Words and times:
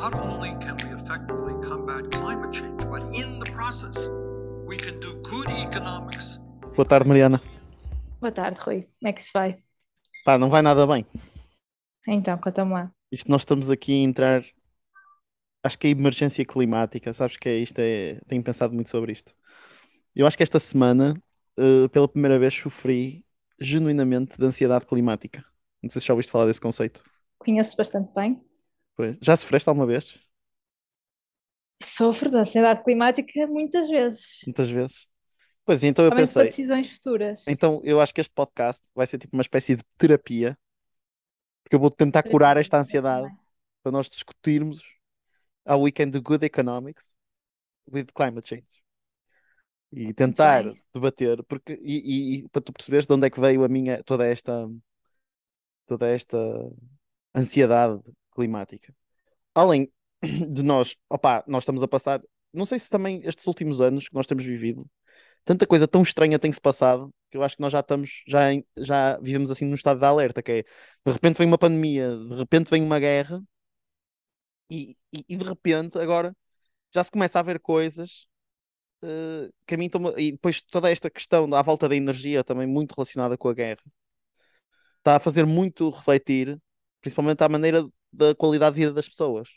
not 0.00 0.14
only 0.14 0.50
can 0.60 0.76
we 0.84 0.90
effectively 0.94 1.54
combat 1.68 2.08
climate 2.12 2.52
change, 2.52 2.78
but 2.88 3.02
in 3.12 3.40
the 3.40 3.50
process, 3.50 4.08
we 4.64 4.76
can 4.76 5.00
do 5.00 5.14
good 5.22 5.48
economics. 5.50 6.38
Boa 6.76 6.86
tarde, 6.86 7.08
Mariana. 7.08 7.42
Boa 8.20 8.30
tarde, 8.30 8.60
Rui. 8.60 8.82
Como 8.82 9.08
é 9.08 9.12
que 9.12 9.22
se 9.22 9.32
vai? 9.32 9.56
Pá, 10.24 10.38
não 10.38 10.50
vai 10.50 10.62
nada 10.62 10.86
bem. 10.86 11.04
Então, 12.06 12.38
conta-me 12.38 12.72
lá. 12.72 12.92
Isto 13.10 13.28
nós 13.28 13.42
estamos 13.42 13.70
aqui 13.70 13.92
a 13.92 14.04
entrar. 14.04 14.44
Acho 15.64 15.76
que 15.76 15.88
é 15.88 15.90
emergência 15.90 16.44
climática, 16.44 17.12
sabes 17.12 17.36
que 17.36 17.48
é 17.48 17.56
isto? 17.56 17.80
É... 17.80 18.20
Tenho 18.28 18.42
pensado 18.42 18.72
muito 18.72 18.90
sobre 18.90 19.10
isto. 19.10 19.34
Eu 20.14 20.28
acho 20.28 20.36
que 20.36 20.44
esta 20.44 20.60
semana, 20.60 21.20
eh, 21.58 21.88
pela 21.88 22.06
primeira 22.06 22.38
vez, 22.38 22.54
sofri 22.54 23.24
genuinamente 23.58 24.38
de 24.38 24.44
ansiedade 24.44 24.86
climática. 24.86 25.44
Não 25.82 25.90
sei 25.90 26.00
se 26.00 26.06
já 26.06 26.14
ouviste 26.14 26.30
falar 26.30 26.46
desse 26.46 26.60
conceito. 26.60 27.02
Conheço 27.38 27.76
bastante 27.76 28.12
bem. 28.14 28.40
Pois. 28.98 29.16
Já 29.22 29.36
sofreste 29.36 29.68
alguma 29.68 29.86
vez? 29.86 30.18
Sofro 31.80 32.30
de 32.30 32.36
ansiedade 32.36 32.82
climática 32.82 33.46
muitas 33.46 33.88
vezes, 33.88 34.40
Muitas 34.44 34.68
vezes. 34.68 35.06
Pois, 35.64 35.84
então 35.84 36.04
eu 36.04 36.10
somente 36.10 36.32
para 36.32 36.42
pensei. 36.42 36.46
decisões 36.46 36.88
futuras. 36.88 37.46
Então 37.46 37.80
eu 37.84 38.00
acho 38.00 38.12
que 38.12 38.20
este 38.20 38.32
podcast 38.34 38.82
vai 38.94 39.06
ser 39.06 39.18
tipo 39.18 39.36
uma 39.36 39.42
espécie 39.42 39.76
de 39.76 39.82
terapia, 39.96 40.58
porque 41.62 41.76
eu 41.76 41.80
vou 41.80 41.90
tentar 41.90 42.24
curar 42.24 42.56
esta 42.56 42.78
ansiedade 42.80 43.32
para 43.82 43.92
nós 43.92 44.08
discutirmos 44.08 44.80
how 45.66 45.80
we 45.80 45.92
can 45.92 46.08
do 46.10 46.20
good 46.20 46.44
economics 46.44 47.14
with 47.92 48.06
climate 48.14 48.48
change. 48.48 48.66
E 49.92 50.12
tentar 50.12 50.64
debater, 50.94 51.42
porque 51.44 51.78
e, 51.82 51.96
e- 51.96 52.38
e 52.40 52.48
para 52.50 52.60
tu 52.60 52.72
perceberes 52.72 53.06
de 53.06 53.12
onde 53.14 53.26
é 53.26 53.30
que 53.30 53.40
veio 53.40 53.64
a 53.64 53.68
minha 53.68 54.02
toda 54.04 54.26
esta 54.26 54.68
toda 55.86 56.08
esta 56.08 56.36
ansiedade 57.34 58.00
climática. 58.38 58.94
Além 59.54 59.92
de 60.22 60.62
nós, 60.62 60.96
opá, 61.10 61.44
nós 61.46 61.64
estamos 61.64 61.82
a 61.82 61.88
passar, 61.88 62.22
não 62.52 62.66
sei 62.66 62.78
se 62.78 62.90
também 62.90 63.20
estes 63.24 63.46
últimos 63.46 63.80
anos 63.80 64.08
que 64.08 64.14
nós 64.14 64.26
temos 64.26 64.44
vivido, 64.44 64.86
tanta 65.44 65.66
coisa 65.66 65.88
tão 65.88 66.02
estranha 66.02 66.38
tem-se 66.38 66.60
passado, 66.60 67.12
que 67.30 67.36
eu 67.36 67.42
acho 67.42 67.56
que 67.56 67.62
nós 67.62 67.72
já 67.72 67.80
estamos, 67.80 68.22
já, 68.28 68.40
já 68.78 69.18
vivemos 69.18 69.50
assim 69.50 69.64
num 69.66 69.74
estado 69.74 70.00
de 70.00 70.06
alerta, 70.06 70.42
que 70.42 70.52
é, 70.52 70.62
de 71.06 71.12
repente 71.12 71.38
vem 71.38 71.48
uma 71.48 71.58
pandemia, 71.58 72.16
de 72.16 72.34
repente 72.36 72.70
vem 72.70 72.82
uma 72.82 73.00
guerra, 73.00 73.42
e, 74.70 74.96
e, 75.12 75.24
e 75.28 75.36
de 75.36 75.44
repente 75.44 75.98
agora 75.98 76.36
já 76.92 77.04
se 77.04 77.10
começa 77.10 77.38
a 77.40 77.42
ver 77.42 77.60
coisas 77.60 78.26
eh, 79.02 79.50
que 79.66 79.74
a 79.74 79.78
mim 79.78 79.86
estão 79.86 80.18
e 80.18 80.32
depois 80.32 80.62
toda 80.62 80.90
esta 80.90 81.10
questão 81.10 81.52
à 81.54 81.62
volta 81.62 81.88
da 81.88 81.96
energia 81.96 82.44
também 82.44 82.66
muito 82.66 82.94
relacionada 82.94 83.36
com 83.38 83.48
a 83.48 83.54
guerra 83.54 83.82
está 84.98 85.16
a 85.16 85.20
fazer 85.20 85.46
muito 85.46 85.88
refletir, 85.90 86.58
principalmente 87.00 87.42
à 87.42 87.48
maneira 87.48 87.84
da 88.12 88.34
qualidade 88.34 88.74
de 88.74 88.80
vida 88.82 88.92
das 88.92 89.08
pessoas. 89.08 89.48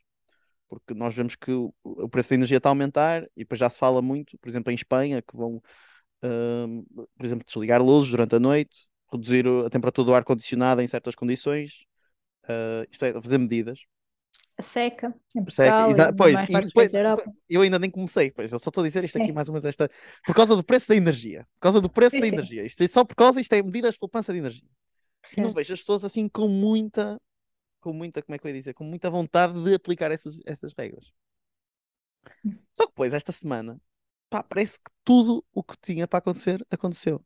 Porque 0.69 0.93
nós 0.93 1.13
vemos 1.13 1.35
que 1.35 1.51
o, 1.51 1.73
preço 2.09 2.29
da 2.29 2.35
energia 2.35 2.57
está 2.57 2.69
a 2.69 2.71
aumentar 2.71 3.23
e 3.35 3.41
depois 3.41 3.59
já 3.59 3.69
se 3.69 3.77
fala 3.79 4.01
muito, 4.01 4.37
por 4.37 4.49
exemplo, 4.49 4.71
em 4.71 4.75
Espanha, 4.75 5.21
que 5.21 5.35
vão, 5.35 5.61
hum, 6.23 6.85
por 7.17 7.25
exemplo, 7.25 7.45
desligar 7.45 7.81
luzes 7.83 8.11
durante 8.11 8.35
a 8.35 8.39
noite, 8.39 8.87
reduzir 9.11 9.45
a 9.65 9.69
temperatura 9.69 10.05
do 10.05 10.15
ar-condicionado 10.15 10.81
em 10.81 10.87
certas 10.87 11.15
condições, 11.15 11.85
ah, 12.47 12.85
isto 12.89 13.03
é, 13.05 13.13
fazer 13.21 13.37
medidas. 13.37 13.79
A 14.57 14.61
seca 14.61 15.13
em 15.35 15.43
Seca, 15.49 15.69
Portugal 15.71 15.91
exa- 15.91 16.09
e 16.09 16.13
pois, 16.13 16.39
e 16.49 16.65
depois- 16.65 16.93
eu 17.49 17.61
ainda 17.61 17.79
nem 17.79 17.89
comecei, 17.89 18.31
pois 18.31 18.51
eu 18.51 18.59
só 18.59 18.69
estou 18.69 18.83
a 18.83 18.87
dizer 18.87 19.03
isto 19.03 19.17
aqui 19.17 19.31
mais 19.31 19.49
ou 19.49 19.53
menos 19.53 19.65
esta, 19.65 19.89
por 20.25 20.35
causa 20.35 20.55
do 20.55 20.63
preço 20.63 20.87
da 20.87 20.95
energia, 20.95 21.45
por 21.55 21.61
causa 21.61 21.81
do 21.81 21.89
preço 21.89 22.15
Sim, 22.15 22.21
da 22.21 22.27
sim. 22.27 22.33
energia, 22.33 22.65
isto 22.65 22.81
é 22.83 22.87
só 22.87 23.03
por 23.03 23.15
causa, 23.15 23.41
isto 23.41 23.51
é 23.53 23.61
medidas 23.61 23.93
de 23.93 23.99
poupança 23.99 24.31
de 24.31 24.39
energia. 24.39 24.67
Não 25.37 25.51
vejo 25.51 25.73
as 25.73 25.79
pessoas 25.79 26.03
assim 26.03 26.27
com 26.29 26.47
muita, 26.47 27.19
com 27.81 27.93
muita, 27.93 28.21
como 28.21 28.35
é 28.35 28.39
que 28.39 28.47
eu 28.47 28.49
ia 28.51 28.57
dizer, 28.57 28.73
com 28.73 28.83
muita 28.83 29.09
vontade 29.09 29.61
de 29.63 29.73
aplicar 29.73 30.11
essas, 30.11 30.41
essas 30.45 30.73
regras. 30.73 31.11
Só 32.73 32.85
que 32.85 32.91
depois, 32.91 33.13
esta 33.13 33.31
semana, 33.31 33.79
pá, 34.29 34.43
parece 34.43 34.79
que 34.79 34.91
tudo 35.03 35.45
o 35.53 35.63
que 35.63 35.75
tinha 35.81 36.07
para 36.07 36.19
acontecer, 36.19 36.65
aconteceu. 36.71 37.23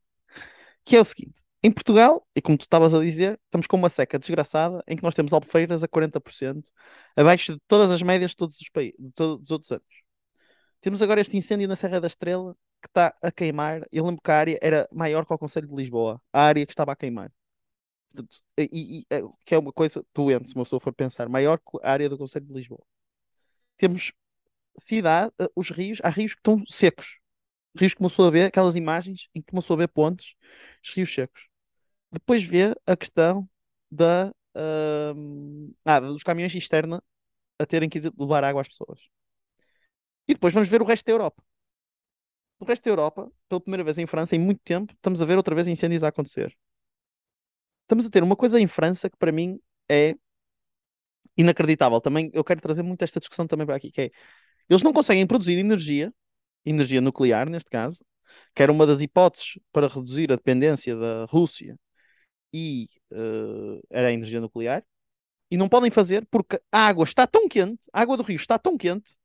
Que 0.83 0.95
é 0.95 1.01
o 1.01 1.05
seguinte, 1.05 1.43
em 1.63 1.71
Portugal, 1.71 2.27
e 2.35 2.41
como 2.41 2.57
tu 2.57 2.63
estavas 2.63 2.93
a 2.93 2.99
dizer, 2.99 3.39
estamos 3.45 3.67
com 3.67 3.77
uma 3.77 3.89
seca 3.89 4.19
desgraçada 4.19 4.83
em 4.87 4.95
que 4.95 5.03
nós 5.03 5.15
temos 5.15 5.33
albufeiras 5.33 5.83
a 5.83 5.87
40%, 5.87 6.63
abaixo 7.15 7.53
de 7.53 7.59
todas 7.67 7.91
as 7.91 8.01
médias 8.01 8.31
de 8.31 8.37
todos 8.37 8.59
os 8.59 8.69
países, 8.69 8.95
de 8.99 9.11
todos 9.13 9.43
os 9.43 9.51
outros 9.51 9.71
anos. 9.71 9.85
Temos 10.81 11.01
agora 11.01 11.21
este 11.21 11.35
incêndio 11.37 11.67
na 11.67 11.75
Serra 11.75 11.99
da 11.99 12.07
Estrela 12.07 12.55
que 12.81 12.87
está 12.87 13.15
a 13.21 13.31
queimar. 13.31 13.81
Eu 13.91 14.05
lembro 14.05 14.21
que 14.21 14.29
a 14.31 14.37
área 14.37 14.59
era 14.61 14.87
maior 14.91 15.25
que 15.25 15.33
o 15.33 15.37
Conselho 15.37 15.67
de 15.67 15.75
Lisboa, 15.75 16.21
a 16.31 16.41
área 16.43 16.65
que 16.65 16.71
estava 16.71 16.91
a 16.91 16.95
queimar. 16.95 17.31
E, 18.57 18.99
e- 19.01 19.05
é- 19.09 19.21
que 19.45 19.55
é 19.55 19.57
uma 19.59 19.71
coisa 19.73 20.05
doente, 20.13 20.49
se 20.49 20.55
uma 20.55 20.63
pessoa 20.65 20.79
for 20.79 20.93
pensar, 20.93 21.29
maior 21.29 21.57
que 21.59 21.77
a 21.83 21.91
área 21.91 22.09
do 22.09 22.17
Conselho 22.17 22.45
de 22.45 22.53
Lisboa. 22.53 22.83
Temos 23.77 24.13
cidade, 24.79 25.33
eh, 25.39 25.49
os 25.55 25.69
rios, 25.71 25.99
há 26.03 26.09
rios 26.09 26.33
que 26.33 26.39
estão 26.41 26.63
secos. 26.67 27.19
Rios 27.77 27.93
que 27.93 27.99
começou 27.99 28.27
a 28.27 28.31
ver, 28.31 28.45
aquelas 28.47 28.75
imagens 28.77 29.29
em 29.35 29.41
que 29.41 29.51
começou 29.51 29.75
a 29.75 29.77
ver 29.79 29.89
pontes, 29.89 30.35
os 30.85 30.91
rios 30.93 31.13
secos. 31.13 31.47
Depois 32.11 32.43
vê 32.43 32.75
a 32.87 32.97
questão 32.97 33.49
da, 33.91 34.33
ahm, 34.55 35.71
ah, 35.85 35.99
dos 36.01 36.23
caminhões 36.23 36.55
externa 36.55 37.03
a 37.59 37.65
terem 37.67 37.89
que 37.89 37.99
levar 38.17 38.43
água 38.45 38.61
às 38.61 38.69
pessoas. 38.69 38.99
E 40.29 40.31
depois 40.35 40.53
vamos 40.55 40.69
ver 40.73 40.81
o 40.81 40.89
resto 40.91 41.05
da 41.07 41.13
Europa. 41.15 41.41
O 42.59 42.65
resto 42.65 42.83
da 42.85 42.91
Europa, 42.91 43.31
pela 43.47 43.61
primeira 43.61 43.83
vez 43.83 43.97
em 43.97 44.05
França, 44.07 44.35
em 44.35 44.39
muito 44.39 44.61
tempo, 44.63 44.93
estamos 44.93 45.21
a 45.21 45.25
ver 45.25 45.37
outra 45.37 45.55
vez 45.55 45.67
incêndios 45.67 46.03
a 46.03 46.09
acontecer. 46.09 46.55
Estamos 47.85 48.07
a 48.07 48.09
ter 48.09 48.23
uma 48.23 48.35
coisa 48.35 48.59
em 48.59 48.67
França 48.67 49.09
que 49.09 49.17
para 49.17 49.31
mim 49.31 49.59
é 49.89 50.15
inacreditável. 51.37 52.01
Também 52.01 52.31
eu 52.33 52.43
quero 52.43 52.61
trazer 52.61 52.83
muito 52.83 53.03
esta 53.03 53.19
discussão 53.19 53.47
também 53.47 53.65
para 53.65 53.75
aqui, 53.75 53.91
que 53.91 54.01
é 54.01 54.11
eles 54.69 54.83
não 54.83 54.93
conseguem 54.93 55.27
produzir 55.27 55.57
energia, 55.57 56.13
energia 56.65 57.01
nuclear 57.01 57.49
neste 57.49 57.69
caso, 57.69 58.03
que 58.55 58.63
era 58.63 58.71
uma 58.71 58.85
das 58.87 59.01
hipóteses 59.01 59.59
para 59.71 59.87
reduzir 59.87 60.31
a 60.31 60.35
dependência 60.35 60.95
da 60.95 61.25
Rússia 61.25 61.77
e 62.53 62.89
eh, 63.11 63.81
era 63.91 64.07
a 64.09 64.13
energia 64.13 64.41
nuclear, 64.41 64.83
e 65.51 65.57
não 65.57 65.69
podem 65.69 65.91
fazer 65.91 66.27
porque 66.31 66.59
a 66.71 66.87
água 66.87 67.03
está 67.05 67.27
tão 67.27 67.47
quente, 67.47 67.81
a 67.93 68.01
água 68.01 68.17
do 68.17 68.23
rio 68.23 68.37
está 68.37 68.57
tão 68.57 68.77
quente, 68.77 69.15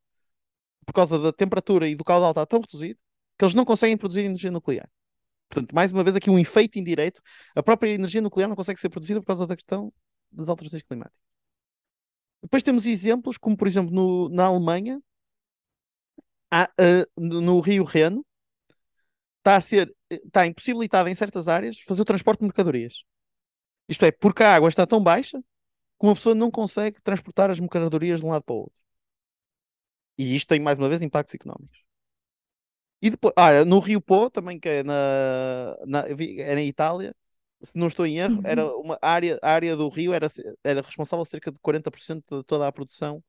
por 0.86 0.92
causa 0.92 1.18
da 1.18 1.32
temperatura 1.32 1.88
e 1.88 1.94
do 1.94 2.04
caudal 2.04 2.30
está 2.32 2.44
tão 2.46 2.60
reduzido, 2.60 2.98
que 3.38 3.44
eles 3.44 3.54
não 3.54 3.64
conseguem 3.64 3.96
produzir 3.96 4.22
energia 4.22 4.50
nuclear. 4.50 4.88
Portanto, 5.50 5.74
mais 5.74 5.92
uma 5.92 6.04
vez 6.04 6.16
aqui 6.16 6.30
um 6.30 6.38
efeito 6.38 6.78
indireto, 6.78 7.20
a 7.56 7.62
própria 7.62 7.90
energia 7.90 8.20
nuclear 8.22 8.48
não 8.48 8.56
consegue 8.56 8.80
ser 8.80 8.88
produzida 8.88 9.20
por 9.20 9.26
causa 9.26 9.46
da 9.46 9.56
questão 9.56 9.92
das 10.32 10.48
alterações 10.48 10.82
climáticas. 10.84 11.20
Depois 12.42 12.62
temos 12.62 12.86
exemplos, 12.86 13.36
como 13.38 13.56
por 13.56 13.66
exemplo 13.66 13.92
no- 13.94 14.28
na 14.28 14.44
Alemanha, 14.46 15.00
há, 16.50 16.64
ah, 16.78 17.06
no, 17.16 17.60
Rio 17.60 17.84
Reno, 17.84 18.24
está 19.38 19.56
a 19.56 19.60
ser, 19.60 19.94
está 20.10 20.46
impossibilitado 20.46 21.08
em 21.08 21.14
certas 21.14 21.48
áreas 21.48 21.78
fazer 21.80 22.02
o 22.02 22.04
transporte 22.04 22.40
de 22.40 22.46
mercadorias. 22.46 23.02
Isto 23.88 24.04
é, 24.06 24.12
porque 24.12 24.42
a 24.44 24.54
água 24.56 24.68
está 24.68 24.86
tão 24.86 25.02
baixa 25.02 25.40
que 25.40 26.06
uma 26.06 26.14
pessoa 26.14 26.34
não 26.34 26.50
consegue 26.50 27.02
transportar 27.02 27.50
as 27.50 27.60
mercadorias 27.60 28.20
de 28.20 28.26
um 28.26 28.30
lado 28.30 28.44
para 28.44 28.54
o 28.54 28.58
outro. 28.60 28.74
E 30.16 30.36
isto 30.36 30.48
tem 30.48 30.60
mais 30.60 30.78
uma 30.78 30.88
vez 30.88 31.02
impactos 31.02 31.34
económicos. 31.34 31.78
E 33.02 33.10
depois, 33.10 33.32
ah, 33.36 33.64
no 33.64 33.78
Rio 33.78 34.00
Pô, 34.00 34.30
também 34.30 34.58
que 34.60 34.68
é 34.68 34.82
na, 34.82 35.76
na, 35.86 36.00
é 36.08 36.54
na 36.54 36.62
Itália, 36.62 37.14
se 37.62 37.78
não 37.78 37.86
estou 37.86 38.06
em 38.06 38.18
erro, 38.18 38.40
Uhum. 38.40 38.44
era 38.44 38.76
uma 38.76 38.98
área, 39.02 39.38
a 39.42 39.50
área 39.52 39.76
do 39.76 39.88
Rio 39.88 40.12
era, 40.12 40.28
era 40.64 40.82
responsável 40.82 41.24
cerca 41.24 41.50
de 41.52 41.58
40% 41.60 42.38
de 42.38 42.44
toda 42.44 42.66
a 42.66 42.72
produção 42.72 43.22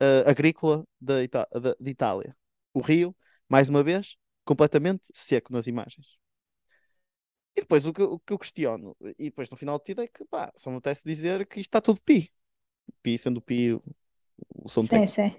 ah, 0.00 0.30
agrícola 0.30 0.84
da 1.00 1.22
Ita- 1.24 1.48
da- 1.52 1.76
de 1.80 1.90
Itália. 1.90 2.36
O 2.74 2.80
Rio, 2.80 3.16
mais 3.48 3.68
uma 3.68 3.82
vez, 3.84 4.16
completamente 4.44 5.02
seco 5.14 5.52
nas 5.52 5.66
imagens. 5.68 6.18
E 7.56 7.60
depois 7.60 7.84
o 7.86 7.92
que, 7.92 8.02
o 8.02 8.18
que 8.18 8.32
eu 8.32 8.38
questiono, 8.38 8.96
e 9.18 9.24
depois 9.24 9.50
no 9.50 9.56
final 9.56 9.78
de 9.78 9.84
tudo 9.84 10.02
é 10.02 10.08
que 10.08 10.24
pá, 10.24 10.52
só 10.56 10.70
me 10.70 10.76
apetece 10.78 11.04
dizer 11.04 11.46
que 11.46 11.60
isto 11.60 11.68
está 11.68 11.80
tudo 11.80 12.00
pi. 12.00 12.32
Pi 13.02 13.18
sendo 13.18 13.42
pi 13.42 13.74
o, 13.74 14.68
som 14.70 14.88
Sim, 14.88 15.06
sim. 15.06 15.34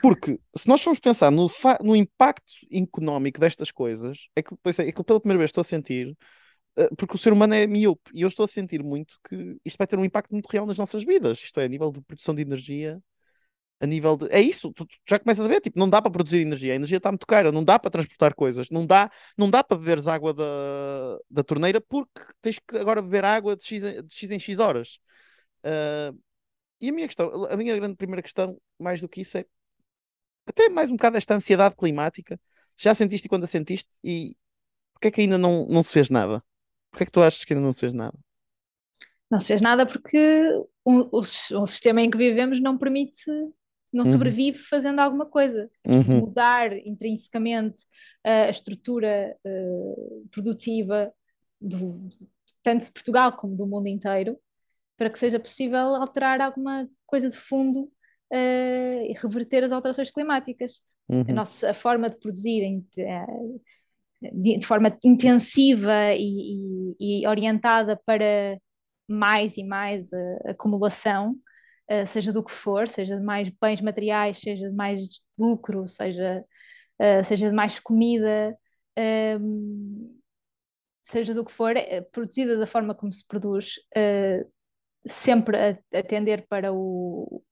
Porque 0.00 0.38
se 0.56 0.68
nós 0.68 0.82
formos 0.82 1.00
pensar 1.00 1.30
no, 1.30 1.48
no 1.82 1.96
impacto 1.96 2.52
económico 2.70 3.40
destas 3.40 3.70
coisas, 3.70 4.28
é 4.36 4.42
que 4.42 4.50
depois 4.50 4.78
é 4.78 4.90
que 4.92 5.00
eu 5.00 5.04
pela 5.04 5.20
primeira 5.20 5.38
vez 5.38 5.48
estou 5.50 5.60
a 5.62 5.64
sentir, 5.64 6.16
eh, 6.76 6.88
porque 6.98 7.16
o 7.16 7.18
ser 7.18 7.32
humano 7.32 7.54
é 7.54 7.66
miúpe, 7.66 8.10
e 8.14 8.22
eu 8.22 8.28
estou 8.28 8.44
a 8.44 8.48
sentir 8.48 8.82
muito 8.82 9.18
que 9.28 9.58
isto 9.64 9.78
vai 9.78 9.86
ter 9.86 9.98
um 9.98 10.04
impacto 10.04 10.32
muito 10.32 10.48
real 10.48 10.66
nas 10.66 10.78
nossas 10.78 11.04
vidas. 11.04 11.38
Isto 11.40 11.60
é, 11.60 11.66
a 11.66 11.68
nível 11.68 11.92
de 11.92 12.00
produção 12.02 12.34
de 12.34 12.42
energia, 12.42 13.02
a 13.80 13.86
nível 13.86 14.16
de. 14.16 14.28
É 14.30 14.40
isso, 14.40 14.72
tu, 14.72 14.86
tu 14.86 14.94
já 15.08 15.18
começas 15.18 15.44
a 15.44 15.48
ver, 15.48 15.60
tipo, 15.60 15.78
não 15.78 15.90
dá 15.90 16.00
para 16.02 16.10
produzir 16.12 16.40
energia, 16.40 16.72
a 16.72 16.76
energia 16.76 16.98
está 16.98 17.10
muito 17.12 17.26
cara, 17.26 17.52
não 17.52 17.64
dá 17.64 17.78
para 17.78 17.90
transportar 17.90 18.34
coisas, 18.34 18.70
não 18.70 18.86
dá, 18.86 19.10
não 19.36 19.50
dá 19.50 19.64
para 19.64 19.78
beberes 19.78 20.08
água 20.08 20.34
da, 20.34 20.44
da 21.30 21.44
torneira 21.44 21.80
porque 21.80 22.22
tens 22.40 22.58
que 22.58 22.76
agora 22.78 23.02
beber 23.02 23.24
água 23.24 23.56
de 23.56 23.64
X, 23.64 23.82
em- 23.84 24.02
de 24.02 24.14
X 24.14 24.30
em 24.30 24.38
X 24.38 24.58
horas. 24.58 24.98
Ah, 25.64 26.12
e 26.80 26.88
a 26.90 26.92
minha 26.92 27.06
questão, 27.06 27.44
a 27.46 27.56
minha 27.56 27.76
grande 27.76 27.96
primeira 27.96 28.22
questão, 28.22 28.58
mais 28.78 29.00
do 29.00 29.08
que 29.08 29.20
isso, 29.22 29.38
é 29.38 29.44
até 30.46 30.68
mais 30.68 30.90
um 30.90 30.96
bocado 30.96 31.16
esta 31.16 31.34
ansiedade 31.34 31.76
climática. 31.76 32.40
Já 32.78 32.94
sentiste 32.94 33.28
quando 33.28 33.44
a 33.44 33.46
sentiste 33.46 33.90
e 34.04 34.36
porque 34.94 35.08
é 35.08 35.10
que 35.12 35.20
ainda 35.22 35.38
não, 35.38 35.66
não 35.68 35.82
se 35.82 35.92
fez 35.92 36.10
nada? 36.10 36.42
Porque 36.90 37.04
é 37.04 37.06
que 37.06 37.12
tu 37.12 37.22
achas 37.22 37.44
que 37.44 37.52
ainda 37.54 37.64
não 37.64 37.72
se 37.74 37.80
fez 37.80 37.92
nada? 37.94 38.18
Não 39.30 39.40
se 39.40 39.48
fez 39.48 39.62
nada 39.62 39.86
porque 39.86 40.18
o, 40.84 41.18
o, 41.18 41.20
o 41.20 41.66
sistema 41.66 42.02
em 42.02 42.10
que 42.10 42.18
vivemos 42.18 42.60
não 42.60 42.76
permite 42.76 43.24
não 43.92 44.04
Uhum. 44.04 44.06
sobrevive 44.06 44.58
fazendo 44.58 45.00
alguma 45.00 45.26
coisa. 45.26 45.70
É 45.84 45.88
preciso 45.88 46.16
Uhum. 46.16 46.18
mudar 46.18 46.72
intrinsecamente 46.86 47.82
uh, 48.26 48.46
a 48.46 48.50
estrutura 48.50 49.36
uh, 49.44 50.26
produtiva 50.30 51.12
do, 51.60 52.08
tanto 52.62 52.86
de 52.86 52.90
Portugal 52.92 53.32
como 53.36 53.54
do 53.54 53.66
mundo 53.66 53.88
inteiro 53.88 54.38
para 54.96 55.10
que 55.10 55.18
seja 55.18 55.38
possível 55.40 55.94
alterar 55.96 56.40
alguma 56.40 56.88
coisa 57.06 57.28
de 57.28 57.36
fundo 57.38 57.91
e 58.32 59.12
reverter 59.14 59.64
as 59.64 59.72
alterações 59.72 60.10
climáticas. 60.10 60.80
Uhum. 61.08 61.24
A, 61.28 61.32
nossa, 61.32 61.70
a 61.70 61.74
forma 61.74 62.08
de 62.08 62.18
produzir 62.18 62.62
em, 62.62 62.86
de, 64.32 64.58
de, 64.58 64.66
forma 64.66 64.96
intensiva 65.04 66.14
e, 66.14 66.94
e, 66.98 67.22
e, 67.22 67.28
orientada 67.28 68.00
para 68.06 68.58
mais 69.08 69.58
e 69.58 69.64
mais 69.64 70.10
uh, 70.12 70.50
acumulação, 70.50 71.36
seja 72.06 72.32
do 72.32 72.42
que 72.42 72.50
for, 72.50 72.88
seja 72.88 73.18
de 73.18 73.22
mais 73.22 73.50
bens 73.60 73.82
materiais, 73.82 74.38
seja 74.38 74.70
de 74.70 74.74
mais 74.74 75.20
lucro, 75.38 75.86
seja, 75.86 76.42
seja 77.22 77.50
de 77.50 77.54
mais 77.54 77.78
comida, 77.78 78.56
um, 79.38 80.18
seja 81.04 81.34
do 81.34 81.44
que 81.44 81.52
for, 81.52 81.74
produzida 82.10 82.56
da 82.56 82.66
forma 82.66 82.94
como 82.94 83.12
se 83.12 83.26
produz, 83.26 83.74
sempre 85.06 85.58
a, 85.58 85.98
a 85.98 86.02
tender 86.02 86.46
para 86.48 86.72
o, 86.72 87.42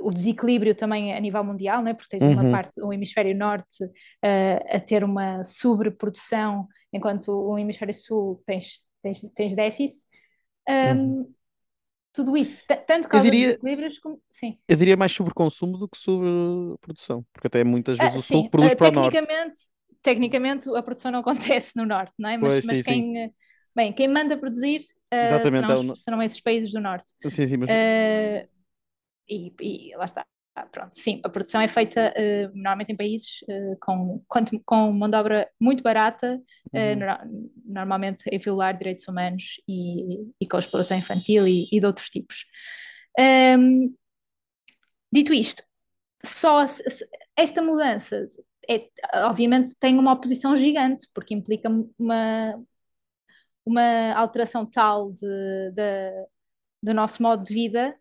o 0.00 0.10
desequilíbrio 0.10 0.74
também 0.74 1.14
a 1.14 1.20
nível 1.20 1.42
mundial, 1.42 1.82
né? 1.82 1.94
porque 1.94 2.08
tens 2.10 2.22
Uhum. 2.22 2.32
uma 2.34 2.50
parte, 2.50 2.80
o 2.82 2.92
hemisfério 2.92 3.36
norte 3.36 3.84
uh, 3.84 4.76
a 4.76 4.80
ter 4.80 5.02
uma 5.04 5.42
sobreprodução, 5.44 6.66
enquanto 6.92 7.28
o 7.32 7.58
hemisfério 7.58 7.94
sul 7.94 8.42
tens, 8.46 8.80
tens, 9.02 9.22
tens 9.34 9.54
déficit. 9.54 10.04
Um, 10.68 11.20
Uhum. 11.22 11.34
Tudo 12.14 12.36
isso, 12.36 12.58
tanto 12.86 13.08
causa 13.08 13.30
diria- 13.30 13.48
desequilíbrios 13.48 13.98
como. 13.98 14.20
Sim. 14.28 14.58
Eu 14.68 14.76
diria 14.76 14.96
mais 14.98 15.12
sobre 15.12 15.32
consumo 15.32 15.78
do 15.78 15.88
que 15.88 15.96
sobre 15.96 16.28
produção, 16.82 17.24
porque 17.32 17.46
até 17.46 17.64
muitas 17.64 17.96
vezes 17.98 18.14
Ah, 18.14 18.18
o 18.18 18.22
sul 18.22 18.42
sim, 18.42 18.50
produz 18.50 18.72
ah, 18.74 18.76
para 18.76 18.88
o 18.90 18.92
norte. 18.92 19.18
tecnicamente, 20.02 20.68
a 20.76 20.82
produção 20.82 21.10
não 21.10 21.20
acontece 21.24 21.72
no 21.74 21.86
norte, 21.86 22.12
não 22.18 22.28
é? 22.28 22.36
Mas, 22.36 22.54
Pois, 22.54 22.66
mas 22.66 22.78
sim, 22.78 22.84
quem, 22.84 23.26
uh, 23.26 23.34
bem, 23.74 23.92
quem 23.94 24.08
manda 24.08 24.36
produzir 24.36 24.80
uh, 24.80 25.50
serão, 25.50 25.96
serão 25.96 26.22
esses 26.22 26.40
países 26.40 26.70
do 26.70 26.80
norte. 26.80 27.10
Sim, 27.30 27.48
sim, 27.48 27.56
mas 27.56 27.70
Uh, 27.70 28.46
e, 29.28 29.52
e 29.60 29.96
lá 29.96 30.04
está. 30.04 30.26
Ah, 30.54 30.66
pronto, 30.66 30.90
sim, 30.94 31.18
a 31.24 31.30
produção 31.30 31.62
é 31.62 31.66
feita 31.68 32.12
uh, 32.14 32.48
normalmente 32.54 32.92
em 32.92 32.96
países 32.96 33.40
uh, 33.48 33.74
com, 33.80 34.22
com 34.66 34.92
mão 34.92 35.08
de 35.08 35.16
obra 35.16 35.48
muito 35.58 35.82
barata, 35.82 36.36
uh, 36.36 36.78
Uhum. 36.78 36.96
nor- 36.96 37.20
normalmente 37.64 38.24
a 38.34 38.38
violar 38.38 38.76
direitos 38.76 39.08
humanos 39.08 39.54
e, 39.66 40.18
e 40.38 40.46
com 40.46 40.58
exploração 40.58 40.98
infantil 40.98 41.48
e, 41.48 41.68
e 41.72 41.80
de 41.80 41.86
outros 41.86 42.10
tipos. 42.10 42.44
Um, 43.18 43.94
dito 45.12 45.32
isto, 45.32 45.62
só 46.24 46.66
se- 46.66 46.88
se- 46.90 47.08
esta 47.36 47.62
mudança 47.62 48.26
é, 48.68 48.88
obviamente 49.26 49.74
tem 49.78 49.98
uma 49.98 50.12
oposição 50.12 50.54
gigante, 50.56 51.08
porque 51.14 51.34
implica 51.34 51.68
uma, 51.98 52.54
uma 53.64 54.12
alteração 54.14 54.66
tal 54.66 55.12
de, 55.12 55.70
de- 55.72 56.26
do 56.82 56.94
nosso 56.94 57.22
modo 57.22 57.44
de 57.44 57.54
vida 57.54 57.96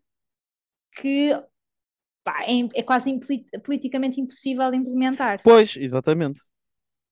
que 0.95 1.31
pá, 2.23 2.43
é, 2.45 2.79
é 2.79 2.83
quase 2.83 3.19
politicamente 3.63 4.21
impossível 4.21 4.71
de 4.71 4.77
implementar, 4.77 5.41
Pois, 5.43 5.75
exatamente. 5.77 6.41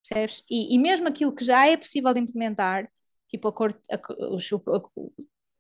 percebes? 0.07 0.43
E, 0.49 0.75
e 0.75 0.79
mesmo 0.79 1.07
aquilo 1.07 1.33
que 1.33 1.43
já 1.43 1.67
é 1.67 1.77
possível 1.77 2.13
de 2.13 2.19
implementar, 2.19 2.89
tipo, 3.27 3.49
o- 3.49 3.53
o- 4.95 5.13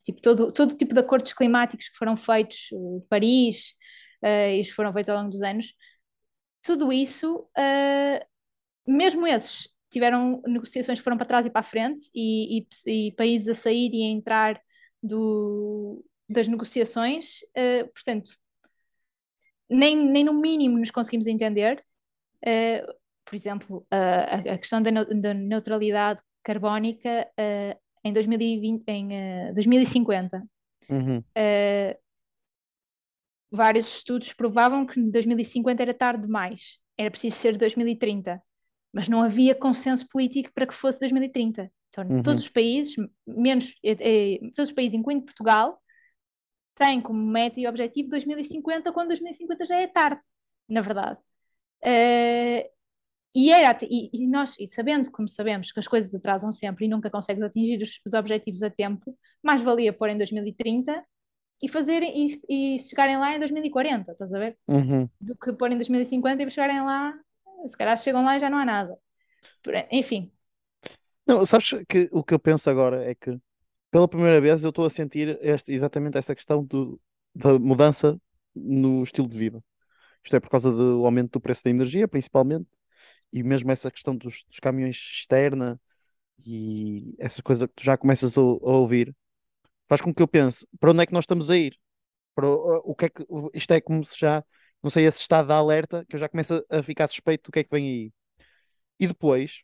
tipo 0.03 0.21
todo, 0.21 0.51
todo 0.51 0.75
tipo 0.75 0.93
de 0.93 0.99
acordos 0.99 1.33
climáticos 1.33 1.89
que 1.89 1.97
foram 1.97 2.15
feitos, 2.17 2.69
Paris, 3.09 3.75
eh, 4.21 4.57
e 4.57 4.61
os 4.61 4.67
que 4.69 4.73
foram 4.73 4.93
feitos 4.93 5.09
ao 5.09 5.17
longo 5.17 5.29
dos 5.29 5.41
anos, 5.41 5.73
tudo 6.63 6.91
isso, 6.93 7.47
eh, 7.57 8.25
mesmo 8.87 9.27
esses 9.27 9.69
tiveram 9.91 10.41
negociações 10.47 10.99
que 10.99 11.03
foram 11.03 11.17
para 11.17 11.27
trás 11.27 11.45
e 11.45 11.49
para 11.51 11.61
a 11.61 11.63
frente, 11.63 12.03
e, 12.15 12.59
e- 12.87 13.07
e 13.09 13.11
países 13.13 13.49
a 13.49 13.55
sair 13.55 13.91
e 13.93 14.03
a 14.05 14.07
entrar 14.11 14.61
do, 15.03 16.03
das 16.29 16.47
negociações, 16.47 17.39
eh, 17.55 17.83
portanto, 17.85 18.31
nem, 19.69 19.95
nem 19.95 20.23
no 20.23 20.33
mínimo 20.33 20.77
nos 20.77 20.91
conseguimos 20.91 21.27
entender. 21.27 21.83
Eh, 22.45 22.85
por 23.25 23.35
exemplo, 23.35 23.85
a, 23.91 24.35
a 24.53 24.57
questão 24.57 24.81
da, 24.81 24.89
da 25.03 25.33
neutralidade 25.33 26.19
carbónica 26.43 27.27
eh, 27.37 27.77
em 28.03 28.13
2020, 28.13 28.83
em 28.87 29.13
eh, 29.13 29.53
2050. 29.53 30.43
Uhum. 30.89 31.23
Vários 33.51 33.87
estudos 33.97 34.31
provavam 34.33 34.85
que 34.85 34.99
2050 35.01 35.81
era 35.81 35.93
tarde 35.93 36.25
demais, 36.25 36.79
era 36.97 37.09
preciso 37.09 37.35
ser 37.35 37.57
2030, 37.57 38.41
mas 38.93 39.07
não 39.09 39.23
havia 39.23 39.55
consenso 39.55 40.07
político 40.07 40.51
para 40.53 40.67
que 40.67 40.73
fosse 40.73 40.99
2030. 40.99 41.71
Então, 41.89 42.05
Uhum. 42.07 42.21
todos 42.21 42.41
os 42.41 42.49
países, 42.49 42.95
menos 43.27 43.75
eh, 43.83 43.97
eh, 43.99 44.39
todos 44.55 44.69
os 44.69 44.75
países, 44.75 44.93
incluindo 44.93 45.25
Portugal, 45.25 45.79
têm 46.79 47.01
como 47.01 47.21
meta 47.21 47.59
e 47.59 47.67
objetivo 47.67 48.09
2050, 48.09 48.91
quando 48.93 49.09
2050 49.09 49.65
já 49.65 49.79
é 49.79 49.87
tarde, 49.87 50.21
na 50.67 50.81
verdade. 50.81 51.19
Eh, 51.83 52.71
e, 53.35 53.51
era, 53.51 53.77
e, 53.83 54.09
e 54.13 54.27
nós, 54.27 54.55
e 54.57 54.65
sabendo 54.65 55.11
como 55.11 55.27
sabemos 55.27 55.71
que 55.71 55.79
as 55.79 55.87
coisas 55.87 56.15
atrasam 56.15 56.51
sempre 56.51 56.85
e 56.85 56.87
nunca 56.87 57.09
consegues 57.09 57.43
atingir 57.43 57.81
os, 57.81 57.99
os 58.05 58.13
objetivos 58.13 58.63
a 58.63 58.69
tempo, 58.69 59.15
mais 59.43 59.61
valia 59.61 59.93
pôr 59.93 60.09
em 60.09 60.17
2030 60.17 61.01
e 61.61 61.67
fazerem 61.67 62.39
e, 62.49 62.75
e 62.75 62.79
chegarem 62.79 63.17
lá 63.17 63.35
em 63.35 63.39
2040, 63.39 64.13
estás 64.13 64.33
a 64.33 64.39
ver? 64.39 64.57
Uhum. 64.67 65.07
Do 65.19 65.35
que 65.35 65.51
pôr 65.53 65.71
em 65.71 65.75
2050 65.75 66.41
e 66.41 66.49
chegarem 66.49 66.81
lá, 66.81 67.13
se 67.67 67.77
calhar 67.77 67.97
chegam 67.97 68.23
lá 68.23 68.37
e 68.37 68.39
já 68.39 68.49
não 68.49 68.57
há 68.57 68.65
nada. 68.65 68.97
Enfim, 69.91 70.31
Não, 71.27 71.45
sabes 71.45 71.69
que 71.87 72.09
o 72.11 72.23
que 72.23 72.33
eu 72.33 72.39
penso 72.39 72.69
agora 72.69 73.03
é 73.03 73.13
que 73.13 73.37
pela 73.91 74.07
primeira 74.07 74.39
vez 74.41 74.63
eu 74.63 74.69
estou 74.69 74.85
a 74.85 74.89
sentir 74.89 75.37
este, 75.41 75.71
exatamente 75.73 76.17
essa 76.17 76.35
questão 76.35 76.63
do, 76.63 76.99
da 77.33 77.57
mudança 77.59 78.19
no 78.55 79.03
estilo 79.03 79.27
de 79.27 79.37
vida. 79.37 79.63
Isto 80.23 80.35
é 80.35 80.39
por 80.39 80.49
causa 80.49 80.71
do 80.71 81.05
aumento 81.05 81.31
do 81.33 81.41
preço 81.41 81.63
da 81.63 81.69
energia, 81.69 82.07
principalmente, 82.07 82.67
e 83.31 83.43
mesmo 83.43 83.71
essa 83.71 83.91
questão 83.91 84.15
dos, 84.15 84.43
dos 84.49 84.59
caminhões 84.59 84.97
externa 84.97 85.79
e 86.45 87.15
essa 87.19 87.41
coisa 87.43 87.67
que 87.67 87.73
tu 87.75 87.83
já 87.83 87.97
começas 87.97 88.37
a, 88.37 88.41
a 88.41 88.43
ouvir, 88.43 89.15
faz 89.87 90.01
com 90.01 90.13
que 90.13 90.21
eu 90.21 90.27
pense 90.27 90.67
para 90.79 90.91
onde 90.91 91.03
é 91.03 91.05
que 91.05 91.13
nós 91.13 91.23
estamos 91.23 91.49
a 91.49 91.57
ir? 91.57 91.77
Para 92.35 92.47
o, 92.47 92.91
o 92.91 92.95
que 92.95 93.05
é 93.05 93.09
que 93.09 93.25
isto 93.53 93.71
é 93.73 93.81
como 93.81 94.05
se 94.05 94.19
já, 94.19 94.43
não 94.83 94.89
sei, 94.89 95.05
esse 95.05 95.21
estado 95.21 95.47
de 95.47 95.53
alerta 95.53 96.05
que 96.07 96.15
eu 96.15 96.19
já 96.19 96.29
começo 96.29 96.65
a 96.69 96.83
ficar 96.83 97.07
suspeito 97.07 97.45
do 97.49 97.51
que 97.53 97.59
é 97.59 97.63
que 97.63 97.71
vem 97.71 97.87
aí. 97.87 98.13
E 98.99 99.07
depois 99.07 99.63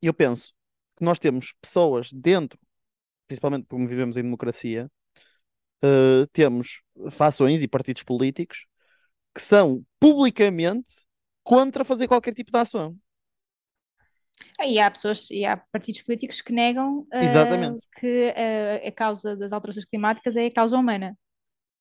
eu 0.00 0.14
penso 0.14 0.52
que 0.96 1.04
nós 1.04 1.18
temos 1.18 1.52
pessoas 1.60 2.12
dentro, 2.12 2.58
principalmente 3.32 3.66
porque 3.66 3.86
vivemos 3.86 4.16
em 4.18 4.22
democracia, 4.22 4.90
eh, 5.82 6.26
temos 6.32 6.82
fações 7.10 7.62
e 7.62 7.68
partidos 7.68 8.02
políticos 8.02 8.66
que 9.34 9.40
são 9.40 9.82
publicamente 9.98 10.92
contra 11.42 11.82
fazer 11.84 12.06
qualquer 12.06 12.34
tipo 12.34 12.52
de 12.52 12.58
ação. 12.58 12.94
aí 14.60 14.78
há 14.78 14.90
pessoas 14.90 15.30
e 15.30 15.46
há 15.46 15.56
partidos 15.56 16.02
políticos 16.02 16.42
que 16.42 16.52
negam 16.52 17.06
ah, 17.10 17.24
Exatamente. 17.24 17.86
que 17.98 18.34
ah, 18.36 18.86
a 18.86 18.92
causa 18.92 19.34
das 19.34 19.52
alterações 19.52 19.86
climáticas 19.86 20.36
é 20.36 20.46
a 20.46 20.52
causa 20.52 20.76
humana. 20.76 21.16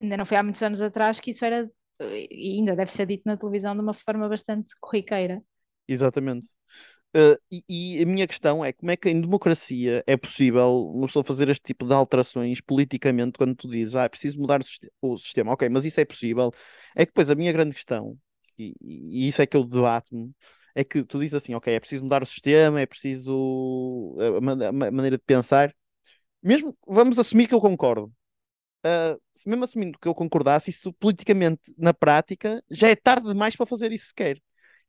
Ainda 0.01 0.15
não 0.17 0.25
foi 0.25 0.38
há 0.38 0.43
muitos 0.43 0.63
anos 0.63 0.81
atrás 0.81 1.20
que 1.20 1.31
isso 1.31 1.43
era, 1.43 1.70
e 2.00 2.58
ainda 2.58 2.75
deve 2.75 2.91
ser 2.91 3.05
dito 3.05 3.24
na 3.25 3.36
televisão 3.36 3.75
de 3.75 3.81
uma 3.81 3.93
forma 3.93 4.27
bastante 4.29 4.74
corriqueira. 4.79 5.43
Exatamente. 5.88 6.48
Eh, 7.13 7.38
e, 7.51 7.98
e 8.00 8.03
a 8.03 8.06
minha 8.06 8.25
questão 8.27 8.63
é 8.63 8.72
como 8.72 8.89
é 8.91 8.96
que 8.98 9.10
em 9.10 9.20
democracia 9.20 10.01
é 10.08 10.15
possível 10.15 10.88
uma 10.94 11.08
pessoa 11.08 11.24
fazer 11.25 11.50
este 11.50 11.63
tipo 11.63 11.86
de 11.86 11.94
alterações 11.94 12.62
politicamente 12.62 13.38
quando 13.38 13.53
tu 13.56 13.68
dizes, 13.70 13.96
ah, 13.96 14.03
é 14.06 14.10
preciso 14.10 14.39
mudar 14.39 14.62
o, 14.62 14.63
siste- 14.63 14.89
o 15.01 15.18
sistema. 15.18 15.51
Ok, 15.53 15.68
mas 15.70 15.84
isso 15.86 16.00
é 16.00 16.06
possível. 16.06 16.53
É 16.96 17.06
que 17.06 17.12
depois 17.12 17.30
a 17.30 17.36
minha 17.36 17.51
grande 17.51 17.74
questão, 17.75 18.18
e, 18.58 18.74
e 18.82 19.27
isso 19.27 19.41
é 19.41 19.46
que 19.48 19.58
eu 19.58 19.63
debato-me, 19.65 20.32
é 20.74 20.84
que 20.86 21.03
tu 21.03 21.20
dizes 21.20 21.34
assim, 21.36 21.53
ok, 21.53 21.74
é 21.74 21.80
preciso 21.82 22.03
mudar 22.03 22.24
o 22.24 22.25
sistema, 22.25 22.80
é 22.80 22.86
preciso 22.86 24.15
a, 24.38 24.41
ma- 24.41 24.53
a 24.68 24.72
ma- 24.72 24.91
maneira 24.91 25.18
de 25.18 25.24
pensar. 25.24 25.75
Mesmo, 26.44 26.77
vamos 26.88 27.20
assumir 27.20 27.48
que 27.48 27.56
eu 27.56 27.62
concordo. 27.62 28.13
Se 29.34 29.50
mesmo 29.50 29.63
assumindo 29.63 29.98
que 30.00 30.08
eu 30.08 30.13
concordasse, 30.15 30.70
isso 30.70 30.94
politicamente, 30.94 31.74
na 31.77 31.94
prática, 31.94 32.63
já 32.70 32.89
é 32.89 32.96
tarde 32.96 33.27
demais 33.27 33.56
para 33.56 33.65
fazer 33.65 33.91
isso 33.91 34.08
sequer. 34.08 34.41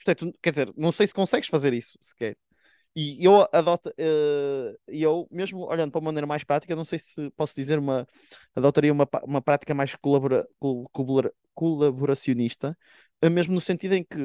Tu- 0.04 0.32
quer 0.42 0.50
dizer, 0.50 0.72
não 0.76 0.92
sei 0.92 1.06
se 1.06 1.14
consegues 1.14 1.48
fazer 1.48 1.72
isso 1.72 1.98
sequer. 2.00 2.36
E 2.94 3.24
eu 3.24 3.48
adoto, 3.52 3.92
eh, 3.98 4.76
eu, 4.88 5.26
mesmo 5.30 5.60
olhando 5.66 5.90
para 5.92 5.98
uma 6.00 6.06
maneira 6.06 6.26
mais 6.26 6.44
prática, 6.44 6.76
não 6.76 6.84
sei 6.84 6.98
se 6.98 7.30
posso 7.32 7.54
dizer 7.56 7.78
uma, 7.78 8.06
adotaria 8.54 8.92
uma, 8.92 9.08
uma 9.24 9.40
prática 9.42 9.74
mais 9.74 9.94
colabora, 9.96 10.46
col- 10.58 10.88
colabora- 10.92 11.32
colaboracionista, 11.54 12.76
eh, 13.22 13.30
mesmo 13.30 13.54
no 13.54 13.60
sentido 13.62 13.94
em 13.94 14.04
que 14.04 14.18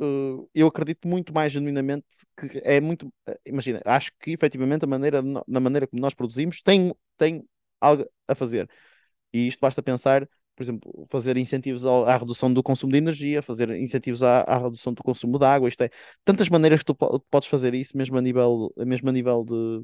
eh, 0.00 0.46
eu 0.54 0.66
acredito 0.68 1.06
muito 1.06 1.32
mais 1.34 1.52
genuinamente 1.52 2.06
que 2.36 2.58
é 2.64 2.80
muito, 2.80 3.12
imagina, 3.44 3.80
acho 3.84 4.10
que 4.20 4.32
efetivamente 4.32 4.84
a 4.84 4.88
maneira, 4.88 5.22
na 5.22 5.60
maneira 5.60 5.86
como 5.86 6.00
nós 6.00 6.14
produzimos 6.14 6.62
tem, 6.62 6.94
tem 7.18 7.44
algo 7.80 8.06
a 8.28 8.34
fazer. 8.34 8.68
E 9.32 9.48
isto 9.48 9.60
basta 9.60 9.82
pensar 9.82 10.28
por 10.56 10.62
exemplo, 10.62 11.06
fazer 11.10 11.36
incentivos 11.36 11.84
à 11.86 12.16
redução 12.16 12.52
do 12.52 12.62
consumo 12.62 12.92
de 12.92 12.98
energia, 12.98 13.42
fazer 13.42 13.70
incentivos 13.70 14.22
à, 14.22 14.40
à 14.42 14.58
redução 14.58 14.92
do 14.94 15.02
consumo 15.02 15.38
de 15.38 15.44
água, 15.46 15.68
isto 15.68 15.82
é, 15.82 15.90
tantas 16.24 16.48
maneiras 16.48 16.80
que 16.80 16.86
tu 16.86 16.94
po- 16.94 17.20
podes 17.30 17.48
fazer 17.48 17.74
isso, 17.74 17.96
mesmo 17.96 18.16
a 18.18 18.20
nível, 18.22 18.72
mesmo 18.78 19.08
a 19.08 19.12
nível 19.12 19.44
de. 19.44 19.82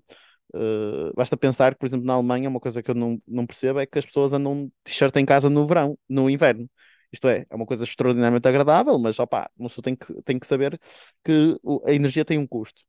eh, 0.55 1.13
basta 1.17 1.37
pensar 1.37 1.73
que, 1.75 1.79
por 1.81 1.87
exemplo, 1.87 2.07
na 2.07 2.15
Alemanha, 2.15 2.49
uma 2.49 2.61
coisa 2.61 2.83
que 2.83 2.91
eu 2.91 2.95
não, 2.95 3.21
não 3.27 3.47
percebo 3.47 3.79
é 3.81 3.87
que 3.87 3.99
as 3.99 4.07
pessoas 4.07 4.33
andam 4.33 4.71
t-shirt 4.85 5.15
em 5.17 5.25
casa 5.27 5.49
no 5.51 5.67
verão, 5.67 5.99
no 6.09 6.29
inverno. 6.31 6.69
Isto 7.13 7.29
é, 7.29 7.45
é 7.51 7.55
uma 7.57 7.67
coisa 7.67 7.85
extraordinariamente 7.85 8.47
agradável, 8.49 8.99
mas 8.99 9.19
opá, 9.19 9.51
uma 9.59 9.69
pessoa 9.69 9.83
tem 9.83 9.97
que, 9.97 10.23
tem 10.23 10.39
que 10.39 10.47
saber 10.47 10.79
que 11.25 11.59
a 11.87 11.93
energia 11.93 12.25
tem 12.25 12.39
um 12.39 12.47
custo. 12.47 12.83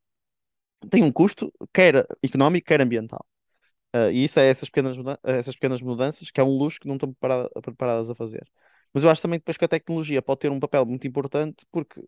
Tem 0.92 1.04
um 1.04 1.12
custo, 1.12 1.52
quer 1.74 2.06
económico, 2.24 2.68
quer 2.68 2.82
ambiental. 2.82 3.26
Uh, 3.94 4.10
e 4.12 4.24
isso 4.24 4.40
é 4.40 4.48
essas 4.50 4.70
pequenas, 4.70 4.98
muda- 4.98 5.20
essas 5.24 5.56
pequenas 5.56 5.82
mudanças 5.82 6.32
que 6.32 6.40
é 6.40 6.44
um 6.44 6.58
luxo 6.58 6.80
que 6.80 6.88
não 6.88 6.96
estão 6.96 7.12
preparada- 7.12 7.50
preparadas 7.62 8.10
a 8.10 8.16
fazer. 8.16 8.48
Mas 8.94 9.04
eu 9.04 9.10
acho 9.10 9.22
também 9.22 9.40
depois 9.40 9.58
que 9.58 9.66
a 9.66 9.68
tecnologia 9.68 10.22
pode 10.22 10.40
ter 10.40 10.52
um 10.52 10.60
papel 10.60 10.86
muito 10.86 11.06
importante, 11.08 11.66
porque 11.72 12.02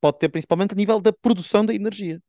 pode 0.00 0.18
ter 0.18 0.28
principalmente 0.28 0.72
a 0.72 0.76
nível 0.76 1.00
da 1.00 1.12
produção 1.12 1.64
da 1.64 1.74
energia. 1.74 2.22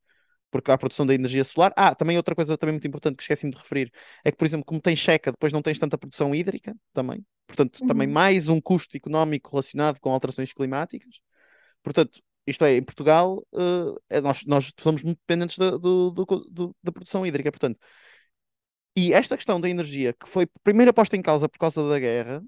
Porque 0.50 0.72
há 0.72 0.76
a 0.76 0.78
produção 0.78 1.06
da 1.06 1.14
energia 1.14 1.44
solar. 1.44 1.74
Ah, 1.76 1.94
também 1.94 2.16
outra 2.18 2.34
coisa 2.34 2.58
também 2.58 2.74
muito 2.74 2.88
importante 2.88 3.18
que 3.18 3.24
esqueci-me 3.24 3.52
de 3.52 3.58
referir 3.58 3.92
é 4.24 4.32
que, 4.32 4.38
por 4.38 4.46
exemplo, 4.46 4.66
como 4.66 4.80
tens 4.82 5.00
checa, 5.00 5.32
depois 5.32 5.52
não 5.52 5.62
tens 5.62 5.78
tanta 5.80 5.98
produção 5.98 6.34
hídrica 6.34 6.76
também. 6.94 7.26
Portanto, 7.46 7.86
também 7.86 8.08
Uhum. 8.08 8.14
mais 8.14 8.48
um 8.48 8.62
custo 8.62 8.96
económico 8.96 9.52
relacionado 9.52 10.00
com 10.00 10.12
alterações 10.12 10.54
climáticas. 10.54 11.20
Portanto, 11.84 12.22
isto 12.46 12.64
é, 12.66 12.78
em 12.78 12.84
Portugal, 12.84 13.46
é- 14.10 14.22
nós, 14.22 14.44
nós 14.46 14.72
somos 14.80 15.04
muito 15.04 15.20
dependentes 15.20 15.58
da, 15.58 15.72
do- 15.72 16.12
do- 16.12 16.26
do- 16.50 16.76
da 16.84 16.92
produção 16.92 17.26
hídrica. 17.26 17.52
Portanto, 17.52 17.80
e 18.98 19.14
esta 19.14 19.38
questão 19.38 19.62
da 19.62 19.70
energia, 19.70 20.14
que 20.14 20.30
foi 20.30 20.48
primeiro 20.64 20.94
posta 20.94 21.18
em 21.18 21.24
causa 21.24 21.50
por 21.50 21.60
causa 21.60 21.88
da 21.90 22.00
guerra, 22.00 22.44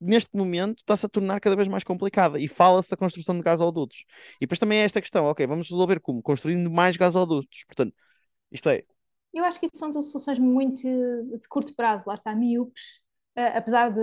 neste 0.00 0.30
momento 0.36 0.78
está-se 0.80 1.06
a 1.06 1.08
tornar 1.08 1.40
cada 1.40 1.56
vez 1.56 1.68
mais 1.68 1.84
complicada 1.84 2.38
e 2.40 2.48
fala-se 2.48 2.90
da 2.90 2.96
construção 2.96 3.36
de 3.36 3.42
gasodutos. 3.42 4.04
E 4.38 4.40
depois 4.46 4.58
também 4.58 4.80
é 4.80 4.84
esta 4.84 5.00
questão, 5.00 5.26
ok, 5.26 5.46
vamos 5.46 5.68
resolver 5.70 6.00
como? 6.00 6.22
Construindo 6.22 6.70
mais 6.70 6.96
gasodutos. 6.96 7.64
Portanto, 7.66 7.94
isto 8.52 8.68
é, 8.70 8.84
Eu 9.32 9.44
acho 9.44 9.60
que 9.60 9.66
isso 9.66 9.76
são 9.76 9.90
duas 9.90 10.10
soluções 10.10 10.38
muito 10.38 10.82
de 10.82 11.48
curto 11.48 11.74
prazo, 11.74 12.04
lá 12.06 12.14
está, 12.14 12.34
miúpes, 12.34 13.00
eh, 13.36 13.56
apesar 13.58 13.90
de, 13.90 14.00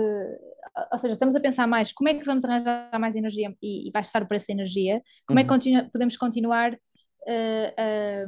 ou 0.92 0.98
seja, 0.98 1.12
estamos 1.12 1.36
a 1.36 1.40
pensar 1.40 1.66
mais 1.66 1.92
como 1.92 2.08
é 2.08 2.14
que 2.14 2.24
vamos 2.24 2.44
arranjar 2.44 2.98
mais 2.98 3.14
energia 3.14 3.54
e, 3.62 3.88
e 3.88 3.92
baixar 3.92 4.22
o 4.22 4.26
preço 4.28 4.46
da 4.48 4.54
energia, 4.54 5.02
como 5.26 5.38
é 5.38 5.42
que 5.44 5.50
Uhum. 5.50 5.58
continua- 5.58 5.90
podemos 5.92 6.16
continuar 6.16 6.78
eh, 7.26 7.74
a, 7.76 8.26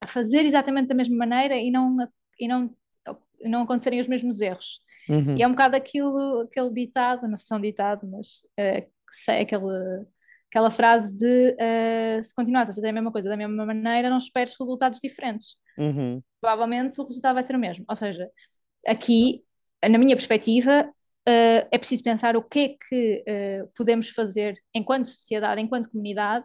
a 0.00 0.06
fazer 0.06 0.44
exatamente 0.44 0.88
da 0.88 0.94
mesma 0.94 1.16
maneira 1.16 1.56
e 1.56 1.70
não, 1.70 1.96
e 2.38 2.48
não, 2.48 2.74
e 3.40 3.48
não 3.48 3.62
acontecerem 3.62 4.00
os 4.00 4.08
mesmos 4.08 4.40
erros. 4.40 4.80
uhum, 5.08 5.36
E 5.36 5.42
é 5.42 5.46
um 5.46 5.52
bocado 5.52 5.76
aquilo, 5.76 6.42
aquele 6.42 6.70
ditado, 6.72 7.26
não 7.28 7.36
sei 7.36 7.46
se 7.46 7.54
é 7.54 7.56
um 7.56 7.60
ditado, 7.60 8.06
mas 8.08 8.42
eh, 8.56 8.82
que 8.82 8.90
sei, 9.10 9.40
aquele, 9.40 10.06
aquela 10.50 10.70
frase 10.70 11.16
de 11.16 11.56
eh, 11.58 12.20
se 12.22 12.34
continuares 12.34 12.70
a 12.70 12.74
fazer 12.74 12.88
a 12.88 12.92
mesma 12.92 13.12
coisa 13.12 13.28
da 13.28 13.36
mesma 13.36 13.66
maneira, 13.66 14.10
não 14.10 14.18
esperes 14.18 14.54
resultados 14.58 15.00
diferentes. 15.00 15.56
uhum, 15.78 16.22
Provavelmente 16.40 17.00
o 17.00 17.04
resultado 17.04 17.34
vai 17.34 17.42
ser 17.42 17.56
o 17.56 17.58
mesmo. 17.58 17.84
Ou 17.88 17.96
seja, 17.96 18.30
aqui, 18.86 19.44
na 19.82 19.98
minha 19.98 20.16
perspectiva, 20.16 20.92
eh, 21.26 21.66
é 21.70 21.78
preciso 21.78 22.02
pensar 22.02 22.36
o 22.36 22.42
que 22.42 22.58
é 22.60 22.68
que 22.88 23.24
eh, 23.26 23.64
podemos 23.76 24.08
fazer 24.10 24.58
enquanto 24.74 25.06
sociedade, 25.08 25.60
enquanto 25.60 25.90
comunidade, 25.90 26.44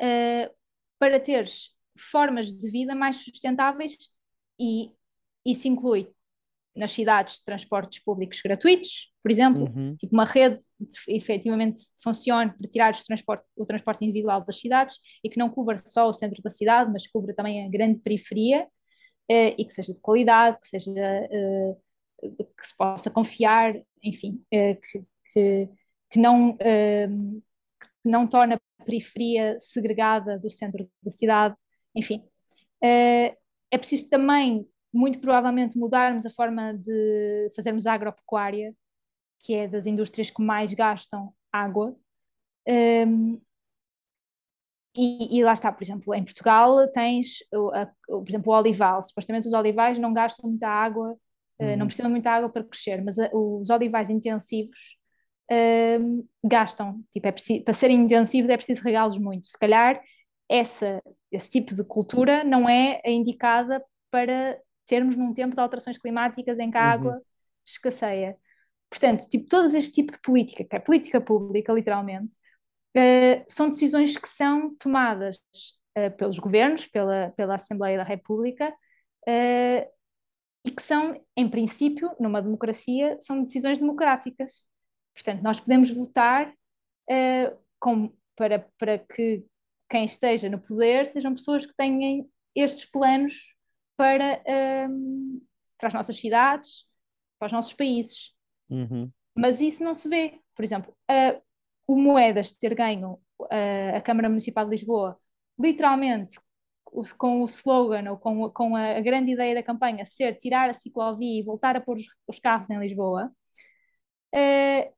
eh, 0.00 0.50
para 0.98 1.18
teres 1.20 1.70
formas 2.02 2.46
de 2.48 2.70
vida 2.70 2.94
mais 2.94 3.16
sustentáveis 3.16 3.96
e 4.58 4.92
isso 5.44 5.68
inclui 5.68 6.12
nas 6.74 6.92
cidades 6.92 7.40
transportes 7.44 7.98
públicos 8.02 8.40
gratuitos, 8.40 9.12
por 9.22 9.30
exemplo, 9.30 9.64
uhum, 9.64 9.96
tipo 9.96 10.14
uma 10.14 10.24
rede 10.24 10.58
que 10.78 11.12
efetivamente 11.12 11.82
funcione 12.02 12.52
para 12.52 12.70
tirar 12.70 12.94
transporte, 13.04 13.44
o 13.56 13.66
transporte 13.66 14.04
individual 14.04 14.44
das 14.44 14.60
cidades 14.60 14.96
e 15.22 15.28
que 15.28 15.38
não 15.38 15.50
cubra 15.50 15.76
só 15.76 16.08
o 16.08 16.14
centro 16.14 16.40
da 16.42 16.50
cidade, 16.50 16.90
mas 16.92 17.06
cubra 17.06 17.34
também 17.34 17.66
a 17.66 17.68
grande 17.68 17.98
periferia 18.00 18.66
eh, 19.28 19.54
e 19.58 19.64
que 19.64 19.72
seja 19.72 19.92
de 19.92 20.00
qualidade, 20.00 20.58
que 20.60 20.68
seja 20.68 20.92
eh, 20.96 21.76
que 22.22 22.66
se 22.66 22.76
possa 22.76 23.10
confiar, 23.10 23.74
enfim, 24.02 24.42
eh, 24.50 24.74
que, 24.76 25.04
que, 25.32 25.68
que 26.10 26.18
não 26.18 26.56
eh, 26.60 27.08
que 27.08 28.08
não 28.08 28.26
torna 28.26 28.56
a 28.78 28.84
periferia 28.84 29.56
segregada 29.58 30.38
do 30.38 30.50
centro 30.50 30.88
da 31.02 31.10
cidade, 31.10 31.54
enfim. 31.94 32.22
Eh, 32.82 33.36
é 33.70 33.78
preciso 33.78 34.08
também, 34.08 34.66
muito 34.92 35.20
provavelmente, 35.20 35.78
mudarmos 35.78 36.26
a 36.26 36.30
forma 36.30 36.74
de 36.74 37.50
fazermos 37.54 37.86
agropecuária, 37.86 38.74
que 39.40 39.54
é 39.54 39.68
das 39.68 39.86
indústrias 39.86 40.30
que 40.30 40.42
mais 40.42 40.74
gastam 40.74 41.32
água. 41.52 41.96
Um, 42.68 43.40
e, 44.96 45.38
e, 45.38 45.44
lá 45.44 45.52
está, 45.52 45.70
por 45.70 45.82
exemplo, 45.84 46.12
em 46.14 46.24
Portugal 46.24 46.76
tens, 46.92 47.38
por 47.50 48.24
exemplo, 48.28 48.52
o 48.52 48.56
olival. 48.56 49.00
Supostamente 49.02 49.46
os 49.46 49.52
olivais 49.52 49.98
não 49.98 50.12
gastam 50.12 50.50
muita 50.50 50.68
água, 50.68 51.16
uh, 51.60 51.76
não 51.78 51.86
precisam 51.86 52.08
de 52.08 52.12
muita 52.12 52.30
água 52.32 52.50
para 52.50 52.64
crescer, 52.64 53.02
mas 53.02 53.18
a, 53.18 53.30
os 53.32 53.70
olivais 53.70 54.10
intensivos 54.10 54.96
uh, 55.50 56.28
gastam. 56.44 57.04
Tipo, 57.12 57.28
é 57.28 57.32
preciso, 57.32 57.64
para 57.64 57.74
serem 57.74 57.98
intensivos 58.00 58.50
é 58.50 58.56
preciso 58.56 58.82
regá-los 58.82 59.16
muito. 59.18 59.46
Se 59.46 59.58
calhar 59.58 60.02
essa, 60.50 61.00
esse 61.30 61.48
tipo 61.48 61.76
de 61.76 61.84
cultura 61.84 62.42
não 62.42 62.68
é 62.68 63.00
a 63.04 63.10
indicada 63.10 63.82
para 64.10 64.60
termos 64.84 65.16
num 65.16 65.32
tempo 65.32 65.54
de 65.54 65.62
alterações 65.62 65.96
climáticas 65.96 66.58
em 66.58 66.68
que 66.68 66.76
a 66.76 66.82
água 66.82 67.12
uhum. 67.14 67.22
escasseia. 67.64 68.36
Portanto, 68.90 69.28
tipo, 69.28 69.46
todo 69.48 69.66
este 69.76 69.92
tipo 69.92 70.12
de 70.12 70.20
política, 70.20 70.64
que 70.64 70.74
é 70.74 70.80
política 70.80 71.20
pública, 71.20 71.72
literalmente, 71.72 72.34
uh, 72.96 73.44
são 73.46 73.68
decisões 73.68 74.18
que 74.18 74.28
são 74.28 74.74
tomadas 74.74 75.36
uh, 75.96 76.10
pelos 76.16 76.40
governos, 76.40 76.88
pela, 76.88 77.32
pela 77.36 77.54
Assembleia 77.54 77.98
da 77.98 78.02
República, 78.02 78.68
uh, 78.68 79.90
e 80.66 80.70
que 80.72 80.82
são, 80.82 81.24
em 81.36 81.48
princípio, 81.48 82.10
numa 82.18 82.42
democracia, 82.42 83.16
são 83.20 83.44
decisões 83.44 83.78
democráticas. 83.78 84.68
Portanto, 85.14 85.42
nós 85.42 85.60
podemos 85.60 85.90
votar 85.90 86.52
com, 87.80 88.12
para, 88.36 88.58
para 88.78 88.98
que 88.98 89.44
quem 89.90 90.04
esteja 90.04 90.48
no 90.48 90.60
poder 90.60 91.08
sejam 91.08 91.34
pessoas 91.34 91.66
que 91.66 91.74
tenham 91.74 92.24
estes 92.54 92.84
planos 92.84 93.54
para, 93.96 94.40
um, 94.88 95.42
para 95.76 95.88
as 95.88 95.94
nossas 95.94 96.16
cidades, 96.16 96.86
para 97.38 97.46
os 97.46 97.52
nossos 97.52 97.72
países. 97.72 98.32
Uhum. 98.70 99.10
Mas 99.36 99.60
isso 99.60 99.82
não 99.82 99.92
se 99.92 100.08
vê. 100.08 100.40
Por 100.54 100.64
exemplo, 100.64 100.94
uh, 101.10 101.42
o 101.86 101.96
Moedas 101.96 102.52
ter 102.52 102.74
ganho 102.74 103.20
uh, 103.40 103.96
a 103.96 104.00
Câmara 104.00 104.28
Municipal 104.28 104.64
de 104.64 104.70
Lisboa, 104.70 105.18
literalmente 105.58 106.38
com 107.16 107.42
o 107.42 107.44
slogan 107.44 108.10
ou 108.10 108.18
com, 108.18 108.50
com 108.50 108.76
a, 108.76 108.96
a, 108.96 109.00
grande 109.00 109.32
ideia 109.32 109.54
da 109.54 109.62
campanha 109.62 110.04
ser 110.04 110.34
tirar 110.34 110.68
a 110.68 110.72
ciclovia 110.72 111.40
e 111.40 111.42
voltar 111.42 111.76
a 111.76 111.80
pôr 111.80 111.96
os, 111.96 112.06
os 112.26 112.38
carros 112.40 112.68
em 112.70 112.78
Lisboa, 112.78 113.30
uh, 114.34 114.94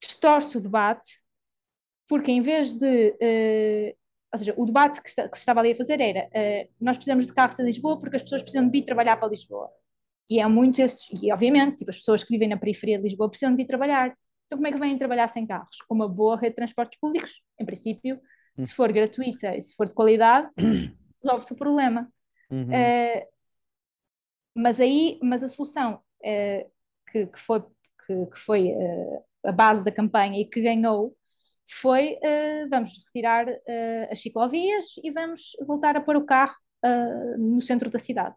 distorce 0.00 0.58
o 0.58 0.60
debate, 0.60 1.23
porque 2.08 2.30
em 2.30 2.40
vez 2.40 2.74
de. 2.74 3.10
Uh, 3.10 3.96
ou 4.32 4.38
seja, 4.38 4.54
o 4.56 4.64
debate 4.64 5.00
que, 5.00 5.08
está, 5.08 5.28
que, 5.28 5.36
se 5.36 5.42
estava 5.42 5.60
ali 5.60 5.72
a 5.72 5.76
fazer 5.76 6.00
era: 6.00 6.28
uh, 6.28 6.72
nós 6.80 6.96
precisamos 6.96 7.26
de 7.26 7.32
carros 7.32 7.58
em 7.58 7.64
Lisboa 7.64 7.98
porque 7.98 8.16
as 8.16 8.22
pessoas 8.22 8.42
precisam 8.42 8.66
de 8.66 8.72
vir 8.72 8.84
trabalhar 8.84 9.16
para 9.16 9.28
Lisboa. 9.28 9.70
E 10.28 10.40
é 10.40 10.46
muito 10.46 10.80
esse, 10.80 11.06
e 11.22 11.32
obviamente, 11.32 11.76
tipo, 11.76 11.90
as 11.90 11.98
pessoas 11.98 12.24
que 12.24 12.30
vivem 12.30 12.48
na 12.48 12.56
periferia 12.56 12.96
de 12.96 13.04
Lisboa 13.04 13.28
precisam 13.28 13.50
de 13.50 13.56
vir 13.56 13.66
trabalhar. 13.66 14.16
Então, 14.46 14.58
como 14.58 14.66
é 14.66 14.72
que 14.72 14.78
vêm 14.78 14.96
trabalhar 14.98 15.28
sem 15.28 15.46
carros? 15.46 15.78
Com 15.86 15.94
uma 15.94 16.08
boa 16.08 16.36
rede 16.36 16.50
de 16.50 16.56
transportes 16.56 16.98
públicos, 16.98 17.42
em 17.58 17.64
princípio, 17.64 18.20
se 18.58 18.72
for 18.72 18.92
gratuita 18.92 19.56
e 19.56 19.60
se 19.60 19.74
for 19.74 19.86
de 19.86 19.94
qualidade, 19.94 20.48
resolve-se 21.22 21.52
o 21.52 21.56
problema. 21.56 22.10
Uhum. 22.50 22.68
Uh, 22.68 23.26
mas 24.54 24.80
aí, 24.80 25.18
mas 25.22 25.42
a 25.42 25.48
solução 25.48 25.94
uh, 25.94 26.70
que, 27.10 27.26
que, 27.26 27.40
foi, 27.40 27.62
que, 28.06 28.26
que 28.26 28.38
foi 28.38 28.68
uh, 28.70 29.24
a 29.44 29.52
base 29.52 29.84
da 29.84 29.90
campanha 29.90 30.40
e 30.40 30.44
que 30.44 30.60
ganhou 30.60 31.16
foi 31.66 32.18
vamos 32.70 32.90
retirar 33.06 33.46
as 34.10 34.20
ciclovias 34.20 34.84
e 35.02 35.10
vamos 35.10 35.56
voltar 35.66 35.96
a 35.96 36.00
pôr 36.00 36.16
o 36.16 36.24
carro 36.24 36.54
no 37.38 37.60
centro 37.60 37.90
da 37.90 37.98
cidade. 37.98 38.34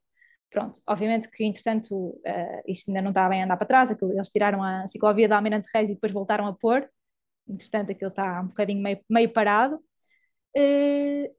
Pronto, 0.49 0.81
obviamente 0.87 1.29
que 1.29 1.43
entretanto 1.43 1.93
uh, 1.93 2.61
isto 2.65 2.89
ainda 2.89 3.01
não 3.01 3.09
está 3.09 3.27
bem 3.27 3.41
a 3.41 3.45
andar 3.45 3.57
para 3.57 3.67
trás, 3.67 3.91
aquilo, 3.91 4.13
eles 4.13 4.29
tiraram 4.29 4.63
a 4.63 4.87
ciclovia 4.87 5.27
da 5.27 5.35
Almirante 5.35 5.67
Reis 5.73 5.89
e 5.89 5.93
depois 5.93 6.11
voltaram 6.11 6.47
a 6.47 6.53
pôr, 6.53 6.89
entretanto 7.47 7.91
aquilo 7.91 8.09
está 8.09 8.41
um 8.41 8.47
bocadinho 8.47 8.81
meio, 8.81 8.99
meio 9.09 9.31
parado, 9.33 9.75
uh, 9.75 11.35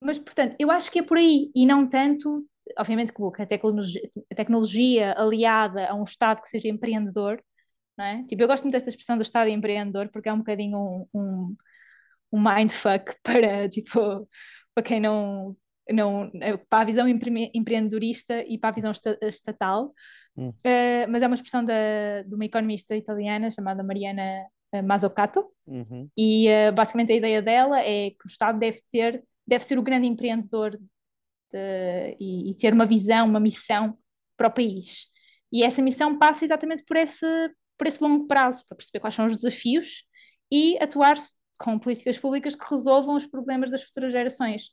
mas 0.00 0.18
portanto 0.18 0.54
eu 0.58 0.70
acho 0.70 0.90
que 0.90 0.98
é 0.98 1.02
por 1.02 1.16
aí 1.16 1.50
e 1.54 1.64
não 1.64 1.88
tanto, 1.88 2.46
obviamente 2.78 3.12
que 3.12 3.22
a 3.22 3.44
a 4.30 4.34
tecnologia 4.34 5.14
aliada 5.18 5.88
a 5.88 5.94
um 5.94 6.02
Estado 6.02 6.42
que 6.42 6.48
seja 6.48 6.68
empreendedor, 6.68 7.42
é? 8.00 8.22
Tipo, 8.24 8.42
eu 8.42 8.48
gosto 8.48 8.64
muito 8.64 8.72
desta 8.72 8.88
expressão 8.88 9.16
do 9.16 9.22
Estado 9.22 9.48
empreendedor 9.48 10.08
porque 10.08 10.28
é 10.28 10.32
um 10.32 10.38
bocadinho 10.38 10.78
um, 10.78 11.06
um, 11.14 11.56
um 12.32 12.42
mindfuck 12.42 13.14
para, 13.22 13.68
tipo, 13.68 14.26
para 14.74 14.82
quem 14.82 15.00
não 15.00 15.56
não, 15.90 16.30
para 16.68 16.82
a 16.82 16.84
visão 16.84 17.06
empreendedorista 17.08 18.42
e 18.46 18.58
para 18.58 18.70
a 18.70 18.72
visão 18.72 18.92
estatal, 19.22 19.92
hum. 20.36 20.50
uh, 20.50 21.10
mas 21.10 21.22
é 21.22 21.26
uma 21.26 21.34
expressão 21.34 21.64
da, 21.64 22.22
de 22.22 22.34
uma 22.34 22.44
economista 22.44 22.94
italiana 22.94 23.50
chamada 23.50 23.82
Mariana 23.82 24.46
eh, 24.72 24.82
Mazzucato, 24.82 25.46
uhum. 25.66 26.08
e 26.16 26.48
uh, 26.48 26.72
basicamente 26.72 27.12
a 27.12 27.16
ideia 27.16 27.42
dela 27.42 27.80
é 27.80 28.10
que 28.10 28.26
o 28.26 28.28
Estado 28.28 28.58
deve 28.58 28.78
ter, 28.88 29.22
deve 29.46 29.64
ser 29.64 29.78
o 29.78 29.82
grande 29.82 30.06
empreendedor 30.06 30.78
de, 31.52 32.16
e, 32.18 32.50
e, 32.50 32.54
ter 32.54 32.72
uma 32.72 32.86
visão, 32.86 33.26
uma 33.26 33.40
missão 33.40 33.98
para 34.36 34.48
o 34.48 34.52
país. 34.52 35.08
E 35.52 35.62
essa 35.62 35.82
missão 35.82 36.18
passa 36.18 36.44
exatamente 36.44 36.84
por 36.84 36.96
esse, 36.96 37.26
por 37.82 37.88
esse 37.88 38.00
longo 38.00 38.28
prazo, 38.28 38.64
para 38.64 38.76
perceber 38.76 39.00
quais 39.00 39.12
são 39.12 39.26
os 39.26 39.34
desafios 39.34 40.04
e 40.52 40.78
atuar 40.80 41.16
com 41.58 41.80
políticas 41.80 42.16
públicas 42.16 42.54
que 42.54 42.64
resolvam 42.70 43.16
os 43.16 43.26
problemas 43.26 43.72
das 43.72 43.82
futuras 43.82 44.12
gerações. 44.12 44.70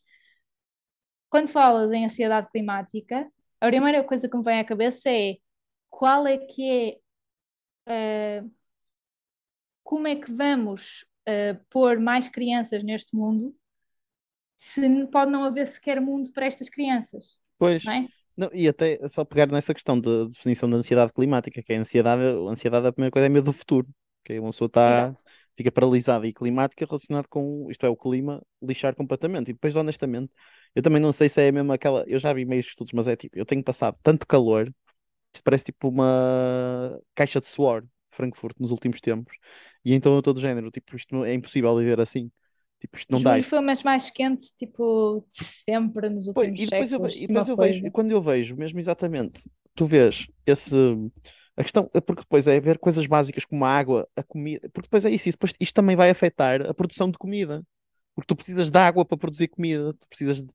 Quando 1.27 1.47
falas 1.47 1.91
em 1.91 2.05
ansiedade 2.05 2.51
climática, 2.51 3.27
a 3.59 3.65
primeira 3.65 4.03
coisa 4.03 4.29
que 4.29 4.37
me 4.37 4.43
vem 4.43 4.59
à 4.59 4.63
cabeça 4.63 5.09
é 5.09 5.37
qual 5.89 6.27
é 6.27 6.37
que 6.37 7.01
é 7.87 8.41
uh, 8.43 8.51
como 9.81 10.07
é 10.07 10.15
que 10.15 10.31
vamos 10.31 11.03
uh, 11.27 11.59
pôr 11.67 11.99
mais 11.99 12.29
crianças 12.29 12.83
neste 12.83 13.15
mundo 13.15 13.55
se 14.55 15.07
pode 15.07 15.31
não 15.31 15.43
haver 15.45 15.65
sequer 15.65 15.99
mundo 15.99 16.31
para 16.31 16.45
estas 16.45 16.69
crianças. 16.69 17.41
Pois. 17.57 17.83
É? 17.87 18.05
Não, 18.39 18.49
e 18.53 18.69
até 18.69 18.97
só 19.09 19.25
pegar 19.25 19.47
nessa 19.47 19.73
questão 19.73 19.99
de 19.99 20.29
definição 20.29 20.69
da 20.69 20.77
ansiedade 20.77 21.11
climática, 21.11 21.61
que 21.61 21.73
é 21.73 21.77
a 21.77 21.81
ansiedade, 21.81 22.21
a 22.23 22.51
ansiedade 22.51 22.87
a 22.87 22.93
primeira 22.93 23.11
coisa 23.11 23.25
é 23.25 23.29
medo 23.29 23.45
do 23.45 23.53
futuro, 23.53 23.85
que 24.23 24.39
uma 24.39 24.51
pessoa 24.51 24.67
está 24.67 25.13
fica 25.57 25.69
paralisada 25.73 26.25
e 26.25 26.31
climática 26.33 26.85
relacionado 26.85 27.27
com 27.27 27.69
isto 27.69 27.85
é 27.85 27.89
o 27.89 27.97
clima 27.97 28.41
lixar 28.61 28.95
completamente. 28.95 29.49
E 29.51 29.53
depois, 29.53 29.75
honestamente, 29.75 30.31
eu 30.73 30.81
também 30.81 31.01
não 31.01 31.11
sei 31.11 31.27
se 31.27 31.41
é 31.41 31.51
mesmo 31.51 31.73
aquela. 31.73 32.05
Eu 32.07 32.17
já 32.17 32.31
vi 32.33 32.45
meios 32.45 32.67
estudos, 32.67 32.93
mas 32.93 33.09
é 33.09 33.15
tipo, 33.17 33.37
eu 33.37 33.45
tenho 33.45 33.61
passado 33.63 33.97
tanto 34.01 34.25
calor, 34.25 34.73
isto 35.33 35.43
parece 35.43 35.65
tipo 35.65 35.89
uma 35.89 36.99
caixa 37.15 37.41
de 37.41 37.47
suor, 37.47 37.85
Frankfurt, 38.11 38.55
nos 38.59 38.71
últimos 38.71 39.01
tempos. 39.01 39.35
E 39.85 39.93
então 39.93 40.13
eu 40.13 40.19
estou 40.19 40.33
do 40.33 40.41
género, 40.41 40.71
tipo, 40.71 40.95
isto 40.95 41.25
é 41.25 41.33
impossível 41.33 41.75
viver 41.77 41.99
assim. 41.99 42.31
Tipo, 42.79 42.97
isto 42.97 43.11
não 43.11 43.19
Julho 43.19 43.37
dá. 43.37 43.43
foi 43.43 43.59
o 43.59 43.61
mês 43.61 43.83
mais 43.83 44.09
quente, 44.09 44.53
tipo, 44.55 45.25
de 45.29 45.43
sempre 45.43 46.09
nos 46.09 46.27
últimos 46.27 46.47
pois, 46.47 46.59
e 46.59 46.65
depois 46.65 46.89
séculos. 46.89 47.15
Eu, 47.15 47.23
e 47.23 47.27
depois 47.27 47.47
eu 47.49 47.57
vejo, 47.57 47.91
quando 47.91 48.11
eu 48.11 48.21
vejo, 48.21 48.55
mesmo 48.55 48.79
exatamente, 48.79 49.41
tu 49.75 49.85
vês 49.85 50.27
esse. 50.45 50.75
A 51.57 51.63
questão, 51.63 51.89
é 51.93 51.99
porque 51.99 52.21
depois 52.21 52.47
é 52.47 52.57
ver 52.59 52.77
coisas 52.77 53.05
básicas 53.05 53.43
como 53.43 53.65
a 53.65 53.69
água, 53.69 54.07
a 54.15 54.23
comida, 54.23 54.69
porque 54.69 54.87
depois 54.87 55.03
é 55.03 55.09
isso, 55.09 55.29
depois 55.29 55.53
isto 55.59 55.73
também 55.73 55.95
vai 55.95 56.09
afetar 56.09 56.61
a 56.61 56.73
produção 56.73 57.11
de 57.11 57.17
comida. 57.17 57.65
Porque 58.15 58.27
tu 58.27 58.35
precisas 58.35 58.69
de 58.69 58.77
água 58.77 59.05
para 59.05 59.17
produzir 59.17 59.49
comida, 59.49 59.93
tu 59.93 60.07
precisas 60.07 60.41
de, 60.41 60.49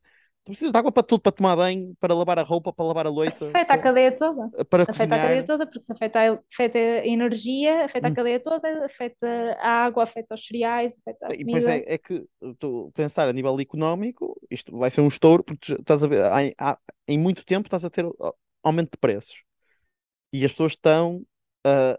precisas 0.44 0.72
de 0.72 0.78
água 0.78 0.92
para 0.92 1.02
tudo, 1.02 1.20
para 1.20 1.32
tomar 1.32 1.56
banho, 1.56 1.96
para 1.98 2.14
lavar 2.14 2.38
a 2.38 2.42
roupa, 2.42 2.72
para 2.72 2.84
lavar 2.84 3.06
a 3.06 3.10
louça. 3.10 3.48
Afeta 3.48 3.74
a 3.74 3.78
cadeia 3.78 4.12
toda. 4.12 4.64
Para 4.66 4.82
afeta 4.82 4.98
cozinhar. 4.98 5.18
a 5.18 5.22
cadeia 5.22 5.44
toda, 5.44 5.66
porque 5.66 5.80
se 5.80 5.92
afeta, 5.92 6.18
a, 6.20 6.38
afeta 6.52 6.78
a 6.78 7.06
energia, 7.06 7.84
afeta 7.84 8.08
hum. 8.08 8.12
a 8.12 8.14
cadeia 8.14 8.40
toda, 8.40 8.84
afeta 8.84 9.26
a 9.58 9.70
água, 9.84 10.02
afeta 10.02 10.34
os 10.34 10.46
cereais, 10.46 10.96
afeta 10.98 11.26
a 11.26 11.28
comida. 11.28 11.42
E 11.42 11.44
depois 11.44 11.66
é, 11.66 11.94
é 11.94 11.98
que, 11.98 12.26
tu 12.58 12.92
pensar 12.94 13.28
a 13.28 13.32
nível 13.32 13.58
económico, 13.58 14.38
isto 14.50 14.76
vai 14.76 14.90
ser 14.90 15.00
um 15.00 15.08
estouro, 15.08 15.42
porque 15.42 15.72
estás 15.72 16.04
a 16.04 16.06
ver, 16.06 16.22
há, 16.22 16.38
há, 16.58 16.78
em 17.08 17.18
muito 17.18 17.44
tempo 17.44 17.66
estás 17.66 17.84
a 17.84 17.90
ter 17.90 18.04
aumento 18.62 18.92
de 18.92 18.98
preços. 18.98 19.42
E 20.32 20.44
as 20.44 20.50
pessoas 20.50 20.72
estão, 20.72 21.24
uh, 21.66 21.98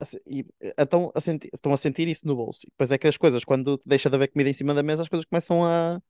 a, 0.00 0.82
estão, 0.82 1.12
a 1.14 1.20
sentir, 1.20 1.50
estão 1.54 1.72
a 1.72 1.76
sentir 1.76 2.08
isso 2.08 2.26
no 2.26 2.34
bolso. 2.34 2.60
E 2.64 2.70
depois 2.70 2.90
é 2.90 2.98
que 2.98 3.06
as 3.06 3.16
coisas, 3.16 3.44
quando 3.44 3.80
deixa 3.86 4.10
de 4.10 4.16
haver 4.16 4.28
comida 4.28 4.50
em 4.50 4.54
cima 4.54 4.74
da 4.74 4.82
mesa, 4.82 5.02
as 5.02 5.08
coisas 5.08 5.24
começam 5.24 5.64
a, 5.64 6.00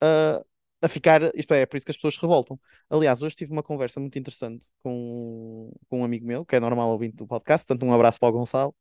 a 0.00 0.44
a 0.80 0.88
ficar, 0.88 1.22
isto 1.34 1.52
é, 1.54 1.62
é 1.62 1.66
por 1.66 1.76
isso 1.76 1.86
que 1.86 1.90
as 1.90 1.96
pessoas 1.96 2.14
se 2.14 2.20
revoltam. 2.20 2.58
Aliás, 2.88 3.22
hoje 3.22 3.36
tive 3.36 3.52
uma 3.52 3.62
conversa 3.62 4.00
muito 4.00 4.18
interessante 4.18 4.66
com, 4.82 5.72
com 5.88 6.00
um 6.00 6.04
amigo 6.04 6.26
meu, 6.26 6.44
que 6.44 6.56
é 6.56 6.60
normal 6.60 6.90
ouvinte 6.90 7.16
do 7.16 7.26
podcast, 7.26 7.66
portanto, 7.66 7.86
um 7.88 7.92
abraço 7.92 8.18
para 8.20 8.28
o 8.28 8.32
Gonçalo, 8.32 8.74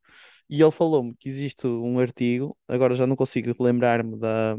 e 0.50 0.62
ele 0.62 0.72
falou-me 0.72 1.16
que 1.16 1.30
existe 1.30 1.68
um 1.68 2.00
artigo, 2.00 2.58
agora 2.68 2.96
já 2.96 3.08
não 3.08 3.16
consigo 3.16 3.54
lembrar-me 3.62 4.18
da, 4.18 4.58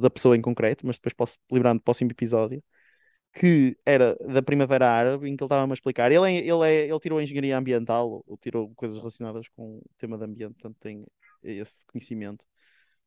da 0.00 0.10
pessoa 0.10 0.36
em 0.36 0.42
concreto, 0.42 0.86
mas 0.86 0.96
depois 0.96 1.14
posso 1.14 1.38
lembrar-me 1.50 1.80
do 1.80 1.82
próximo 1.82 2.10
episódio, 2.10 2.62
que 3.32 3.76
era 3.84 4.16
da 4.16 4.42
Primavera 4.42 4.88
Árabe, 4.90 5.28
em 5.28 5.36
que 5.36 5.42
ele 5.42 5.46
estava-me 5.46 5.72
a 5.72 5.74
explicar. 5.74 6.10
Ele, 6.10 6.26
é, 6.26 6.38
ele, 6.38 6.64
é, 6.68 6.88
ele 6.88 7.00
tirou 7.00 7.20
engenharia 7.20 7.58
ambiental, 7.58 8.24
ou 8.26 8.38
tirou 8.38 8.72
coisas 8.74 8.96
relacionadas 8.98 9.46
com 9.48 9.78
o 9.78 9.82
tema 9.98 10.16
de 10.18 10.24
ambiente, 10.24 10.54
portanto, 10.54 10.76
tem 10.80 11.04
esse 11.42 11.84
conhecimento. 11.86 12.44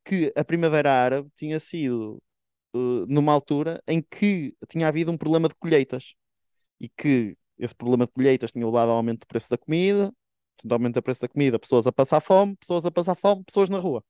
Que 0.06 0.32
a 0.36 0.44
Primavera 0.44 0.92
Árabe 0.92 1.30
tinha 1.36 1.60
sido 1.60 2.22
uh, 2.74 3.06
numa 3.08 3.34
altura 3.34 3.82
em 3.88 4.02
que 4.02 4.56
tinha 4.70 4.88
havido 4.88 5.12
um 5.12 5.18
problema 5.18 5.48
de 5.50 5.56
colheitas 5.56 6.16
e 6.80 6.90
que 6.90 7.38
esse 7.58 7.76
problema 7.76 8.06
de 8.06 8.14
colheitas 8.14 8.52
tinha 8.52 8.66
levado 8.66 8.90
ao 8.90 8.98
aumento 8.98 9.22
do 9.22 9.28
preço 9.28 9.50
da 9.50 9.58
comida, 9.58 10.14
portanto, 10.58 10.74
aumento 10.74 10.96
do 10.96 11.04
preço 11.04 11.22
da 11.22 11.28
comida, 11.30 11.60
pessoas 11.60 11.88
a 11.88 11.92
passar 11.92 12.22
fome, 12.22 12.56
pessoas 12.58 12.86
a 12.86 12.92
passar 12.92 13.16
fome, 13.16 13.44
pessoas 13.46 13.70
na 13.70 13.80
rua. 13.80 14.04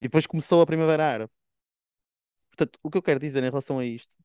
E 0.00 0.06
depois 0.08 0.26
começou 0.26 0.62
a 0.62 0.66
Primavera 0.66 1.06
Árabe. 1.06 1.32
Portanto, 2.50 2.78
o 2.82 2.90
que 2.90 2.98
eu 2.98 3.02
quero 3.02 3.20
dizer 3.20 3.42
em 3.42 3.48
relação 3.50 3.78
a 3.78 3.84
isto 3.84 4.16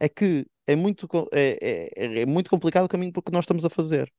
é 0.00 0.08
que 0.08 0.46
é 0.66 0.76
muito, 0.76 1.08
é, 1.32 1.90
é, 1.96 2.20
é 2.22 2.26
muito 2.26 2.50
complicado 2.50 2.86
o 2.86 2.88
caminho 2.88 3.12
porque 3.12 3.32
nós 3.32 3.44
estamos 3.44 3.64
a 3.64 3.70
fazer. 3.70 4.12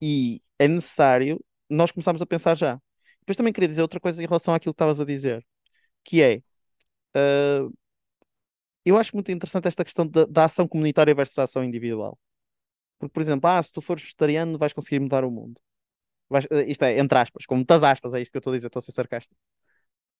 E 0.00 0.42
é 0.58 0.68
necessário 0.68 1.44
nós 1.70 1.92
começarmos 1.92 2.22
a 2.22 2.26
pensar 2.26 2.56
já. 2.56 2.80
Depois 3.20 3.36
também 3.36 3.52
queria 3.52 3.68
dizer 3.68 3.82
outra 3.82 4.00
coisa 4.00 4.22
em 4.22 4.26
relação 4.26 4.54
àquilo 4.54 4.74
que 4.74 4.76
estavas 4.76 5.00
a 5.00 5.04
dizer, 5.04 5.44
que 6.04 6.22
é 6.22 6.42
uh, 7.16 7.72
eu 8.86 8.96
acho 8.96 9.14
muito 9.16 9.32
interessante 9.32 9.66
esta 9.68 9.84
questão 9.84 10.06
da, 10.06 10.26
da 10.26 10.44
ação 10.44 10.68
comunitária 10.68 11.14
versus 11.14 11.38
a 11.38 11.42
ação 11.42 11.64
individual. 11.64 12.18
Porque, 12.98 13.12
por 13.12 13.20
exemplo, 13.20 13.50
ah, 13.50 13.62
se 13.62 13.72
tu 13.72 13.80
fores 13.82 14.04
vegetariano, 14.04 14.58
vais 14.58 14.72
conseguir 14.72 15.00
mudar 15.00 15.24
o 15.24 15.30
mundo. 15.30 15.60
Vais, 16.30 16.46
eh, 16.50 16.70
isto 16.70 16.84
é, 16.84 16.98
entre 16.98 17.18
aspas, 17.18 17.46
com 17.46 17.56
muitas 17.56 17.82
aspas, 17.82 18.14
é 18.14 18.20
isto 18.22 18.32
que 18.32 18.38
eu 18.38 18.40
estou 18.40 18.52
a 18.52 18.56
dizer, 18.56 18.68
estou 18.68 18.80
a 18.80 18.82
ser 18.82 18.92
sarcástico. 18.92 19.36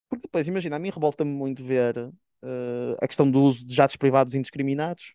Porque 0.08 0.22
depois, 0.26 0.48
imagina, 0.48 0.76
a 0.76 0.78
mim 0.78 0.90
revolta-me 0.90 1.30
muito 1.30 1.64
ver 1.64 1.96
uh, 1.98 2.96
a 3.00 3.06
questão 3.08 3.30
do 3.30 3.40
uso 3.42 3.66
de 3.66 3.74
jatos 3.74 3.96
privados 3.96 4.34
indiscriminados, 4.34 5.14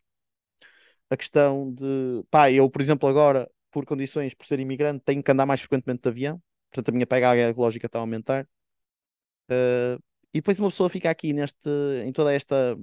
a 1.09 1.17
questão 1.17 1.73
de, 1.73 2.23
pá, 2.31 2.51
eu, 2.51 2.69
por 2.69 2.81
exemplo, 2.81 3.07
agora, 3.09 3.49
por 3.71 3.85
condições, 3.85 4.33
por 4.33 4.45
ser 4.45 4.59
imigrante, 4.59 5.03
tenho 5.05 5.23
que 5.23 5.31
andar 5.31 5.45
mais 5.45 5.61
frequentemente 5.61 6.03
de 6.03 6.09
avião, 6.09 6.41
portanto 6.71 6.89
a 6.89 6.91
minha 6.93 7.07
pegada 7.07 7.39
ecológica 7.49 7.87
está 7.87 7.99
a 7.99 8.01
aumentar. 8.01 8.47
Uh, 9.49 10.01
e 10.33 10.39
depois 10.39 10.59
uma 10.59 10.69
pessoa 10.69 10.89
fica 10.89 11.09
aqui 11.09 11.33
neste, 11.33 11.69
em 12.05 12.11
toda 12.13 12.33
esta 12.33 12.77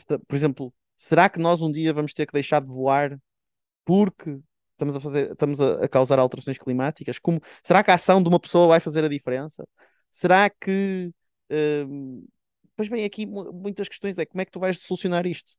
esta, 0.00 0.18
por 0.18 0.36
exemplo, 0.36 0.74
será 0.96 1.28
que 1.28 1.38
nós 1.38 1.60
um 1.60 1.70
dia 1.70 1.92
vamos 1.92 2.12
ter 2.12 2.26
que 2.26 2.32
deixar 2.32 2.60
de 2.60 2.68
voar 2.68 3.18
porque 3.84 4.38
estamos 4.72 4.96
a 4.96 5.00
fazer, 5.00 5.32
estamos 5.32 5.60
a, 5.60 5.84
a 5.84 5.88
causar 5.88 6.18
alterações 6.18 6.58
climáticas? 6.58 7.18
Como, 7.18 7.40
será 7.62 7.84
que 7.84 7.90
a 7.90 7.94
ação 7.94 8.22
de 8.22 8.28
uma 8.28 8.40
pessoa 8.40 8.68
vai 8.68 8.80
fazer 8.80 9.04
a 9.04 9.08
diferença? 9.08 9.66
Será 10.10 10.50
que 10.50 11.12
hum, 11.88 12.26
Pois 12.80 12.88
bem, 12.88 13.04
aqui 13.04 13.26
muitas 13.26 13.88
questões 13.88 14.16
é 14.16 14.24
como 14.24 14.40
é 14.40 14.44
que 14.46 14.50
tu 14.50 14.58
vais 14.58 14.78
solucionar 14.78 15.26
isto? 15.26 15.52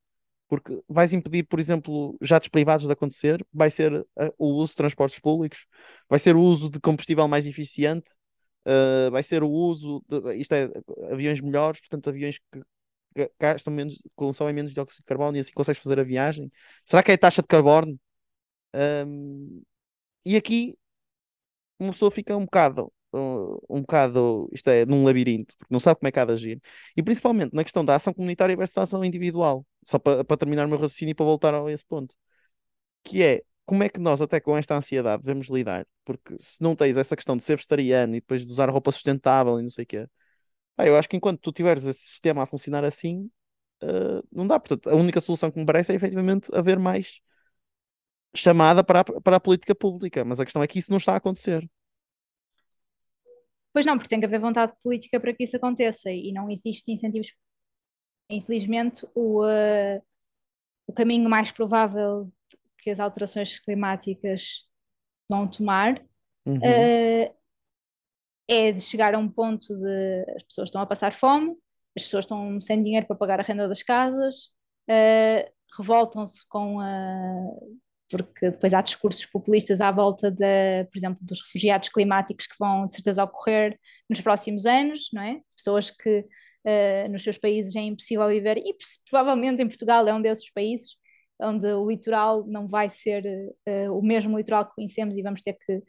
Porque 0.47 0.81
vais 0.89 1.13
impedir, 1.13 1.43
por 1.43 1.59
exemplo, 1.59 2.17
jatos 2.19 2.49
privados 2.49 2.87
de 2.87 2.91
acontecer, 2.91 3.45
vai 3.53 3.69
ser 3.69 3.93
uh, 3.93 4.07
o 4.39 4.47
uso 4.55 4.71
de 4.71 4.77
transportes 4.77 5.19
públicos, 5.19 5.67
vai 6.09 6.17
ser 6.17 6.35
o 6.35 6.41
uso 6.41 6.67
de 6.67 6.79
combustível 6.79 7.27
mais 7.27 7.45
eficiente, 7.45 8.09
uh, 8.65 9.11
vai 9.11 9.21
ser 9.21 9.43
o 9.43 9.49
uso 9.51 10.03
de, 10.09 10.35
isto 10.37 10.51
é, 10.53 10.71
aviões 11.11 11.39
melhores, 11.41 11.79
portanto, 11.81 12.09
aviões 12.09 12.39
que 12.39 12.63
gastam 13.39 13.73
menos, 13.73 14.01
consomem 14.15 14.53
menos 14.53 14.73
dióxido 14.73 15.01
de 15.01 15.05
carbono 15.05 15.37
e 15.37 15.39
assim 15.39 15.51
consegues 15.53 15.81
fazer 15.81 15.99
a 15.99 16.03
viagem? 16.03 16.51
Será 16.85 17.03
que 17.03 17.11
é 17.11 17.15
a 17.15 17.17
taxa 17.17 17.41
de 17.41 17.47
carbono? 17.47 17.99
Um, 18.73 19.61
e 20.25 20.35
aqui 20.37 20.77
uma 21.79 21.91
pessoa 21.91 22.11
fica 22.11 22.35
um 22.37 22.45
bocado, 22.45 22.93
um 23.13 23.81
bocado, 23.81 24.49
isto 24.53 24.69
é, 24.69 24.85
num 24.85 25.03
labirinto, 25.03 25.55
porque 25.57 25.73
não 25.73 25.79
sabe 25.79 25.99
como 25.99 26.07
é 26.07 26.11
que 26.11 26.19
há 26.19 26.25
de 26.25 26.33
agir. 26.33 26.61
E 26.95 27.03
principalmente 27.03 27.53
na 27.53 27.63
questão 27.63 27.83
da 27.83 27.95
ação 27.95 28.13
comunitária 28.13 28.55
versus 28.55 28.77
a 28.77 28.83
ação 28.83 29.03
individual. 29.03 29.65
Só 29.85 29.97
para, 29.99 30.23
para 30.23 30.37
terminar 30.37 30.65
o 30.65 30.69
meu 30.69 30.77
raciocínio 30.77 31.11
e 31.11 31.15
para 31.15 31.25
voltar 31.25 31.53
a 31.53 31.71
esse 31.71 31.85
ponto. 31.85 32.15
Que 33.03 33.23
é, 33.23 33.43
como 33.65 33.83
é 33.83 33.89
que 33.89 33.99
nós, 33.99 34.21
até 34.21 34.39
com 34.39 34.57
esta 34.57 34.75
ansiedade, 34.75 35.23
devemos 35.23 35.49
lidar? 35.49 35.87
Porque 36.05 36.35
se 36.39 36.61
não 36.61 36.75
tens 36.75 36.97
essa 36.97 37.15
questão 37.15 37.37
de 37.37 37.43
ser 37.43 37.55
vegetariano 37.55 38.15
e 38.15 38.21
depois 38.21 38.45
de 38.45 38.51
usar 38.51 38.69
roupa 38.69 38.91
sustentável 38.91 39.59
e 39.59 39.63
não 39.63 39.69
sei 39.69 39.83
o 39.85 39.87
quê, 39.87 40.07
ah, 40.81 40.87
eu 40.87 40.97
acho 40.97 41.07
que 41.07 41.15
enquanto 41.15 41.39
tu 41.39 41.51
tiveres 41.51 41.85
esse 41.85 41.99
sistema 41.99 42.43
a 42.43 42.47
funcionar 42.47 42.83
assim, 42.83 43.29
uh, 43.83 44.27
não 44.31 44.47
dá. 44.47 44.59
Portanto, 44.59 44.89
a 44.89 44.95
única 44.95 45.21
solução 45.21 45.51
que 45.51 45.59
me 45.59 45.65
parece 45.65 45.91
é 45.91 45.95
efetivamente 45.95 46.49
haver 46.53 46.79
mais 46.79 47.19
chamada 48.35 48.83
para 48.83 49.01
a, 49.01 49.03
para 49.03 49.35
a 49.35 49.39
política 49.39 49.75
pública. 49.75 50.25
Mas 50.25 50.39
a 50.39 50.45
questão 50.45 50.63
é 50.63 50.67
que 50.67 50.79
isso 50.79 50.91
não 50.91 50.97
está 50.97 51.13
a 51.13 51.17
acontecer. 51.17 51.69
Pois 53.73 53.85
não, 53.85 53.97
porque 53.97 54.09
tem 54.09 54.19
que 54.19 54.25
haver 54.25 54.39
vontade 54.39 54.73
política 54.83 55.19
para 55.19 55.33
que 55.33 55.43
isso 55.43 55.55
aconteça 55.55 56.11
e 56.11 56.31
não 56.33 56.49
existe 56.49 56.91
incentivos. 56.91 57.33
Infelizmente, 58.29 59.05
o, 59.13 59.43
uh, 59.43 60.01
o 60.87 60.93
caminho 60.93 61.29
mais 61.29 61.51
provável 61.51 62.23
que 62.79 62.89
as 62.89 62.99
alterações 62.99 63.59
climáticas 63.59 64.67
vão 65.29 65.47
tomar 65.47 66.03
uhum. 66.45 66.57
uh, 66.57 67.35
é 68.51 68.71
de 68.73 68.81
chegar 68.81 69.15
a 69.15 69.17
um 69.17 69.29
ponto 69.29 69.73
de 69.73 70.25
as 70.35 70.43
pessoas 70.43 70.67
estão 70.67 70.81
a 70.81 70.85
passar 70.85 71.13
fome, 71.13 71.55
as 71.95 72.03
pessoas 72.03 72.25
estão 72.25 72.59
sem 72.59 72.83
dinheiro 72.83 73.07
para 73.07 73.15
pagar 73.15 73.39
a 73.39 73.43
renda 73.43 73.67
das 73.67 73.81
casas, 73.81 74.47
uh, 74.89 75.51
revoltam-se 75.77 76.45
com 76.49 76.79
a. 76.81 76.91
Porque 78.09 78.51
depois 78.51 78.73
há 78.73 78.81
discursos 78.81 79.25
populistas 79.25 79.79
à 79.79 79.89
volta, 79.89 80.29
de, 80.29 80.83
por 80.91 80.97
exemplo, 80.97 81.25
dos 81.25 81.41
refugiados 81.43 81.87
climáticos 81.87 82.45
que 82.45 82.55
vão 82.59 82.85
de 82.85 82.93
certeza 82.93 83.23
ocorrer 83.23 83.79
nos 84.09 84.19
próximos 84.19 84.65
anos, 84.65 85.07
não 85.13 85.21
é? 85.21 85.39
Pessoas 85.55 85.89
que 85.89 86.19
uh, 86.19 87.11
nos 87.11 87.23
seus 87.23 87.37
países 87.37 87.73
é 87.73 87.79
impossível 87.79 88.27
viver, 88.27 88.57
e 88.57 88.75
provavelmente 89.09 89.61
em 89.61 89.67
Portugal 89.67 90.05
é 90.09 90.13
um 90.13 90.21
desses 90.21 90.51
países 90.51 90.97
onde 91.41 91.65
o 91.67 91.89
litoral 91.89 92.45
não 92.47 92.67
vai 92.67 92.89
ser 92.89 93.23
uh, 93.67 93.97
o 93.97 94.01
mesmo 94.01 94.37
litoral 94.37 94.65
que 94.65 94.75
conhecemos 94.75 95.17
e 95.17 95.21
vamos 95.23 95.41
ter 95.41 95.53
que, 95.53 95.81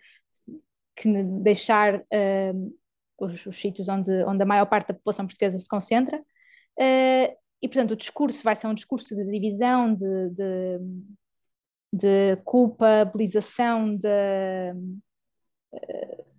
que 1.02 1.22
deixar 1.42 1.96
uh, 1.96 2.76
os, 3.18 3.46
os 3.46 3.56
sítios 3.56 3.88
onde, 3.88 4.10
onde 4.24 4.42
a 4.42 4.46
maior 4.46 4.66
parte 4.66 4.88
da 4.88 4.94
população 4.94 5.26
portuguesa 5.26 5.58
se 5.58 5.68
concentra. 5.68 6.18
Uh, 6.78 7.34
e, 7.60 7.68
portanto, 7.68 7.92
o 7.92 7.96
discurso 7.96 8.42
vai 8.42 8.56
ser 8.56 8.66
um 8.66 8.74
discurso 8.74 9.14
de 9.14 9.24
divisão, 9.24 9.94
de, 9.94 10.30
de, 10.30 10.78
de 11.92 12.36
culpabilização 12.44 13.96
de, 13.96 14.08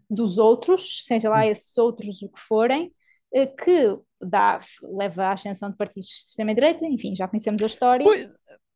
dos 0.09 0.37
outros, 0.37 1.05
seja 1.05 1.29
lá 1.29 1.47
esses 1.47 1.77
outros 1.77 2.21
o 2.21 2.27
que 2.27 2.39
forem, 2.39 2.93
que 3.31 3.97
dá, 4.21 4.59
leva 4.83 5.27
à 5.27 5.31
ascensão 5.31 5.71
de 5.71 5.77
partidos 5.77 6.07
de 6.07 6.13
extrema-direita, 6.13 6.85
enfim, 6.85 7.15
já 7.15 7.25
conhecemos 7.25 7.63
a 7.63 7.67
história. 7.67 8.03
Pois, 8.03 8.29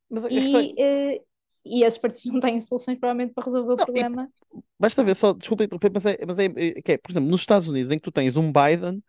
mas 0.10 0.24
a 0.24 0.30
questão 0.30 0.62
e, 0.62 0.74
uh, 0.74 1.26
e 1.70 1.84
esses 1.84 2.00
partidos 2.00 2.34
não 2.34 2.40
têm 2.42 2.60
soluções 2.62 3.00
provavelmente 3.00 3.34
para 3.34 3.46
resolver 3.46 3.74
o 3.74 3.78
Não, 3.78 3.86
e 3.96 4.08
problema. 4.08 4.30
basta 4.80 5.04
ver 5.04 5.16
só, 5.16 5.34
desculpa 5.34 5.64
interromper, 5.66 5.92
mas 5.94 6.06
é, 6.06 6.18
mas 6.26 6.40
é, 6.40 6.46
é 6.48 6.94
é, 6.94 6.98
por 6.98 7.12
exemplo, 7.12 7.30
nos 7.30 7.42
Estados 7.42 7.68
Unidos, 7.68 7.92
em 7.92 7.98
que 7.98 8.04
tu 8.04 8.12
tens 8.12 8.38
um 8.38 8.52
Biden 8.52 9.04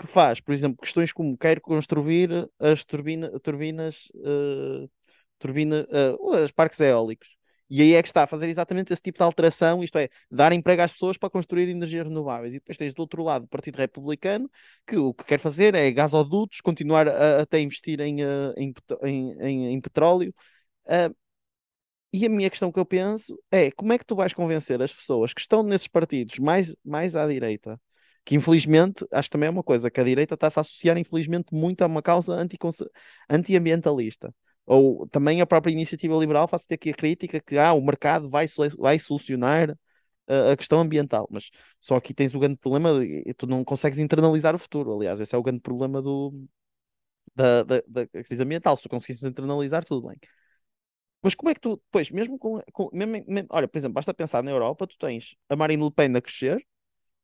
que 0.00 0.06
faz, 0.08 0.40
por 0.40 0.52
exemplo, 0.54 0.78
questões 0.82 1.12
como 1.12 1.38
quer 1.38 1.60
construir 1.60 2.50
as 2.60 2.84
turbina, 2.84 3.30
turbinas, 3.40 4.08
uh, 4.16 4.90
turbina, 5.38 5.86
uh, 6.20 6.42
os 6.44 6.52
parques 6.52 6.80
eólicos. 6.80 7.28
E 7.70 7.82
aí 7.82 7.94
é 7.94 8.02
que 8.02 8.08
está 8.08 8.24
a 8.24 8.26
fazer 8.26 8.48
exatamente 8.48 8.92
esse 8.92 9.02
tipo 9.02 9.18
de 9.18 9.24
alteração, 9.24 9.82
isto 9.84 9.98
é, 9.98 10.08
dar 10.30 10.52
emprego 10.52 10.82
às 10.82 10.92
pessoas 10.92 11.18
para 11.18 11.30
construir 11.30 11.68
energias 11.68 12.06
renováveis. 12.06 12.54
E 12.54 12.58
depois 12.58 12.76
tens 12.78 12.94
do 12.94 13.00
outro 13.00 13.22
lado 13.24 13.44
o 13.46 13.48
Partido 13.48 13.76
Republicano, 13.78 14.50
que 14.86 14.96
o 14.96 15.14
que 15.14 15.24
quer 15.24 15.38
fazer 15.40 15.74
é 15.74 15.90
gasodutos, 15.92 16.60
continuar 16.60 17.08
a, 17.08 17.42
até 17.42 17.60
investir 17.60 18.00
em, 18.00 18.22
uh, 18.24 18.54
em, 18.56 18.72
petro- 18.72 19.00
em, 19.06 19.32
em- 19.42 19.74
em 19.74 19.80
petróleo. 19.80 20.34
Uh, 20.86 21.14
e 22.14 22.24
a 22.26 22.28
minha 22.28 22.48
questão 22.48 22.70
que 22.70 22.78
eu 22.78 22.86
penso 22.86 23.36
é 23.50 23.72
como 23.72 23.92
é 23.92 23.98
que 23.98 24.06
tu 24.06 24.14
vais 24.14 24.32
convencer 24.32 24.80
as 24.80 24.92
pessoas 24.92 25.34
que 25.34 25.40
estão 25.40 25.64
nesses 25.64 25.88
partidos 25.88 26.38
mais, 26.38 26.76
mais 26.84 27.16
à 27.16 27.26
direita, 27.26 27.80
que 28.24 28.36
infelizmente, 28.36 29.04
acho 29.10 29.28
que 29.28 29.32
também 29.32 29.48
é 29.48 29.50
uma 29.50 29.64
coisa, 29.64 29.90
que 29.90 30.00
a 30.00 30.04
direita 30.04 30.34
está-se 30.34 30.60
a 30.60 30.62
associar 30.62 30.96
infelizmente 30.96 31.52
muito 31.52 31.82
a 31.82 31.86
uma 31.86 32.00
causa 32.00 32.38
antiambientalista. 33.28 34.32
Ou 34.64 35.08
também 35.08 35.40
a 35.40 35.46
própria 35.46 35.72
iniciativa 35.72 36.14
liberal 36.16 36.46
faz 36.46 36.64
ter 36.66 36.76
aqui 36.76 36.90
a 36.90 36.94
crítica 36.94 37.40
que 37.40 37.58
ah, 37.58 37.72
o 37.72 37.82
mercado 37.82 38.30
vai, 38.30 38.46
vai 38.78 38.96
solucionar 39.00 39.76
a 40.52 40.56
questão 40.56 40.78
ambiental, 40.78 41.28
mas 41.30 41.50
só 41.80 41.96
aqui 41.96 42.14
tens 42.14 42.32
o 42.32 42.38
grande 42.38 42.56
problema 42.56 42.90
tu 43.36 43.46
não 43.48 43.64
consegues 43.64 43.98
internalizar 43.98 44.54
o 44.54 44.58
futuro. 44.58 44.94
Aliás, 44.94 45.18
esse 45.18 45.34
é 45.34 45.38
o 45.38 45.42
grande 45.42 45.60
problema 45.60 46.00
do, 46.00 46.32
da, 47.34 47.64
da, 47.64 47.82
da 47.88 48.06
crise 48.06 48.42
ambiental. 48.44 48.76
Se 48.76 48.84
tu 48.84 48.88
conseguires 48.88 49.24
internalizar, 49.24 49.84
tudo 49.84 50.06
bem. 50.06 50.16
Mas 51.24 51.34
como 51.36 51.50
é 51.50 51.54
que 51.54 51.60
tu, 51.62 51.76
depois, 51.78 52.10
mesmo 52.12 52.38
com, 52.38 52.60
com 52.74 52.90
mesmo, 52.94 53.24
mesmo- 53.28 53.48
olha, 53.52 53.68
por 53.68 53.78
exemplo, 53.78 53.94
basta 53.94 54.14
pensar 54.14 54.44
na 54.44 54.52
Europa, 54.52 54.86
tu 54.88 54.98
tens 54.98 55.36
a 55.50 55.56
Marine 55.56 55.84
Le 55.84 55.92
Pen 55.92 56.16
a 56.16 56.22
crescer, 56.22 56.66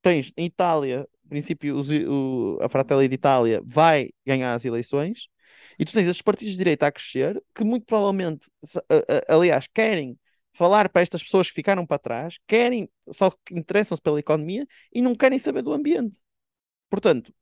tens 0.02 0.32
em 0.36 0.46
Itália, 0.46 1.08
princípio, 1.28 1.80
o, 2.10 2.58
a 2.62 2.68
Fratelli 2.68 3.08
d'Italia 3.08 3.62
vai 3.64 4.10
ganhar 4.26 4.54
as 4.54 4.64
eleições, 4.64 5.28
e 5.78 5.84
tu 5.84 5.92
tens 5.92 6.08
esses 6.08 6.22
partidos 6.22 6.52
de 6.54 6.58
direita 6.58 6.86
a 6.86 6.92
crescer, 6.92 7.42
que 7.54 7.64
muito 7.64 7.86
provavelmente, 7.86 8.48
aliás, 9.28 9.66
querem 9.68 10.18
falar 10.52 10.88
para 10.88 11.02
estas 11.02 11.22
pessoas 11.22 11.48
que 11.48 11.54
ficaram 11.54 11.86
para 11.86 11.98
trás, 11.98 12.38
querem, 12.46 12.88
só 13.12 13.30
que 13.30 13.54
interessam-se 13.58 14.02
pela 14.02 14.18
economia 14.20 14.66
e 14.92 15.00
não 15.00 15.14
querem 15.14 15.38
saber 15.38 15.62
do 15.62 15.72
ambiente. 15.72 16.20
Portanto, 16.90 17.34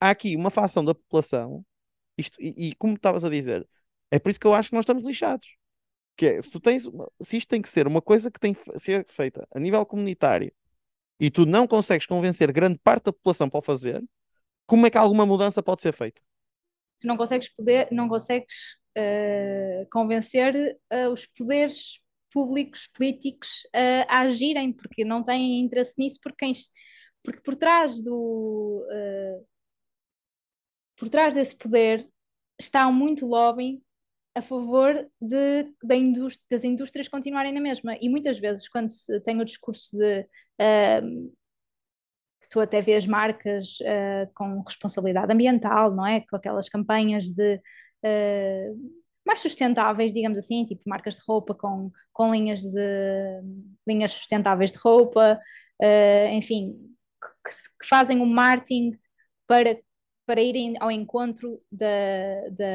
há 0.00 0.10
aqui 0.10 0.36
uma 0.36 0.50
fação 0.50 0.84
da 0.84 0.94
população, 0.94 1.64
isto, 2.18 2.40
e, 2.42 2.70
e 2.70 2.74
como 2.76 2.94
estavas 2.96 3.24
a 3.24 3.30
dizer, 3.30 3.68
é 4.10 4.18
por 4.18 4.30
isso 4.30 4.40
que 4.40 4.46
eu 4.46 4.54
acho 4.54 4.70
que 4.70 4.76
nós 4.76 4.84
estamos 4.84 5.04
lixados. 5.04 5.48
Que 6.16 6.26
é, 6.26 6.42
se 6.42 6.50
tu 6.50 6.58
tens, 6.58 6.88
se 7.20 7.36
isto 7.36 7.48
tem 7.48 7.60
que 7.60 7.68
ser 7.68 7.86
uma 7.86 8.00
coisa 8.00 8.30
que 8.30 8.40
tem 8.40 8.54
que 8.54 8.78
ser 8.78 9.04
feita 9.06 9.46
a 9.54 9.60
nível 9.60 9.84
comunitário 9.84 10.52
e 11.20 11.30
tu 11.30 11.46
não 11.46 11.66
consegues 11.66 12.06
convencer 12.06 12.52
grande 12.52 12.78
parte 12.78 13.04
da 13.04 13.12
população 13.12 13.48
para 13.48 13.58
o 13.58 13.62
fazer, 13.62 14.02
como 14.66 14.86
é 14.86 14.90
que 14.90 14.98
alguma 14.98 15.24
mudança 15.24 15.62
pode 15.62 15.82
ser 15.82 15.92
feita? 15.92 16.20
Tu 17.00 17.06
não 17.06 17.16
consegues 17.16 17.48
poder, 17.54 17.88
não 17.90 18.08
consegues 18.08 18.78
eh, 18.94 19.86
convencer 19.92 20.78
eh, 20.90 21.08
os 21.08 21.26
poderes 21.26 22.00
públicos, 22.32 22.88
políticos 22.94 23.66
eh, 23.74 24.06
a 24.08 24.20
agirem, 24.20 24.72
porque 24.72 25.04
não 25.04 25.22
têm 25.22 25.60
interesse 25.60 26.00
nisso, 26.00 26.18
porque, 26.22 26.50
porque 27.22 27.42
por 27.42 27.56
trás 27.56 28.02
do 28.02 28.86
por 30.96 31.10
trás 31.10 31.34
desse 31.34 31.54
poder 31.54 32.02
está 32.58 32.90
muito 32.90 33.26
lobbying 33.26 33.82
a 34.36 34.42
favor 34.42 34.94
de, 35.20 35.72
da 35.82 35.96
indústria, 35.96 36.44
das 36.50 36.62
indústrias 36.62 37.08
continuarem 37.08 37.52
na 37.52 37.60
mesma. 37.60 37.96
E 38.00 38.08
muitas 38.08 38.38
vezes, 38.38 38.68
quando 38.68 38.90
se 38.90 39.18
tem 39.20 39.40
o 39.40 39.44
discurso 39.44 39.96
de 39.96 40.28
ehm, 40.58 41.30
que 42.40 42.48
tu 42.50 42.60
até 42.60 42.80
vês 42.82 43.06
marcas 43.06 43.78
eh, 43.82 44.28
com 44.34 44.60
responsabilidade 44.60 45.32
ambiental, 45.32 45.94
não 45.94 46.06
é? 46.06 46.20
Com 46.20 46.36
aquelas 46.36 46.68
campanhas 46.68 47.32
de 47.32 47.60
eh, 48.02 48.70
mais 49.26 49.40
sustentáveis, 49.40 50.12
digamos 50.12 50.38
assim, 50.38 50.64
tipo 50.64 50.82
marcas 50.86 51.16
de 51.16 51.22
roupa 51.26 51.54
com, 51.54 51.90
com 52.12 52.30
linhas 52.30 52.60
de 52.62 53.42
linhas 53.88 54.12
sustentáveis 54.12 54.72
de 54.72 54.78
roupa, 54.78 55.40
eh, 55.80 56.34
enfim, 56.34 56.76
que, 57.20 57.52
que 57.80 57.88
fazem 57.88 58.20
um 58.20 58.26
marketing 58.26 58.92
para, 59.46 59.78
para 60.26 60.42
irem 60.42 60.76
ao 60.80 60.90
encontro 60.90 61.60
da, 61.72 62.66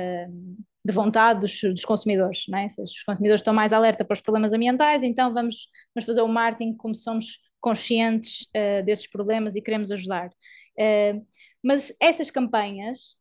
de 0.84 0.94
vontade 0.94 1.41
dos, 1.41 1.62
dos 1.62 1.86
consumidores, 1.86 2.46
não 2.50 2.58
é? 2.58 2.70
Se 2.70 2.82
os 2.82 3.04
consumidores 3.04 3.41
estão 3.41 3.54
mais 3.54 3.72
alerta 3.72 4.04
para 4.04 4.15
os 4.15 4.22
problemas 4.22 4.54
ambientais, 4.54 5.04
então 5.04 5.34
vamos, 5.34 5.67
vamos 5.94 6.06
fazer 6.06 6.22
o 6.22 6.28
marketing 6.28 6.76
como 6.76 6.96
somos 6.96 7.39
conscientes 7.62 8.48
uh, 8.56 8.84
desses 8.84 9.08
problemas 9.08 9.56
e 9.56 9.62
queremos 9.62 9.91
ajudar. 9.91 10.30
Uh, 10.78 11.26
mas 11.63 11.94
essas 12.00 12.32
campanhas, 12.32 13.15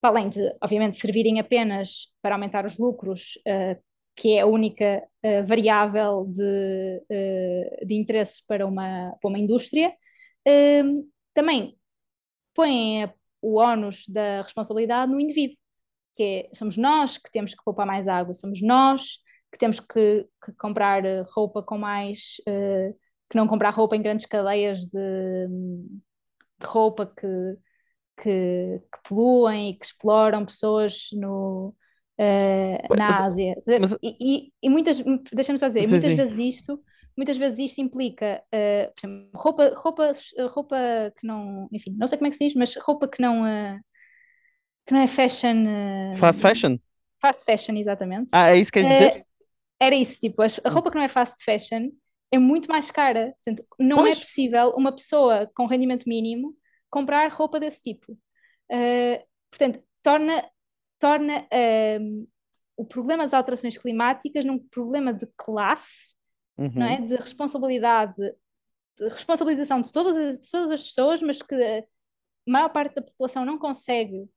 para 0.00 0.10
além 0.10 0.28
de, 0.28 0.40
obviamente, 0.60 0.96
servirem 0.96 1.38
apenas 1.38 2.08
para 2.20 2.34
aumentar 2.34 2.66
os 2.66 2.76
lucros, 2.76 3.38
uh, 3.46 3.80
que 4.16 4.32
é 4.32 4.40
a 4.40 4.46
única 4.46 5.06
variável 5.46 6.26
de, 6.28 7.86
de, 7.86 7.94
interesse 7.94 8.42
para 8.48 8.66
uma, 8.66 9.16
para 9.20 9.28
uma 9.28 9.38
indústria, 9.38 9.94
também 11.32 11.78
põem 12.52 13.08
o 13.40 13.60
ónus 13.60 14.08
da 14.08 14.42
responsabilidade 14.42 15.12
no 15.12 15.20
indivíduo, 15.20 15.56
que 16.18 16.50
é, 16.52 16.54
somos 16.54 16.76
nós 16.76 17.16
que 17.16 17.30
temos 17.30 17.54
que 17.54 17.62
poupar 17.64 17.86
mais 17.86 18.08
água, 18.08 18.34
somos 18.34 18.60
nós 18.60 19.18
que 19.52 19.58
temos 19.58 19.78
que, 19.80 20.28
que 20.44 20.52
comprar 20.58 21.02
roupa 21.30 21.62
com 21.62 21.78
mais 21.78 22.34
que 23.30 23.36
não 23.36 23.46
comprar 23.46 23.70
roupa 23.70 23.96
em 23.96 24.02
grandes 24.02 24.26
cadeias 24.26 24.80
de, 24.86 25.46
de 26.58 26.66
roupa 26.66 27.06
que, 27.06 27.26
que, 28.22 28.80
que, 28.92 29.08
poluem 29.08 29.70
e 29.70 29.74
que 29.74 29.84
exploram 29.84 30.44
pessoas 30.44 31.08
no, 31.12 31.74
uh, 32.18 32.96
na 32.96 33.08
mas, 33.08 33.20
Ásia. 33.20 33.54
Mas... 33.80 33.92
E, 34.02 34.16
e, 34.20 34.52
e, 34.62 34.68
muitas, 34.68 35.02
deixa-me 35.32 35.58
só 35.58 35.68
dizer, 35.68 35.82
sim, 35.82 35.88
muitas 35.88 36.10
sim. 36.10 36.16
vezes 36.16 36.38
isto, 36.38 36.82
muitas 37.16 37.36
vezes 37.36 37.58
isto 37.58 37.80
implica, 37.80 38.42
uh, 38.46 38.92
por 38.94 39.06
exemplo, 39.06 39.30
roupa, 39.34 39.74
roupa, 39.76 40.12
roupa 40.50 40.76
que 41.18 41.26
não, 41.26 41.68
enfim, 41.72 41.94
não 41.98 42.06
sei 42.06 42.18
como 42.18 42.28
é 42.28 42.30
que 42.30 42.36
se 42.36 42.46
diz, 42.46 42.54
mas 42.54 42.74
roupa 42.76 43.06
que 43.06 43.20
não, 43.20 43.42
uh, 43.42 43.80
que 44.88 44.94
não 44.94 45.00
é 45.02 45.06
fashion. 45.06 45.64
fast 46.16 46.40
fashion? 46.40 46.78
Fast 47.20 47.44
fashion, 47.44 47.76
exatamente. 47.76 48.30
Ah, 48.32 48.48
é 48.50 48.56
isso 48.56 48.72
que 48.72 48.80
queres 48.82 48.98
dizer? 48.98 49.26
Era 49.78 49.94
isso, 49.94 50.18
tipo, 50.18 50.42
a 50.42 50.70
roupa 50.70 50.90
que 50.90 50.96
não 50.96 51.04
é 51.04 51.08
fast 51.08 51.44
fashion 51.44 51.90
é 52.32 52.38
muito 52.38 52.68
mais 52.68 52.90
cara. 52.90 53.34
Portanto, 53.36 53.66
não 53.78 53.98
Pois. 53.98 54.16
é 54.16 54.20
possível 54.20 54.70
uma 54.76 54.90
pessoa 54.90 55.50
com 55.54 55.66
rendimento 55.66 56.08
mínimo 56.08 56.56
comprar 56.90 57.30
roupa 57.30 57.60
desse 57.60 57.82
tipo. 57.82 58.12
Uh, 58.70 59.22
portanto, 59.50 59.82
torna, 60.02 60.50
torna 60.98 61.40
uh, 61.42 62.28
o 62.76 62.84
problema 62.84 63.24
das 63.24 63.34
alterações 63.34 63.76
climáticas 63.76 64.44
num 64.44 64.58
problema 64.58 65.12
de 65.12 65.26
classe, 65.36 66.16
Uhum. 66.56 66.72
não 66.74 66.86
é? 66.86 67.00
De 67.00 67.14
responsabilidade, 67.14 68.14
de 68.16 69.04
responsabilização 69.04 69.80
de 69.80 69.92
todas 69.92 70.16
as, 70.16 70.40
de 70.40 70.50
todas 70.50 70.70
as 70.72 70.82
pessoas, 70.82 71.22
mas 71.22 71.40
que 71.40 71.54
a 71.54 71.84
maior 72.46 72.68
parte 72.70 72.94
da 72.96 73.02
população 73.02 73.44
não 73.44 73.58
consegue, 73.58 74.28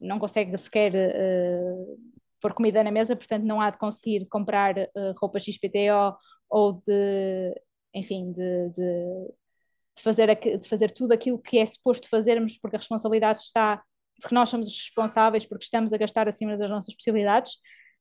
não 0.00 0.18
consegue 0.18 0.56
sequer 0.56 0.92
pôr 2.40 2.54
comida 2.54 2.82
na 2.82 2.90
mesa, 2.90 3.16
portanto 3.16 3.44
não 3.44 3.60
há 3.60 3.70
de 3.70 3.78
conseguir 3.78 4.26
comprar 4.26 4.76
uh, 4.78 5.12
roupa 5.20 5.38
XPTO 5.38 6.16
ou 6.48 6.74
de, 6.74 7.54
enfim, 7.94 8.32
de, 8.32 8.70
de, 8.70 9.28
de 9.96 10.02
fazer, 10.02 10.34
de 10.36 10.68
fazer 10.68 10.90
tudo 10.90 11.12
aquilo 11.12 11.38
que 11.38 11.58
é 11.58 11.66
suposto 11.66 12.08
fazermos, 12.08 12.56
porque 12.56 12.76
a 12.76 12.78
responsabilidade 12.78 13.40
está, 13.40 13.82
porque 14.20 14.34
nós 14.34 14.48
somos 14.48 14.68
os 14.68 14.78
responsáveis, 14.78 15.44
porque 15.44 15.64
estamos 15.64 15.92
a 15.92 15.96
gastar 15.98 16.28
acima 16.28 16.56
das 16.56 16.70
nossas 16.70 16.94
possibilidades. 16.94 17.52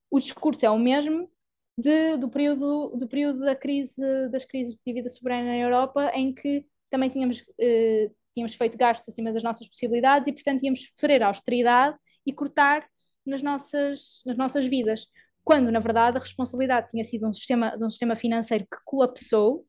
O 0.09 0.19
discurso 0.19 0.65
é 0.65 0.69
o 0.69 0.79
mesmo 0.79 1.29
de, 1.77 2.17
do, 2.17 2.29
período, 2.29 2.95
do 2.95 3.07
período 3.07 3.39
da 3.39 3.55
crise, 3.55 4.01
das 4.29 4.45
crises 4.45 4.75
de 4.75 4.81
dívida 4.85 5.09
soberana 5.09 5.49
na 5.49 5.57
Europa, 5.57 6.11
em 6.13 6.33
que 6.33 6.65
também 6.89 7.09
tínhamos, 7.09 7.43
eh, 7.59 8.09
tínhamos 8.37 8.53
feito 8.53 8.77
gastos 8.77 9.09
acima 9.09 9.33
das 9.33 9.41
nossas 9.41 9.67
possibilidades 9.67 10.27
e, 10.27 10.31
portanto, 10.31 10.63
íamos 10.63 10.83
sofrer 10.83 11.23
austeridade 11.23 11.97
e 12.25 12.31
cortar 12.31 12.87
nas 13.25 13.41
nossas, 13.41 14.21
nas 14.25 14.37
nossas 14.37 14.67
vidas. 14.67 15.07
Quando, 15.43 15.71
na 15.71 15.79
verdade, 15.79 16.17
a 16.17 16.19
responsabilidade 16.19 16.89
tinha 16.89 17.03
sido 17.03 17.27
um 17.27 17.33
sistema, 17.33 17.75
de 17.75 17.83
um 17.83 17.89
sistema 17.89 18.15
financeiro 18.15 18.65
que 18.65 18.77
colapsou, 18.85 19.65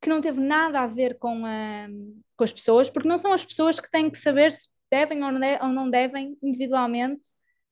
que 0.00 0.08
não 0.08 0.20
teve 0.20 0.40
nada 0.40 0.80
a 0.80 0.86
ver 0.86 1.18
com, 1.18 1.44
a, 1.44 1.88
com 2.36 2.44
as 2.44 2.52
pessoas, 2.52 2.88
porque 2.88 3.08
não 3.08 3.18
são 3.18 3.32
as 3.32 3.44
pessoas 3.44 3.78
que 3.78 3.90
têm 3.90 4.08
que 4.08 4.18
saber 4.18 4.52
se 4.52 4.68
devem 4.90 5.22
ou 5.22 5.32
não, 5.32 5.40
de, 5.40 5.58
ou 5.60 5.68
não 5.68 5.90
devem 5.90 6.38
individualmente. 6.42 7.26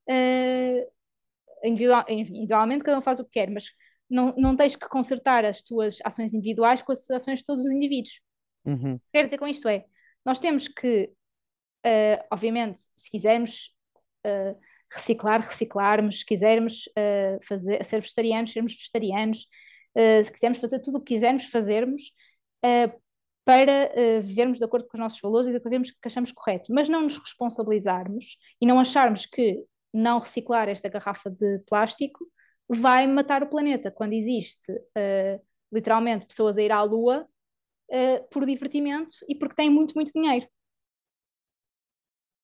Uh, 0.08 0.86
individual, 1.64 2.04
individualmente, 2.08 2.84
cada 2.84 2.98
um 2.98 3.00
faz 3.00 3.18
o 3.18 3.24
que 3.24 3.30
quer, 3.30 3.50
mas 3.50 3.70
não, 4.10 4.34
não 4.36 4.54
tens 4.54 4.76
que 4.76 4.88
consertar 4.88 5.44
as 5.44 5.62
tuas 5.62 5.98
ações 6.04 6.34
individuais 6.34 6.82
com 6.82 6.92
as 6.92 7.08
ações 7.10 7.38
de 7.38 7.44
todos 7.46 7.64
os 7.64 7.72
indivíduos. 7.72 8.20
Uhum. 8.64 8.98
Quer 9.12 9.24
dizer 9.24 9.38
com 9.38 9.46
isto 9.46 9.68
é, 9.68 9.84
nós 10.24 10.40
temos 10.40 10.68
que, 10.68 11.10
uh, 11.86 12.24
obviamente, 12.32 12.82
se 12.94 13.10
quisermos 13.10 13.74
uh, 14.26 14.58
reciclar, 14.92 15.40
reciclarmos, 15.40 16.20
se 16.20 16.26
quisermos 16.26 16.86
uh, 16.88 17.38
fazer, 17.46 17.84
ser 17.84 18.00
vegetarianos, 18.00 18.52
sermos 18.52 18.74
vegetarianos, 18.74 19.46
se 20.24 20.32
quisermos 20.32 20.58
fazer 20.58 20.80
tudo 20.80 20.98
o 20.98 21.00
que 21.00 21.14
quisermos 21.14 21.44
fazermos, 21.44 22.12
para 23.44 23.90
vivermos 24.20 24.58
de 24.58 24.64
acordo 24.64 24.88
com 24.88 24.96
os 24.96 25.00
nossos 25.00 25.20
valores 25.20 25.46
e 25.46 25.52
de 25.52 25.58
acordo 25.58 25.76
com 25.76 25.82
que 25.84 26.08
achamos 26.08 26.32
correto, 26.32 26.74
mas 26.74 26.88
não 26.88 27.02
nos 27.02 27.16
responsabilizarmos 27.16 28.36
e 28.60 28.66
não 28.66 28.80
acharmos 28.80 29.24
que 29.24 29.64
não 29.92 30.18
reciclar 30.18 30.68
esta 30.68 30.88
garrafa 30.88 31.30
de 31.30 31.60
plástico 31.60 32.26
vai 32.68 33.06
matar 33.06 33.44
o 33.44 33.48
planeta, 33.48 33.88
quando 33.88 34.14
existe 34.14 34.72
literalmente 35.72 36.26
pessoas 36.26 36.58
a 36.58 36.62
ir 36.62 36.72
à 36.72 36.82
Lua 36.82 37.28
por 38.30 38.46
divertimento 38.46 39.14
e 39.28 39.34
porque 39.34 39.54
têm 39.56 39.70
muito, 39.70 39.94
muito 39.94 40.12
dinheiro. 40.12 40.46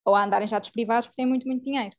Ou 0.09 0.15
a 0.15 0.23
andarem 0.25 0.47
jatos 0.53 0.69
privados 0.77 1.07
porque 1.07 1.17
têm 1.23 1.27
muito, 1.27 1.47
muito 1.49 1.65
dinheiro. 1.65 1.97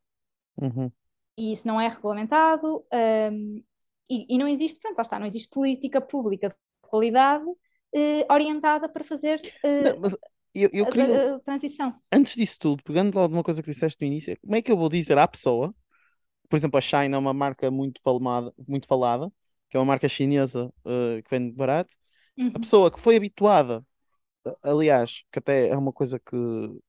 Uhum. 0.58 0.92
E 1.38 1.52
isso 1.54 1.68
não 1.68 1.80
é 1.80 1.88
regulamentado 1.88 2.86
um, 3.32 3.64
e, 4.10 4.36
e, 4.36 4.38
não 4.38 4.48
existe, 4.48 4.80
pronto, 4.80 4.98
lá 4.98 5.02
está, 5.02 5.18
não 5.20 5.26
existe 5.26 5.48
política 5.50 6.02
pública 6.02 6.50
de 6.50 6.56
qualidade 6.82 7.46
eh, 7.96 8.26
orientada 8.32 8.90
para 8.90 9.04
fazer 9.06 9.42
eh, 9.64 9.90
Não, 9.90 10.00
mas 10.00 10.16
eu, 10.54 10.70
eu 10.74 10.86
a, 10.86 10.88
queria, 10.88 11.22
a- 11.24 11.36
a 11.36 11.40
transição. 11.40 11.96
antes 12.12 12.36
disso 12.36 12.60
tudo, 12.60 12.84
pegando 12.84 13.16
logo 13.16 13.34
uma 13.34 13.44
coisa 13.44 13.62
que 13.64 13.72
disseste 13.72 14.02
no 14.02 14.08
início, 14.08 14.38
como 14.42 14.56
é 14.56 14.62
que 14.62 14.72
eu 14.72 14.78
vou 14.78 14.90
dizer 14.90 15.18
à 15.18 15.28
pessoa, 15.28 15.74
por 16.50 16.58
exemplo, 16.58 16.78
a 16.78 16.82
Shine 16.82 17.14
é 17.16 17.18
uma 17.20 17.34
marca 17.34 17.72
muito 17.72 18.02
falada, 18.04 18.54
muito 18.68 18.88
falada, 18.88 19.32
que 19.70 19.78
é 19.78 19.80
uma 19.80 19.86
marca 19.86 20.10
chinesa 20.10 20.74
eh, 20.86 21.22
que 21.24 21.32
vende 21.32 21.54
barato, 21.56 21.96
a 22.42 22.44
Uhum. 22.44 22.62
pessoa 22.62 22.92
que 22.92 23.00
foi 23.00 23.16
habituada, 23.16 23.86
a- 24.46 24.72
aliás, 24.72 25.24
que 25.32 25.40
até 25.40 25.70
é 25.70 25.78
uma 25.78 25.94
coisa 25.94 26.20
que 26.20 26.36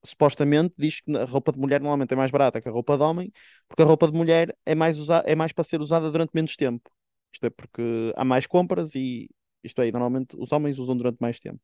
supostamente 0.04 0.74
diz 0.78 1.00
que 1.00 1.16
a 1.16 1.24
roupa 1.24 1.52
de 1.52 1.58
mulher 1.58 1.80
normalmente 1.80 2.12
é 2.14 2.16
mais 2.16 2.30
barata 2.30 2.60
que 2.60 2.68
a 2.68 2.72
roupa 2.72 2.96
de 2.96 3.02
homem, 3.04 3.32
porque 3.68 3.82
a 3.82 3.86
roupa 3.86 4.06
de 4.10 4.14
mulher 4.16 4.56
é 4.66 4.74
mais, 4.74 4.98
usa, 4.98 5.22
é 5.26 5.34
mais 5.34 5.52
para 5.52 5.64
ser 5.64 5.80
usada 5.80 6.10
durante 6.10 6.32
menos 6.34 6.56
tempo. 6.56 6.90
Isto 7.32 7.46
é 7.46 7.50
porque 7.50 8.12
há 8.16 8.24
mais 8.24 8.46
compras 8.46 8.94
e 8.94 9.30
isto 9.64 9.80
é, 9.82 9.90
normalmente 9.92 10.36
os 10.38 10.52
homens 10.52 10.78
usam 10.78 10.96
durante 10.96 11.18
mais 11.20 11.40
tempo. 11.40 11.60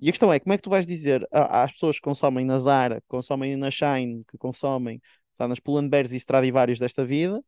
E 0.00 0.08
a 0.08 0.12
questão 0.12 0.32
é, 0.32 0.40
como 0.40 0.52
é 0.52 0.56
que 0.56 0.62
tu 0.62 0.70
vais 0.70 0.86
dizer 0.86 1.26
a- 1.32 1.62
às 1.64 1.72
pessoas 1.72 1.96
que 1.96 2.02
consomem 2.02 2.44
na 2.44 2.58
Zara, 2.58 3.00
que 3.00 3.06
consomem 3.08 3.56
na 3.56 3.70
Shine, 3.70 4.24
que 4.28 4.36
consomem, 4.38 5.00
sabe, 5.34 5.50
nas 5.50 5.60
Pull&Bears 5.60 6.12
e 6.12 6.16
Stradivarius 6.16 6.78
desta 6.78 7.04
vida, 7.04 7.42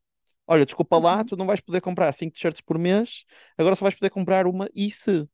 olha, 0.46 0.64
desculpa 0.66 0.98
lá, 0.98 1.18
Uhum. 1.18 1.24
tu 1.24 1.36
não 1.36 1.46
vais 1.46 1.60
poder 1.60 1.80
comprar 1.80 2.12
5 2.12 2.34
t-shirts 2.34 2.60
por 2.62 2.78
mês, 2.78 3.24
agora 3.58 3.74
só 3.76 3.84
vais 3.84 3.94
poder 3.94 4.10
comprar 4.10 4.46
uma 4.46 4.68
e 4.74 4.90
se. 4.90 5.28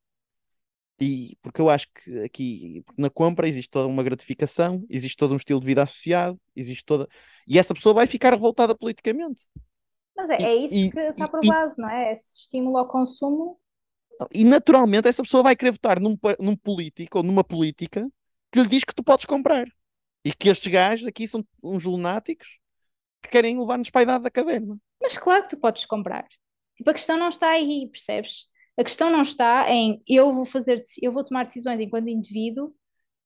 E 1.01 1.37
porque 1.41 1.61
eu 1.61 1.71
acho 1.71 1.87
que 1.93 2.21
aqui 2.21 2.85
na 2.97 3.09
compra 3.09 3.49
existe 3.49 3.71
toda 3.71 3.89
uma 3.89 4.03
gratificação, 4.03 4.85
existe 4.91 5.17
todo 5.17 5.33
um 5.33 5.37
estilo 5.37 5.59
de 5.59 5.67
vida 5.67 5.83
associado, 5.83 6.39
existe 6.55 6.85
toda. 6.85 7.09
E 7.47 7.59
essa 7.59 7.73
pessoa 7.73 7.95
vai 7.95 8.07
ficar 8.07 8.31
revoltada 8.31 8.75
politicamente. 8.75 9.45
Mas 10.15 10.29
é, 10.29 10.41
E, 10.41 10.45
é 10.45 10.55
isso 10.55 10.75
e, 10.75 10.91
que 10.91 11.01
está 11.01 11.27
por 11.27 11.41
base, 11.47 11.81
não 11.81 11.89
é? 11.89 12.13
Esse 12.13 12.41
estímulo 12.41 12.77
ao 12.77 12.87
consumo. 12.87 13.59
E 14.35 14.45
naturalmente 14.45 15.09
essa 15.09 15.23
pessoa 15.23 15.43
vai 15.43 15.57
querer 15.57 15.71
votar 15.71 15.99
num, 15.99 16.19
num 16.39 16.55
político 16.55 17.19
ou 17.19 17.25
numa 17.25 17.43
política 17.43 18.07
que 18.53 18.61
lhe 18.61 18.69
diz 18.69 18.85
que 18.85 18.95
tu 18.95 19.03
podes 19.03 19.25
comprar. 19.25 19.67
E 20.23 20.35
que 20.35 20.51
estes 20.51 20.71
gajos 20.71 21.07
aqui 21.07 21.27
são 21.27 21.43
uns 21.63 21.85
lunáticos 21.85 22.59
que 23.23 23.31
querem 23.31 23.59
levar-nos 23.59 23.89
para 23.89 24.03
a 24.03 24.03
idade 24.03 24.25
da 24.25 24.31
caverna. 24.31 24.77
Mas 25.01 25.17
claro 25.17 25.45
que 25.45 25.51
tu 25.51 25.57
podes 25.57 25.87
comprar. 25.87 26.27
Tipo, 26.77 26.91
a 26.91 26.95
questão 26.95 27.17
não 27.17 27.31
está 27.31 27.49
aí, 27.49 27.89
percebes? 27.91 28.51
A 28.81 28.83
questão 28.85 29.11
não 29.11 29.21
está 29.21 29.71
em 29.71 30.03
eu 30.09 30.33
vou 30.33 30.47
fazer, 30.47 30.81
eu 31.03 31.13
vou 31.13 31.23
tomar 31.23 31.45
decisões 31.45 31.79
enquanto 31.79 32.09
indivíduo 32.09 32.75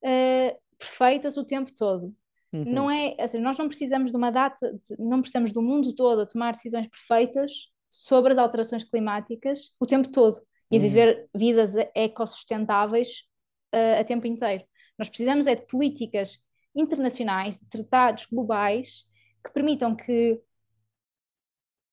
eh, 0.05 0.59
perfeitas 0.77 1.37
o 1.37 1.45
tempo 1.45 1.73
todo. 1.73 2.13
Uhum. 2.53 2.65
Não 2.67 2.91
é, 2.91 3.15
nós 3.41 3.57
não 3.57 3.69
precisamos 3.69 4.11
de 4.11 4.17
uma 4.17 4.33
data, 4.33 4.73
de- 4.73 4.97
não 4.99 5.21
precisamos 5.21 5.53
do 5.53 5.63
mundo 5.63 5.95
todo 5.95 6.23
a 6.23 6.27
tomar 6.27 6.55
decisões 6.55 6.89
perfeitas 6.89 7.69
sobre 7.89 8.33
as 8.33 8.39
alterações 8.39 8.83
climáticas 8.83 9.77
o 9.79 9.87
tempo 9.87 10.09
todo 10.09 10.41
e 10.73 10.77
a 10.77 10.81
Uhum. 10.81 10.83
viver 10.89 11.29
vidas 11.33 11.77
ecossustentáveis 11.95 13.23
eh, 13.71 14.01
a 14.01 14.05
tempo 14.05 14.27
inteiro. 14.27 14.65
Nós 14.99 15.09
precisamos 15.09 15.47
é 15.47 15.55
de 15.55 15.65
políticas 15.69 16.37
internacionais, 16.75 17.57
de 17.57 17.67
tratados 17.69 18.27
globais 18.27 19.05
que 19.45 19.53
permitam 19.53 19.95
que 19.95 20.41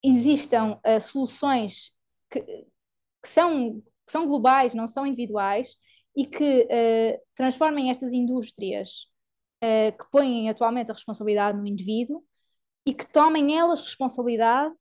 existam 0.03 0.79
eh, 0.83 0.99
soluções 0.99 1.91
que, 2.27 2.43
que 3.21 3.29
são, 3.29 3.81
que 4.05 4.11
são 4.11 4.27
globais, 4.27 4.73
não 4.73 4.87
são 4.87 5.05
individuais, 5.05 5.75
e 6.15 6.25
que 6.25 6.67
eh, 6.69 7.21
transformem 7.35 7.89
estas 7.89 8.11
indústrias 8.13 9.07
eh, 9.61 9.91
que 9.91 10.03
põem 10.11 10.49
atualmente 10.49 10.91
a 10.91 10.93
responsabilidade 10.93 11.57
no 11.57 11.65
indivíduo 11.65 12.23
e 12.85 12.93
que 12.93 13.05
tomem 13.11 13.57
elas 13.57 13.79
responsabilidade 13.81 14.73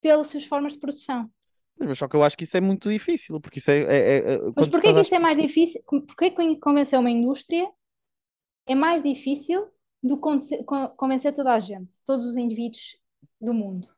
pelas 0.00 0.26
suas 0.26 0.44
formas 0.44 0.72
de 0.72 0.78
produção. 0.80 1.30
Mas 1.78 1.96
só 1.98 2.06
que 2.06 2.14
eu 2.16 2.22
acho 2.22 2.36
que 2.36 2.44
isso 2.44 2.56
é 2.56 2.60
muito 2.60 2.90
difícil, 2.90 3.40
porque 3.40 3.58
isso 3.58 3.70
é, 3.70 3.78
é- 3.78 3.84
é- 4.18 4.34
é- 4.34 4.38
Mas 4.54 4.68
porquê 4.68 4.92
que 4.92 4.98
a 4.98 5.02
isso 5.02 5.14
é 5.14 5.18
mais 5.18 5.38
difícil? 5.38 5.82
Porquê 5.84 6.30
que 6.30 6.56
convencer 6.56 6.98
uma 6.98 7.10
indústria 7.10 7.66
é 8.66 8.74
mais 8.74 9.02
difícil 9.02 9.66
do 10.02 10.16
que 10.16 10.22
convencer- 10.22 10.64
con- 10.64 10.88
convencer 10.96 11.32
toda 11.32 11.52
a 11.52 11.58
gente, 11.58 11.96
todos 12.04 12.26
os 12.26 12.36
indivíduos 12.36 12.96
do 13.40 13.54
mundo? 13.54 13.88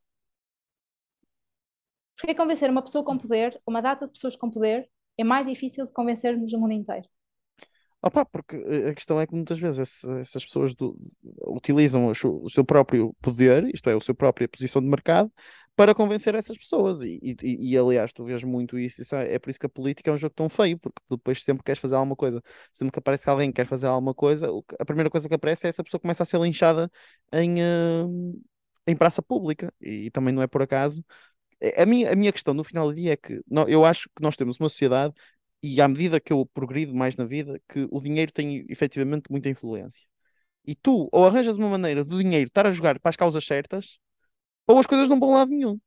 Porquê 2.17 2.35
que 2.35 2.41
convencer 2.43 2.69
uma 2.71 2.83
pessoa 2.83 3.05
com 3.05 3.17
poder, 3.19 3.61
uma 3.67 3.81
data 3.83 4.05
de 4.07 4.13
pessoas 4.13 4.35
com 4.37 4.51
poder, 4.51 4.91
é 5.19 5.23
mais 5.25 5.47
difícil 5.47 5.85
de 5.85 5.93
convencermos 5.93 6.53
o 6.53 6.59
mundo 6.59 6.73
inteiro? 6.73 7.09
Opa, 8.03 8.25
porque 8.27 8.57
eh, 8.57 8.91
a 8.91 8.95
questão 8.95 9.19
é 9.21 9.27
que 9.27 9.35
muitas 9.35 9.59
vezes 9.59 10.05
essas 10.05 10.45
pessoas 10.45 10.75
do- 10.75 10.95
utilizam 11.47 12.07
o 12.07 12.15
seu, 12.15 12.43
o 12.43 12.51
seu 12.51 12.63
próprio 12.65 13.15
poder, 13.23 13.65
isto 13.75 13.89
é, 13.89 13.95
a 13.95 14.01
sua 14.01 14.15
própria 14.15 14.47
posição 14.47 14.83
de 14.83 14.89
mercado, 14.89 15.33
para 15.75 15.95
convencer 15.95 16.35
essas 16.35 16.57
pessoas. 16.59 17.01
E, 17.03 17.19
e- 17.23 17.71
e, 17.73 17.79
aliás, 17.79 18.13
tu 18.13 18.23
vês 18.25 18.45
muito 18.45 18.79
isso, 18.79 19.01
isso 19.01 19.15
é, 19.17 19.35
é 19.35 19.39
por 19.39 19.49
isso 19.51 19.59
que 19.59 19.65
a 19.67 19.69
política 19.71 20.11
é 20.11 20.13
um 20.15 20.17
jogo 20.19 20.35
tão 20.35 20.49
feio, 20.51 20.79
porque 20.79 21.01
depois 21.11 21.43
sempre 21.43 21.65
queres 21.65 21.81
fazer 21.81 21.95
alguma 21.95 22.15
coisa, 22.15 22.43
sempre 22.75 22.93
que 22.93 22.99
aparece 22.99 23.29
alguém 23.31 23.49
que 23.51 23.57
quer 23.57 23.67
fazer 23.67 23.87
alguma 23.87 24.15
coisa, 24.15 24.49
a 24.79 24.85
primeira 24.85 25.09
coisa 25.11 25.27
que 25.29 25.35
aparece 25.35 25.67
é 25.67 25.71
essa 25.71 25.83
pessoa 25.83 25.99
começa 26.01 26.23
a 26.23 26.27
ser 26.27 26.39
linchada 26.41 26.91
em, 27.33 27.63
eh, 27.63 28.05
em 28.87 28.97
praça 28.97 29.23
pública. 29.23 29.73
E, 29.81 30.11
também 30.11 30.35
não 30.35 30.43
é 30.43 30.47
por 30.47 30.63
acaso. 30.63 31.03
A 31.79 31.83
a 31.83 31.87
minha, 31.87 32.13
a 32.13 32.17
minha 32.17 32.33
questão 32.33 32.55
no 32.55 32.65
final 32.65 32.89
do 32.89 32.95
dia 32.95 33.13
é 33.13 33.17
que 33.17 33.41
nó- 33.51 33.67
eu 33.69 33.85
acho 33.85 34.09
que 34.15 34.23
nós 34.23 34.37
temos 34.37 34.59
uma 34.61 34.69
sociedade 34.69 35.15
e 35.63 35.81
à 35.81 35.89
medida 35.89 36.21
que 36.21 36.33
eu 36.33 36.47
progrido 36.47 36.95
mais 36.95 37.17
na 37.17 37.25
vida, 37.25 37.61
que 37.69 37.87
o 37.91 38.01
dinheiro 38.01 38.33
tem 38.33 38.67
efetivamente 38.69 39.31
muita 39.31 39.49
influência. 39.49 40.03
E 40.67 40.75
tu, 40.75 41.09
ou 41.13 41.27
arranjas 41.27 41.57
uma 41.59 41.69
maneira 41.69 42.05
do 42.05 42.19
dinheiro 42.23 42.49
estar 42.49 42.67
a 42.67 42.73
jogar 42.73 43.01
para 43.01 43.11
as 43.11 43.17
causas 43.17 43.45
certas, 43.47 43.99
ou 44.69 44.79
as 44.79 44.87
coisas 44.87 45.09
não 45.09 45.21
vão 45.21 45.35
a 45.35 45.39
lado 45.41 45.51
nenhum. 45.53 45.81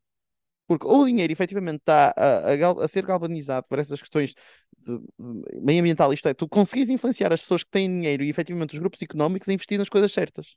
Porque 0.68 0.86
ou 0.86 1.02
o 1.04 1.06
dinheiro 1.06 1.32
efetivamente 1.34 1.80
está 1.82 2.14
a, 2.18 2.54
a 2.54 2.86
a 2.86 2.88
ser 2.88 3.06
galvanizado 3.06 3.66
por 3.70 3.80
essas 3.80 4.00
questões 4.02 4.34
de, 4.78 4.98
de 5.00 5.62
meio 5.62 5.80
ambiental, 5.82 6.14
isto 6.14 6.28
é, 6.28 6.34
tu 6.34 6.48
conseguis 6.48 6.90
influenciar 6.90 7.32
as 7.34 7.42
pessoas 7.42 7.64
que 7.64 7.70
têm 7.72 7.88
dinheiro 7.90 8.24
e 8.24 8.30
efetivamente 8.30 8.74
os 8.74 8.80
grupos 8.80 9.02
económicos 9.02 9.48
a 9.50 9.54
investir 9.54 9.80
nas 9.80 9.90
coisas 9.90 10.12
certas. 10.12 10.56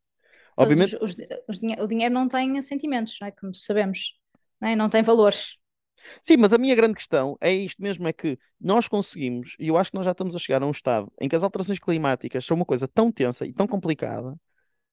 Mas 0.59 0.71
Obviamente, 0.71 0.95
os- 0.95 0.95
os- 0.95 1.17
os 1.49 1.61
o 1.85 1.87
dinheiro 1.87 2.13
não 2.15 2.29
tem 2.29 2.61
sentimentos, 2.63 3.17
não 3.21 3.29
é? 3.29 3.31
Como 3.33 3.55
sabemos, 3.55 4.19
não, 4.61 4.69
é? 4.69 4.77
Não 4.77 4.89
tem 4.89 5.03
valores. 5.03 5.57
Sim, 6.23 6.39
mas 6.39 6.53
a 6.53 6.59
minha 6.59 6.75
grande 6.75 6.95
questão 6.95 7.37
é 7.41 7.53
isto 7.53 7.83
mesmo: 7.83 8.07
é 8.09 8.13
que 8.13 8.39
nós 8.61 8.89
conseguimos, 8.89 9.57
e 9.59 9.69
eu 9.69 9.77
acho 9.77 9.91
que 9.91 9.97
nós 9.97 10.05
já 10.05 10.13
estamos 10.13 10.35
a 10.35 10.39
chegar 10.39 10.63
a 10.63 10.67
um 10.67 10.71
estado 10.71 11.13
em 11.21 11.29
que 11.29 11.37
as 11.37 11.43
alterações 11.43 11.79
climáticas 11.79 12.45
são 12.45 12.57
uma 12.57 12.65
coisa 12.65 12.89
tão 12.89 13.13
tensa 13.13 13.47
e 13.47 13.53
tão 13.53 13.67
complicada 13.67 14.37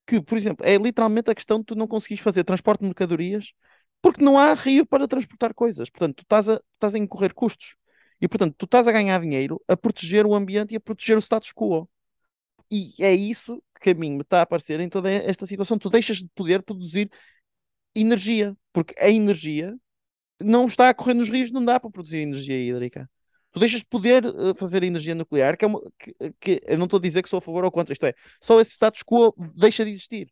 que, 0.06 0.22
por 0.22 0.38
exemplo, 0.38 0.66
é 0.66 0.78
literalmente 0.78 1.30
a 1.32 1.36
questão 1.36 1.60
de 1.60 1.66
tu 1.66 1.76
não 1.76 1.88
conseguires 1.88 2.24
fazer 2.24 2.44
transporte 2.44 2.82
de 2.82 2.88
mercadorias 2.88 3.54
porque 4.02 4.24
não 4.24 4.38
há 4.40 4.54
rio 4.54 4.86
para 4.86 5.08
transportar 5.08 5.54
coisas. 5.54 5.90
Portanto, 5.90 6.18
tu 6.18 6.24
estás 6.24 6.50
a, 6.50 6.62
estás 6.76 6.96
a 6.96 6.98
incorrer 6.98 7.34
custos. 7.34 7.76
E, 8.22 8.28
portanto, 8.28 8.56
tu 8.58 8.66
estás 8.66 8.88
a 8.88 8.92
ganhar 8.92 9.20
dinheiro 9.22 9.62
a 9.68 9.76
proteger 9.78 10.26
o 10.26 10.34
ambiente 10.36 10.74
e 10.74 10.78
a 10.78 10.80
proteger 10.80 11.18
o 11.18 11.22
status 11.22 11.52
quo. 11.52 11.90
E 12.72 12.94
é 13.00 13.14
isso 13.14 13.62
que 13.82 13.92
a 13.92 13.94
mim 13.94 14.16
me 14.16 14.22
está 14.22 14.40
a 14.40 14.42
aparecer 14.44 14.80
em 14.80 14.90
toda 14.90 15.12
esta 15.12 15.46
situação. 15.46 15.78
Tu 15.78 15.90
deixas 15.90 16.18
de 16.18 16.30
poder 16.36 16.64
produzir 16.64 17.12
energia, 17.96 18.56
porque 18.78 18.94
a 19.00 19.10
energia 19.10 19.76
não 20.40 20.68
está 20.68 20.90
a 20.90 20.94
correr 20.94 21.16
nos 21.16 21.30
rios, 21.30 21.50
não 21.50 21.66
dá 21.66 21.80
para 21.80 21.90
produzir 21.90 22.20
energia 22.20 22.56
hídrica. 22.56 23.10
Tu 23.52 23.60
deixas 23.60 23.80
de 23.80 23.88
poder 23.88 24.24
uh, 24.24 24.54
fazer 24.56 24.84
energia 24.84 25.16
nuclear, 25.16 25.58
que, 25.58 25.66
é 25.66 25.68
uma, 25.68 25.82
que, 25.98 26.16
que, 26.40 26.62
eu 26.64 26.78
não 26.78 26.86
estou 26.86 27.00
a 27.00 27.02
dizer 27.02 27.24
que 27.24 27.30
sou 27.30 27.40
a 27.40 27.42
favor 27.42 27.64
ou 27.66 27.72
contra, 27.72 27.92
isto 27.92 28.06
é, 28.06 28.14
só 28.40 28.62
esse 28.62 28.74
status 28.74 29.02
quo 29.02 29.34
deixa 29.56 29.84
de 29.84 29.90
existir. 29.90 30.32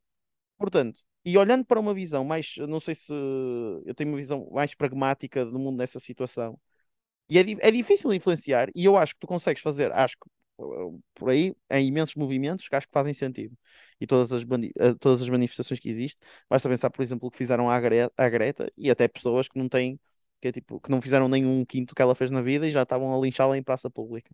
Portanto, 0.60 1.00
e 1.26 1.36
olhando 1.40 1.66
para 1.66 1.80
uma 1.80 1.92
visão 1.92 2.24
mais, 2.24 2.54
não 2.70 2.80
sei 2.80 2.94
se 2.94 3.12
eu 3.12 3.96
tenho 3.96 4.12
uma 4.12 4.18
visão 4.18 4.48
mais 4.52 4.76
pragmática 4.76 5.44
do 5.44 5.58
mundo 5.58 5.78
nessa 5.78 6.00
situação, 6.00 6.60
e 7.28 7.40
é, 7.40 7.42
é 7.62 7.72
difícil 7.72 8.14
influenciar, 8.14 8.70
e 8.76 8.86
eu 8.86 8.96
acho 8.96 9.16
que 9.16 9.22
tu 9.22 9.28
consegues 9.28 9.64
fazer, 9.64 9.92
acho 9.92 10.18
que 10.20 10.30
por 10.58 11.30
aí, 11.30 11.56
em 11.70 11.88
imensos 11.88 12.16
movimentos 12.16 12.68
que 12.68 12.76
acho 12.76 12.88
que 12.88 12.94
fazem 12.94 13.14
sentido. 13.14 13.56
E 14.00 14.08
todas 14.08 14.32
as, 14.32 14.44
eh, 14.44 14.94
todas 15.00 15.22
as 15.22 15.30
manifestações 15.30 15.80
que 15.80 15.90
existem, 15.90 16.20
basta 16.50 16.70
pensar, 16.70 16.90
por 16.90 17.02
exemplo, 17.02 17.28
o 17.28 17.32
que 17.32 17.38
fizeram 17.38 17.70
à 17.70 17.80
Greta, 17.80 18.14
à 18.18 18.30
Greta 18.30 18.72
e 18.78 18.90
até 18.90 19.08
pessoas 19.08 19.48
que 19.48 19.58
não 19.58 19.70
têm, 19.70 20.00
que, 20.42 20.48
é, 20.50 20.52
tipo, 20.52 20.80
que 20.80 20.90
não 20.90 21.02
fizeram 21.02 21.28
nenhum 21.28 21.64
quinto 21.66 21.96
que 21.96 22.02
ela 22.02 22.16
fez 22.16 22.32
na 22.32 22.42
vida 22.42 22.68
e 22.68 22.72
já 22.72 22.84
estavam 22.84 23.14
a 23.14 23.20
linchá-la 23.20 23.58
em 23.58 23.64
praça 23.64 23.90
pública. 23.90 24.32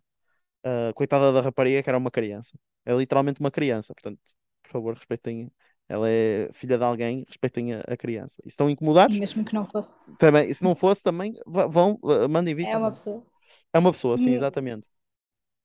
Uh, 0.64 0.94
coitada 0.94 1.34
da 1.34 1.42
rapariga 1.42 1.82
que 1.82 1.90
era 1.90 1.98
uma 1.98 2.12
criança. 2.12 2.58
É 2.86 2.96
literalmente 2.96 3.40
uma 3.40 3.50
criança, 3.50 3.94
portanto, 3.94 4.20
por 4.64 4.72
favor, 4.72 4.94
respeitem. 4.96 5.52
Ela 5.90 6.08
é 6.10 6.50
filha 6.54 6.78
de 6.78 6.84
alguém, 6.84 7.26
respeitem 7.28 7.74
a, 7.74 7.82
a 7.82 7.98
criança. 7.98 8.42
E 8.46 8.48
estão 8.48 8.70
incomodados? 8.70 9.20
Mesmo 9.20 9.44
que 9.44 9.54
não 9.54 9.66
fosse. 9.66 9.98
Também, 10.18 10.54
se 10.54 10.64
não 10.64 10.76
fosse, 10.76 11.04
também 11.04 11.34
vão, 11.46 12.00
mandem 12.30 12.56
vir. 12.56 12.66
É 12.66 12.78
uma 12.78 12.92
pessoa. 12.92 13.26
É 13.74 13.80
uma 13.80 13.92
pessoa, 13.92 14.18
sim, 14.18 14.32
hum. 14.32 14.36
exatamente. 14.36 14.88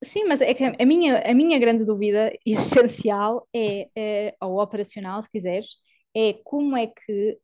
Sim, 0.07 0.25
mas 0.25 0.41
é 0.41 0.55
que 0.55 0.63
a 0.63 0.87
minha, 0.87 1.19
a 1.19 1.35
minha 1.35 1.59
grande 1.59 1.85
dúvida 1.85 2.33
existencial 2.47 3.49
é, 3.53 3.89
é, 3.97 4.37
ou 4.41 4.63
operacional, 4.63 5.21
se 5.21 5.29
quiseres, 5.29 5.79
é 6.15 6.35
como 6.45 6.77
é 6.77 6.87
que 6.87 7.39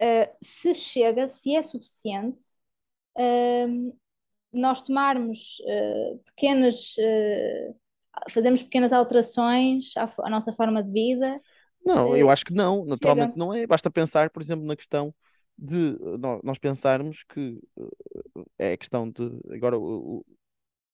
uh, 0.00 0.36
se 0.40 0.72
chega, 0.74 1.26
se 1.26 1.56
é 1.56 1.60
suficiente, 1.60 2.44
uh, 3.16 3.98
nós 4.52 4.80
tomarmos 4.82 5.58
uh, 5.60 6.18
pequenas, 6.24 6.94
fazemos 8.30 8.62
pequenas 8.62 8.92
alterações 8.92 9.96
à, 9.96 10.06
à, 10.20 10.30
nossa 10.30 10.52
forma 10.52 10.82
de 10.84 10.92
vida. 10.92 11.36
Não, 11.84 12.16
eu 12.16 12.30
acho 12.30 12.44
que 12.44 12.54
não, 12.54 12.84
naturalmente 12.84 13.32
chega. 13.32 13.38
não 13.38 13.52
é. 13.52 13.66
Basta 13.66 13.90
pensar, 13.90 14.30
por 14.30 14.40
exemplo, 14.40 14.64
na 14.64 14.76
questão 14.76 15.12
de 15.58 15.98
nós 16.44 16.58
pensarmos 16.58 17.24
que 17.24 17.58
é 18.56 18.72
a 18.74 18.76
questão 18.76 19.10
de 19.10 19.28
agora 19.52 19.76
o, 19.76 20.24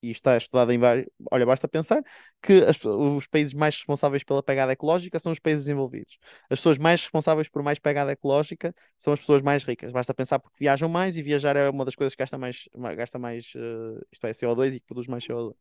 e 0.04 0.10
está 0.10 0.36
estudado 0.36 0.70
em 0.72 0.78
vários. 0.78 1.06
Olha, 1.30 1.46
basta 1.46 1.66
pensar 1.66 2.02
que 2.42 2.62
as, 2.62 2.82
os 2.84 3.26
países 3.26 3.54
mais 3.54 3.74
responsáveis 3.76 4.22
pela 4.22 4.42
pegada 4.42 4.72
ecológica 4.72 5.18
são 5.18 5.32
os 5.32 5.38
países 5.38 5.64
desenvolvidos. 5.64 6.18
As 6.50 6.58
pessoas 6.58 6.78
mais 6.78 7.00
responsáveis 7.00 7.48
por 7.48 7.62
mais 7.62 7.78
pegada 7.78 8.12
ecológica 8.12 8.74
são 8.98 9.12
as 9.12 9.20
pessoas 9.20 9.42
mais 9.42 9.64
ricas. 9.64 9.92
Basta 9.92 10.12
pensar 10.12 10.38
porque 10.38 10.56
viajam 10.60 10.88
mais 10.88 11.16
e 11.16 11.22
viajar 11.22 11.56
é 11.56 11.70
uma 11.70 11.84
das 11.84 11.94
coisas 11.94 12.14
que 12.14 12.22
gasta 12.22 12.36
mais, 12.36 12.68
gasta 12.96 13.18
mais 13.18 13.52
uh, 13.54 14.06
isto 14.12 14.26
é, 14.26 14.30
CO2 14.32 14.74
e 14.74 14.80
que 14.80 14.86
produz 14.86 15.06
mais 15.06 15.24
CO2. 15.26 15.54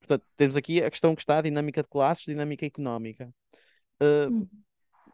Portanto, 0.00 0.24
temos 0.36 0.56
aqui 0.56 0.82
a 0.82 0.90
questão 0.90 1.14
que 1.14 1.20
está 1.22 1.38
a 1.38 1.42
dinâmica 1.42 1.82
de 1.82 1.88
classes, 1.88 2.24
dinâmica 2.24 2.64
económica. 2.64 3.28
Uh, 4.02 4.48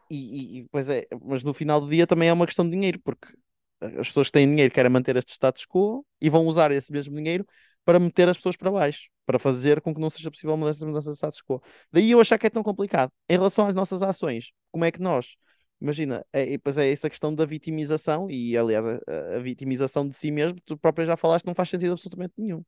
e, 0.09 0.59
e, 0.59 0.67
pois 0.71 0.89
é, 0.89 1.05
mas 1.23 1.43
no 1.43 1.53
final 1.53 1.81
do 1.81 1.89
dia 1.89 2.07
também 2.07 2.29
é 2.29 2.33
uma 2.33 2.45
questão 2.45 2.63
de 2.63 2.71
dinheiro, 2.71 2.99
porque 3.03 3.27
as 3.81 4.07
pessoas 4.07 4.27
que 4.27 4.33
têm 4.33 4.49
dinheiro 4.49 4.73
querem 4.73 4.91
manter 4.91 5.15
este 5.15 5.33
status 5.33 5.65
quo 5.65 6.05
e 6.21 6.29
vão 6.29 6.45
usar 6.45 6.71
esse 6.71 6.91
mesmo 6.91 7.15
dinheiro 7.15 7.45
para 7.85 7.99
meter 7.99 8.27
as 8.27 8.37
pessoas 8.37 8.57
para 8.57 8.71
baixo, 8.71 9.09
para 9.25 9.39
fazer 9.39 9.79
com 9.81 9.93
que 9.93 10.01
não 10.01 10.09
seja 10.09 10.31
possível 10.31 10.55
uma 10.55 10.71
mudança, 10.71 11.11
de 11.11 11.17
status 11.17 11.41
quo. 11.41 11.61
Daí 11.91 12.11
eu 12.11 12.19
achar 12.19 12.37
que 12.37 12.47
é 12.47 12.49
tão 12.49 12.63
complicado. 12.63 13.11
Em 13.29 13.33
relação 13.33 13.67
às 13.67 13.75
nossas 13.75 14.01
ações, 14.01 14.51
como 14.71 14.83
é 14.85 14.91
que 14.91 14.99
nós, 14.99 15.35
imagina, 15.79 16.25
é, 16.33 16.57
pois 16.57 16.77
é 16.77 16.91
essa 16.91 17.09
questão 17.09 17.33
da 17.33 17.45
vitimização, 17.45 18.29
e 18.29 18.57
aliás, 18.57 18.85
a, 18.85 19.35
a 19.37 19.39
vitimização 19.39 20.07
de 20.07 20.15
si 20.15 20.31
mesmo, 20.31 20.59
tu 20.65 20.77
próprio 20.77 21.05
já 21.05 21.15
falaste, 21.15 21.45
não 21.45 21.55
faz 21.55 21.69
sentido 21.69 21.93
absolutamente 21.93 22.33
nenhum. 22.37 22.63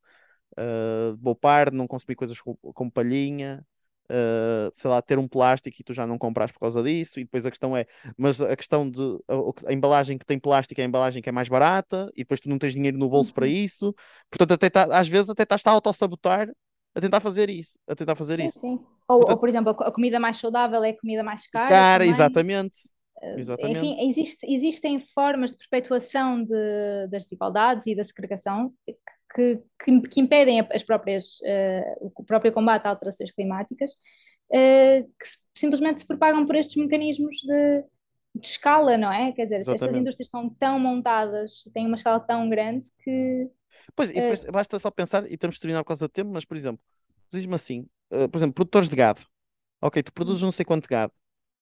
Uh, 0.60 1.17
poupar, 1.21 1.71
não 1.71 1.88
consumir 1.88 2.15
coisas 2.15 2.39
com, 2.39 2.56
com 2.56 2.89
palhinha, 2.89 3.65
uh, 4.12 4.72
sei 4.74 4.89
lá, 4.89 5.02
ter 5.02 5.17
um 5.17 5.28
plástico 5.28 5.78
e 5.80 5.84
tu 5.84 5.93
já 5.93 6.06
não 6.08 6.17
compras 6.17 6.52
por 6.52 6.60
causa 6.60 6.82
disso, 6.84 7.20
e 7.20 7.24
depois 7.24 7.46
a 7.46 7.50
questão 7.50 7.76
é, 7.76 7.86
mas 8.17 8.41
a 8.41 8.56
questão 8.56 8.89
de 8.89 9.02
a, 9.28 9.70
a, 9.70 9.74
embalagem 9.74 10.17
que 10.17 10.26
tem 10.26 10.39
plástico 10.39 10.80
é 10.82 10.84
a 10.84 10.88
embalagem 10.88 11.22
que 11.22 11.30
é 11.30 11.32
mais 11.32 11.48
barata, 11.48 12.12
e 12.13 12.20
depois 12.20 12.39
tu 12.39 12.50
não 12.50 12.58
tens 12.58 12.74
dinheiro 12.74 12.98
no 12.98 13.10
bolso 13.10 13.32
uhum. 13.32 13.36
para 13.36 13.48
isso, 13.48 13.93
portanto, 14.30 14.54
até 14.54 14.70
tá, 14.70 14.88
às 14.98 15.08
vezes 15.08 15.30
até 15.30 15.43
estás 15.43 15.62
a 15.65 15.72
auto-sabotar 15.72 16.50
a 16.96 17.02
tentar 17.02 17.20
fazer 17.20 17.50
isso, 17.50 17.78
a 17.88 17.96
tentar 17.96 18.15
fazer 18.15 18.39
sim, 18.39 18.46
isso. 18.48 18.60
Sim. 18.60 18.80
Ou, 19.08 19.20
portanto, 19.20 19.32
ou, 19.32 19.38
por 19.38 19.50
exemplo, 19.50 19.70
a 19.70 19.91
comida 19.91 20.20
mais 20.20 20.38
saudável 20.38 20.84
é 20.84 20.89
a 20.89 21.00
comida 21.00 21.24
mais 21.24 21.48
cara. 21.48 21.70
Cara, 21.70 22.04
também. 22.04 22.10
exatamente. 22.10 22.78
Eh, 23.22 23.36
exatamente. 23.38 23.78
Enfim, 23.78 24.10
existe, 24.10 24.52
existem 24.52 25.00
formas 25.00 25.52
de 25.52 25.58
perpetuação 25.58 26.43
de, 26.43 27.08
das 27.10 27.24
desigualdades 27.24 27.88
e 27.88 27.96
da 27.96 28.04
segregação 28.04 28.74
que, 28.86 28.98
que, 29.34 29.60
que 30.10 30.20
impedem 30.20 30.66
as 30.72 30.84
próprias, 30.84 31.40
uh, 31.42 32.12
o 32.18 32.24
próprio 32.24 32.52
combate 32.52 32.86
a 32.86 32.90
alterações 32.90 33.32
climáticas, 33.32 33.92
uh, 34.50 35.04
que 35.20 35.28
se, 35.28 35.38
simplesmente 35.54 36.02
se 36.02 36.08
propagam 36.08 36.46
por 36.46 36.56
estes 36.56 36.76
mecanismos 36.76 37.38
de, 37.38 37.84
de 38.36 38.46
escala, 38.46 38.98
não 38.98 39.12
é? 39.12 39.32
Quer 39.32 39.44
dizer, 39.44 39.60
Exatamente. 39.60 39.84
estas 39.84 39.96
indústrias 39.96 40.28
estão 40.28 40.50
tão 40.50 40.80
montadas, 40.80 41.63
têm 41.74 41.86
uma 41.86 41.96
escala 41.96 42.20
tão 42.20 42.50
grande 42.50 42.88
que. 43.00 43.50
Pois, 43.96 44.10
uh, 44.10 44.52
basta 44.52 44.80
só 44.80 44.90
pensar, 44.92 45.30
e 45.30 45.36
estamos 45.36 45.58
a 45.58 45.60
terminar 45.60 45.84
por 45.84 45.90
causa 45.90 46.08
do 46.08 46.12
tempo, 46.12 46.32
mas, 46.32 46.46
por 46.46 46.58
exemplo, 46.58 46.82
diz-me 47.32 47.56
assim, 47.56 47.88
por 48.10 48.38
exemplo, 48.38 48.54
produtores 48.54 48.90
de 48.90 48.96
gado. 48.96 49.22
Ok, 49.82 50.02
tu 50.02 50.13
produzes 50.13 50.42
não 50.42 50.52
sei 50.52 50.66
quanto 50.66 50.88
gado. 50.88 51.13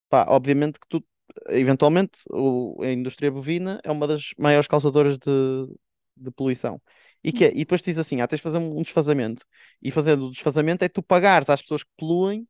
Pá, 0.10 0.26
obviamente 0.30 0.80
que 0.80 0.88
tu, 0.88 1.04
eventualmente, 1.50 2.20
o, 2.30 2.82
a 2.82 2.92
indústria 2.92 3.32
bovina 3.32 3.82
é 3.84 3.92
uma 3.92 4.08
das 4.08 4.34
maiores 4.38 4.68
causadoras 4.68 5.18
de, 5.18 5.76
de 6.16 6.32
poluição. 6.32 6.82
E, 7.26 7.34
que, 7.34 7.46
é, 7.46 7.52
e 7.52 7.60
depois 7.60 7.82
diz 7.82 7.98
assim: 7.98 8.22
ah, 8.22 8.28
tens 8.28 8.38
de 8.38 8.44
fazer 8.44 8.60
um 8.60 8.84
desfazamento. 8.84 9.44
E 9.82 9.90
fazendo 9.92 10.28
o 10.28 10.32
desfazamento 10.32 10.86
é 10.86 10.90
tu 10.90 11.02
pagares 11.02 11.50
às 11.50 11.60
pessoas 11.62 11.84
que 11.84 11.90
poluem 11.98 12.48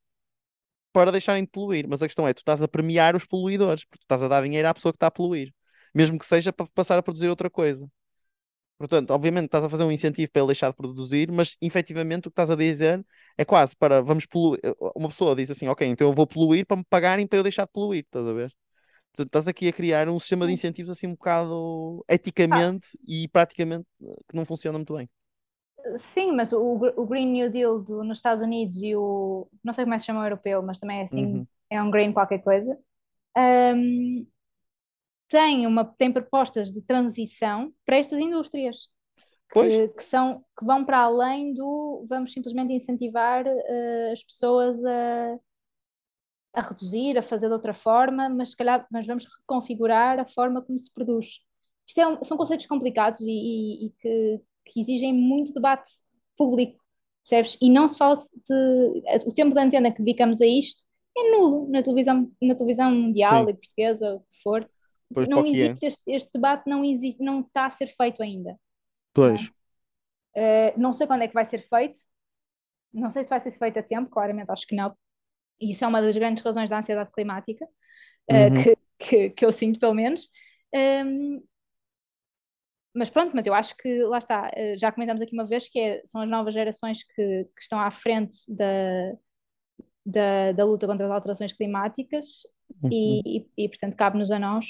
para 0.93 1.11
deixarem 1.11 1.43
de 1.45 1.49
poluir. 1.51 1.87
Mas 1.87 2.01
a 2.01 2.07
questão 2.07 2.27
é: 2.27 2.33
tu 2.33 2.39
estás 2.39 2.61
a 2.61 2.67
premiar 2.67 3.15
os 3.15 3.25
poluidores, 3.25 3.85
porque 3.85 3.99
tu 3.99 4.03
estás 4.03 4.21
a 4.23 4.27
dar 4.27 4.43
dinheiro 4.43 4.67
à 4.67 4.73
pessoa 4.73 4.91
que 4.93 4.97
está 4.97 5.07
a 5.07 5.11
poluir, 5.11 5.53
mesmo 5.93 6.19
que 6.19 6.25
seja 6.25 6.51
para 6.53 6.67
passar 6.73 6.97
a 6.99 7.03
produzir 7.03 7.29
outra 7.29 7.49
coisa. 7.49 7.89
Portanto, 8.77 9.11
obviamente 9.11 9.45
estás 9.45 9.63
a 9.63 9.69
fazer 9.69 9.85
um 9.85 9.91
incentivo 9.91 10.29
para 10.31 10.41
ele 10.41 10.47
deixar 10.47 10.69
de 10.71 10.75
produzir, 10.75 11.31
mas 11.31 11.55
efetivamente 11.61 12.27
o 12.27 12.31
que 12.31 12.33
estás 12.33 12.49
a 12.49 12.55
dizer 12.55 13.05
é 13.37 13.45
quase 13.45 13.75
para 13.77 14.01
vamos 14.01 14.25
poluir. 14.25 14.59
Uma 14.95 15.09
pessoa 15.09 15.35
diz 15.35 15.49
assim: 15.51 15.67
ok, 15.67 15.87
então 15.87 16.07
eu 16.09 16.13
vou 16.13 16.27
poluir 16.27 16.65
para 16.65 16.77
me 16.77 16.83
pagarem 16.89 17.25
para 17.27 17.39
eu 17.39 17.43
deixar 17.43 17.65
de 17.65 17.71
poluir, 17.71 18.03
estás 18.03 18.27
a 18.27 18.33
ver? 18.33 18.53
Portanto, 19.15 19.27
estás 19.27 19.47
aqui 19.47 19.69
a 19.69 19.73
criar 19.73 20.09
um 20.09 20.19
sistema 20.19 20.45
de 20.45 20.53
incentivos 20.53 20.91
assim 20.91 21.07
um 21.07 21.11
bocado 21.11 22.03
eticamente 22.09 22.89
ah. 22.93 23.03
e 23.07 23.27
praticamente 23.29 23.87
que 23.99 24.35
não 24.35 24.43
funciona 24.43 24.77
muito 24.77 24.93
bem. 24.93 25.09
Sim, 25.95 26.33
mas 26.33 26.51
o, 26.51 26.59
o 26.97 27.05
Green 27.05 27.31
New 27.31 27.49
Deal 27.49 27.79
do, 27.79 28.03
nos 28.03 28.17
Estados 28.17 28.41
Unidos 28.41 28.75
e 28.81 28.95
o. 28.95 29.47
Não 29.63 29.71
sei 29.71 29.85
como 29.85 29.93
é 29.93 29.97
que 29.97 30.01
se 30.01 30.07
chama 30.07 30.21
o 30.21 30.25
europeu, 30.25 30.61
mas 30.61 30.79
também 30.79 30.99
é 30.99 31.03
assim, 31.03 31.25
uhum. 31.25 31.47
é 31.69 31.81
um 31.81 31.91
green 31.91 32.11
qualquer 32.11 32.39
coisa. 32.39 32.77
Um, 33.37 34.25
tem, 35.27 35.67
uma, 35.67 35.85
tem 35.85 36.11
propostas 36.11 36.71
de 36.71 36.81
transição 36.81 37.71
para 37.85 37.97
estas 37.97 38.19
indústrias. 38.19 38.89
Que, 39.51 39.87
que, 39.89 40.03
são, 40.03 40.43
que 40.57 40.65
vão 40.65 40.83
para 40.83 41.01
além 41.01 41.53
do 41.53 42.03
vamos 42.09 42.33
simplesmente 42.33 42.73
incentivar 42.73 43.45
uh, 43.45 44.11
as 44.11 44.23
pessoas 44.23 44.83
a, 44.83 45.39
a 46.55 46.61
reduzir, 46.61 47.17
a 47.17 47.21
fazer 47.21 47.47
de 47.47 47.53
outra 47.53 47.73
forma, 47.73 48.29
mas 48.29 48.51
se 48.51 48.57
calhar 48.57 48.87
mas 48.91 49.05
vamos 49.05 49.25
reconfigurar 49.25 50.19
a 50.19 50.25
forma 50.25 50.61
como 50.61 50.79
se 50.79 50.91
produz. 50.91 51.39
Isto 51.87 52.01
é 52.01 52.07
um, 52.07 52.23
são 52.23 52.37
conceitos 52.37 52.65
complicados 52.65 53.21
e, 53.21 53.29
e, 53.29 53.85
e 53.85 53.89
que, 53.99 54.41
que, 54.65 54.79
exigem 54.79 55.13
muito 55.13 55.53
debate 55.53 55.89
público, 56.37 56.83
percebes? 57.21 57.57
E 57.61 57.69
não 57.69 57.87
se 57.87 57.97
fala 57.97 58.15
de. 58.15 59.03
O 59.25 59.33
tempo 59.33 59.53
de 59.53 59.59
antena 59.59 59.91
que 59.91 60.01
dedicamos 60.01 60.41
a 60.41 60.47
isto 60.47 60.83
é 61.17 61.31
nulo 61.31 61.69
na 61.69 61.81
televisão, 61.81 62.31
na 62.41 62.55
televisão 62.55 62.91
mundial 62.91 63.45
Sim. 63.45 63.51
e 63.51 63.53
portuguesa, 63.53 64.15
o 64.15 64.19
que 64.21 64.41
for. 64.41 64.69
Pois 65.13 65.27
não 65.27 65.45
é. 65.45 65.49
existe 65.49 65.85
é. 65.85 65.87
este, 65.87 66.03
este, 66.07 66.31
debate, 66.33 66.67
não, 66.67 66.83
existe, 66.83 67.21
não 67.21 67.41
está 67.41 67.67
a 67.67 67.69
ser 67.69 67.87
feito 67.87 68.23
ainda. 68.23 68.57
Pois. 69.13 69.41
Não, 69.41 69.49
uh, 70.43 70.73
não 70.77 70.93
sei 70.93 71.05
quando 71.05 71.21
é 71.21 71.27
que 71.27 71.33
vai 71.33 71.45
ser 71.45 71.67
feito, 71.69 71.99
não 72.91 73.09
sei 73.09 73.23
se 73.23 73.29
vai 73.29 73.39
ser 73.39 73.51
feito 73.51 73.77
a 73.77 73.83
tempo, 73.83 74.09
claramente 74.09 74.49
acho 74.49 74.65
que 74.65 74.75
não, 74.75 74.95
e 75.59 75.71
isso 75.71 75.83
é 75.83 75.87
uma 75.87 76.01
das 76.01 76.15
grandes 76.15 76.43
razões 76.43 76.69
da 76.69 76.77
ansiedade 76.77 77.11
climática, 77.11 77.67
eh, 78.29 78.49
uhum. 78.49 78.59
uh, 78.59 78.63
que, 78.63 78.77
que, 78.99 79.29
que, 79.31 79.45
eu 79.45 79.51
sinto 79.51 79.79
pelo 79.79 79.93
menos. 79.93 80.29
Um, 80.73 81.43
mas 82.93 83.09
pronto, 83.09 83.33
mas 83.35 83.45
eu 83.45 83.53
acho 83.53 83.75
que 83.75 84.03
lá 84.03 84.17
está, 84.17 84.49
uh, 84.49 84.79
já 84.79 84.91
comentamos 84.91 85.21
aqui 85.21 85.33
uma 85.33 85.45
vez 85.45 85.69
que 85.69 85.79
é, 85.79 86.01
são 86.05 86.21
as 86.21 86.29
novas 86.29 86.53
gerações 86.53 87.03
que, 87.03 87.45
que 87.45 87.61
estão 87.61 87.79
à 87.79 87.91
frente 87.91 88.37
da, 88.47 89.13
da, 90.05 90.51
da, 90.53 90.65
luta 90.65 90.87
contra 90.87 91.05
as 91.05 91.11
alterações 91.11 91.53
climáticas 91.53 92.43
uhum. 92.81 92.89
e, 92.91 93.39
e, 93.39 93.65
e, 93.65 93.69
portanto, 93.69 93.95
cabe-nos 93.95 94.31
a 94.31 94.39
nós 94.39 94.65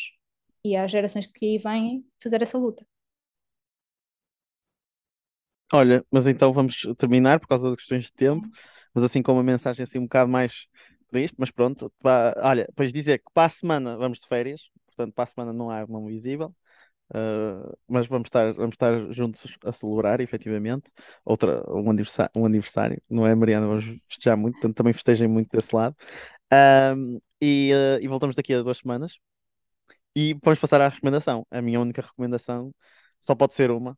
e 0.64 0.76
às 0.76 0.90
gerações 0.90 1.28
que 1.28 1.46
aí 1.46 1.58
vêm 1.58 2.06
fazer 2.22 2.42
essa 2.42 2.58
luta. 2.58 2.86
Olha, 5.74 6.06
mas 6.12 6.26
então 6.28 6.54
vamos 6.54 6.88
terminar 6.98 7.40
por 7.40 7.48
causa 7.48 7.70
das 7.70 7.76
questões 7.76 8.06
de 8.06 8.14
tempo, 8.14 8.48
mas 8.94 9.04
assim 9.04 9.22
com 9.22 9.34
uma 9.34 9.44
mensagem 9.44 9.84
assim 9.84 10.00
um 10.00 10.04
bocado 10.04 10.32
mais 10.32 10.68
triste, 11.16 11.36
mas 11.40 11.52
pronto. 11.52 11.92
olha, 12.44 12.66
depois 12.66 12.92
dizer 12.92 13.20
que 13.20 13.32
para 13.34 13.46
a 13.46 13.50
semana 13.50 13.98
vamos 13.98 14.20
de 14.20 14.28
férias, 14.28 14.70
portanto 14.88 15.14
para 15.14 15.24
a 15.24 15.28
semana 15.28 15.54
não 15.54 15.70
há 15.70 15.86
mão 15.88 16.06
visível, 16.06 16.54
uh, 17.12 17.78
mas 17.88 18.08
vamos 18.08 18.28
estar, 18.28 18.54
vamos 18.54 18.74
estar 18.74 19.12
juntos 19.14 19.46
a 19.64 19.72
celebrar, 19.72 20.20
efetivamente, 20.22 20.92
outra, 21.24 21.64
um 21.72 21.90
aniversário, 21.90 22.32
um 22.36 22.46
aniversário, 22.46 23.02
não 23.10 23.26
é, 23.26 23.34
Mariana? 23.36 23.68
Vamos 23.68 23.86
festejar 24.10 24.38
muito, 24.38 24.56
portanto 24.56 24.76
também 24.76 24.94
festejem 24.94 25.28
muito 25.28 25.50
desse 25.50 25.76
lado. 25.76 25.96
E, 27.42 27.72
uh, 27.74 28.02
e 28.04 28.08
voltamos 28.08 28.36
daqui 28.36 28.54
a 28.54 28.62
duas 28.62 28.78
semanas. 28.80 29.18
E 30.16 30.34
vamos 30.44 30.60
passar 30.60 30.82
à 30.82 30.88
recomendação. 30.90 31.46
A 31.52 31.62
minha 31.62 31.80
única 31.80 32.02
recomendação 32.02 32.74
só 33.20 33.36
pode 33.36 33.54
ser 33.54 33.72
uma. 33.72 33.98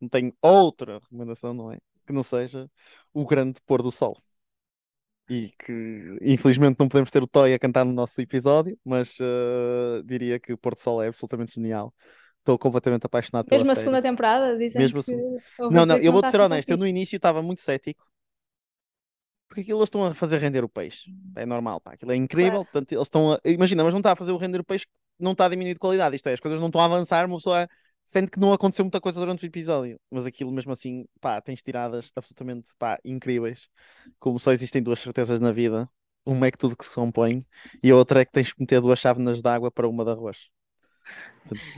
Não 0.00 0.08
tenho 0.08 0.34
outra 0.42 0.98
recomendação, 1.00 1.54
não 1.54 1.72
é? 1.72 1.78
Que 2.06 2.12
não 2.12 2.22
seja 2.22 2.70
o 3.12 3.26
grande 3.26 3.60
pôr 3.66 3.82
do 3.82 3.92
sol. 3.92 4.22
E 5.28 5.52
que 5.58 6.18
infelizmente 6.20 6.78
não 6.78 6.88
podemos 6.88 7.10
ter 7.10 7.22
o 7.22 7.26
Toy 7.26 7.54
a 7.54 7.58
cantar 7.58 7.84
no 7.84 7.92
nosso 7.92 8.20
episódio, 8.20 8.78
mas 8.84 9.16
uh, 9.20 10.02
diria 10.04 10.38
que 10.38 10.52
o 10.52 10.58
pôr 10.58 10.74
do 10.74 10.80
sol 10.80 11.02
é 11.02 11.08
absolutamente 11.08 11.54
genial. 11.54 11.94
Estou 12.40 12.58
completamente 12.58 13.06
apaixonado 13.06 13.46
pela 13.46 13.58
Mesmo 13.58 13.72
a 13.72 13.74
série. 13.74 13.84
segunda 13.86 14.02
temporada, 14.02 14.58
dizem 14.58 14.82
Mesmo 14.82 15.02
que. 15.02 15.12
Não, 15.70 15.86
não, 15.86 15.98
que 15.98 16.06
eu 16.06 16.14
está 16.14 16.28
ser 16.28 16.36
assim 16.36 16.44
honesto. 16.44 16.70
Eu 16.70 16.76
no 16.76 16.86
início 16.86 17.16
estava 17.16 17.42
muito 17.42 17.62
cético. 17.62 18.04
Porque 19.48 19.62
aquilo 19.62 19.78
eles 19.78 19.86
estão 19.86 20.04
a 20.04 20.14
fazer 20.14 20.38
render 20.38 20.62
o 20.62 20.68
peixe. 20.68 21.10
É 21.36 21.46
normal, 21.46 21.80
pá. 21.80 21.92
Aquilo 21.92 22.12
é 22.12 22.16
incrível. 22.16 22.58
Claro. 22.58 22.64
Portanto, 22.64 22.92
eles 22.92 23.06
estão 23.06 23.32
a... 23.32 23.40
Imagina, 23.46 23.84
mas 23.84 23.94
não 23.94 24.00
está 24.00 24.12
a 24.12 24.16
fazer 24.16 24.32
o 24.32 24.36
render 24.36 24.60
o 24.60 24.64
peixe, 24.64 24.84
não 25.18 25.32
está 25.32 25.46
a 25.46 25.48
diminuir 25.48 25.74
de 25.74 25.78
qualidade. 25.78 26.16
Isto 26.16 26.28
é, 26.28 26.32
as 26.34 26.40
coisas 26.40 26.60
não 26.60 26.66
estão 26.66 26.80
a 26.80 26.84
avançar, 26.84 27.24
uma 27.24 27.36
pessoa 27.36 27.66
sente 28.04 28.30
que 28.30 28.38
não 28.40 28.52
aconteceu 28.52 28.84
muita 28.84 29.00
coisa 29.00 29.20
durante 29.20 29.44
o 29.44 29.46
episódio. 29.46 29.98
Mas 30.10 30.26
aquilo 30.26 30.52
mesmo 30.52 30.72
assim, 30.72 31.06
pá, 31.20 31.40
tens 31.40 31.62
tiradas 31.62 32.10
absolutamente, 32.16 32.72
pá, 32.78 32.98
incríveis. 33.04 33.68
Como 34.18 34.38
só 34.40 34.52
existem 34.52 34.82
duas 34.82 35.00
certezas 35.00 35.40
na 35.40 35.52
vida. 35.52 35.88
Uma 36.26 36.46
é 36.46 36.50
que 36.50 36.58
tudo 36.58 36.76
que 36.76 36.84
se 36.84 36.94
compõe 36.94 37.46
e 37.82 37.90
a 37.90 37.96
outra 37.96 38.20
é 38.22 38.24
que 38.24 38.32
tens 38.32 38.52
que 38.52 38.60
meter 38.60 38.80
duas 38.80 38.98
chávenas 38.98 39.42
de 39.42 39.48
água 39.48 39.70
para 39.70 39.88
uma 39.88 40.04
de 40.04 40.10
arroz. 40.12 40.38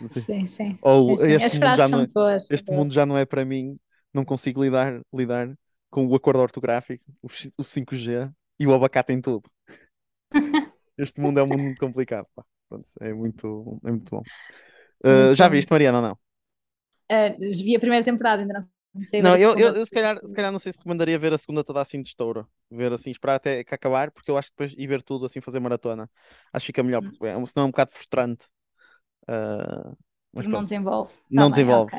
Sim, 0.06 0.46
sim. 0.46 0.78
Ou 0.80 1.00
sim, 1.00 1.16
sim. 1.16 1.38
este 1.38 1.44
As 1.44 1.56
mundo 1.56 1.74
frases 1.74 1.76
já 1.76 1.86
é- 2.02 2.06
boas. 2.14 2.48
este 2.50 2.72
mundo 2.72 2.92
já 2.92 3.04
não 3.06 3.16
é 3.18 3.24
para 3.26 3.44
mim, 3.44 3.78
não 4.12 4.24
consigo 4.24 4.62
lidar, 4.62 5.00
lidar 5.12 5.56
com 5.90 6.06
o 6.06 6.14
acordo 6.14 6.40
ortográfico, 6.42 7.04
o, 7.22 7.28
o 7.58 7.64
5G 7.64 8.30
e 8.58 8.66
o 8.66 8.74
abacate 8.74 9.12
em 9.12 9.20
tudo. 9.20 9.50
Este 10.98 11.20
mundo 11.20 11.40
é 11.40 11.42
um 11.42 11.46
mundo 11.46 11.64
muito 11.64 11.80
complicado, 11.80 12.26
pá. 12.34 12.44
Pronto, 12.68 12.88
é 13.00 13.12
muito, 13.14 13.80
é 13.84 13.90
muito 13.90 14.10
bom. 14.10 14.26
Uh, 15.04 15.34
já 15.34 15.48
bom. 15.48 15.48
viste, 15.48 15.70
Mariana, 15.70 15.98
ou 15.98 16.02
não? 16.08 16.18
Ah, 17.08 17.28
vi 17.64 17.76
a 17.76 17.80
primeira 17.80 18.04
temporada, 18.04 18.42
ainda 18.42 18.60
não 18.60 18.68
comecei 18.92 19.20
a 19.20 19.22
ver 19.22 19.32
Não, 19.32 19.34
a 19.34 19.38
eu, 19.38 19.56
eu, 19.56 19.74
eu 19.76 19.86
se 19.86 19.92
calhar, 19.92 20.18
se 20.26 20.32
calhar 20.34 20.52
não 20.52 20.58
sei 20.58 20.72
se 20.72 20.78
recomendaria 20.78 21.18
ver 21.18 21.32
a 21.32 21.38
segunda 21.38 21.64
toda 21.64 21.80
assim 21.80 22.02
de 22.02 22.08
estouro. 22.08 22.46
Ver 22.70 22.92
assim, 22.92 23.10
esperar 23.10 23.36
até 23.36 23.64
que 23.64 23.74
acabar, 23.74 24.10
porque 24.10 24.30
eu 24.30 24.36
acho 24.36 24.48
que 24.50 24.54
depois 24.56 24.72
ir 24.76 24.86
ver 24.86 25.02
tudo 25.02 25.24
assim, 25.26 25.40
fazer 25.40 25.58
maratona. 25.60 26.10
Acho 26.52 26.64
que 26.64 26.66
fica 26.68 26.82
melhor, 26.82 27.00
Hum. 27.00 27.16
porque 27.16 27.24
é, 27.26 27.32
senão 27.46 27.64
é 27.64 27.68
um 27.68 27.70
bocado 27.70 27.92
frustrante. 27.92 28.46
Uh, 29.28 29.96
mas 30.32 30.46
Porque 30.46 30.56
não 30.56 30.64
desenvolve. 30.64 31.12
Tá 31.34 31.44
Não 31.44 31.48
bem, 31.48 31.66
desenvolve. 31.66 31.94
ok. 31.94 31.98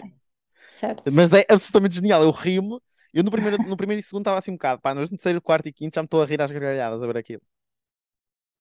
Certo. 0.68 1.12
Mas 1.12 1.32
é 1.34 1.45
absolutamente 1.50 1.95
genial. 1.95 2.22
Eu 2.24 2.32
rio-me. 2.32 2.80
Eu 3.14 3.24
no 3.24 3.32
primeiro, 3.32 3.58
no 3.60 3.78
primeiro 3.78 4.00
e 4.00 4.04
segundo 4.04 4.22
estava 4.24 4.38
assim 4.39 4.52
um 4.52 4.56
bocado, 4.56 4.82
pá, 4.82 4.93
mas 4.93 5.10
no 5.10 5.18
terceiro, 5.18 5.41
quarto 5.41 5.68
e 5.68 5.74
quinto 5.74 5.95
já 5.95 6.02
me 6.02 6.06
estou 6.06 6.22
a 6.22 6.26
rir 6.26 6.41
às 6.41 6.52
gargalhadas 6.52 7.02
a 7.02 7.08
ver 7.08 7.18
aquilo. 7.18 7.41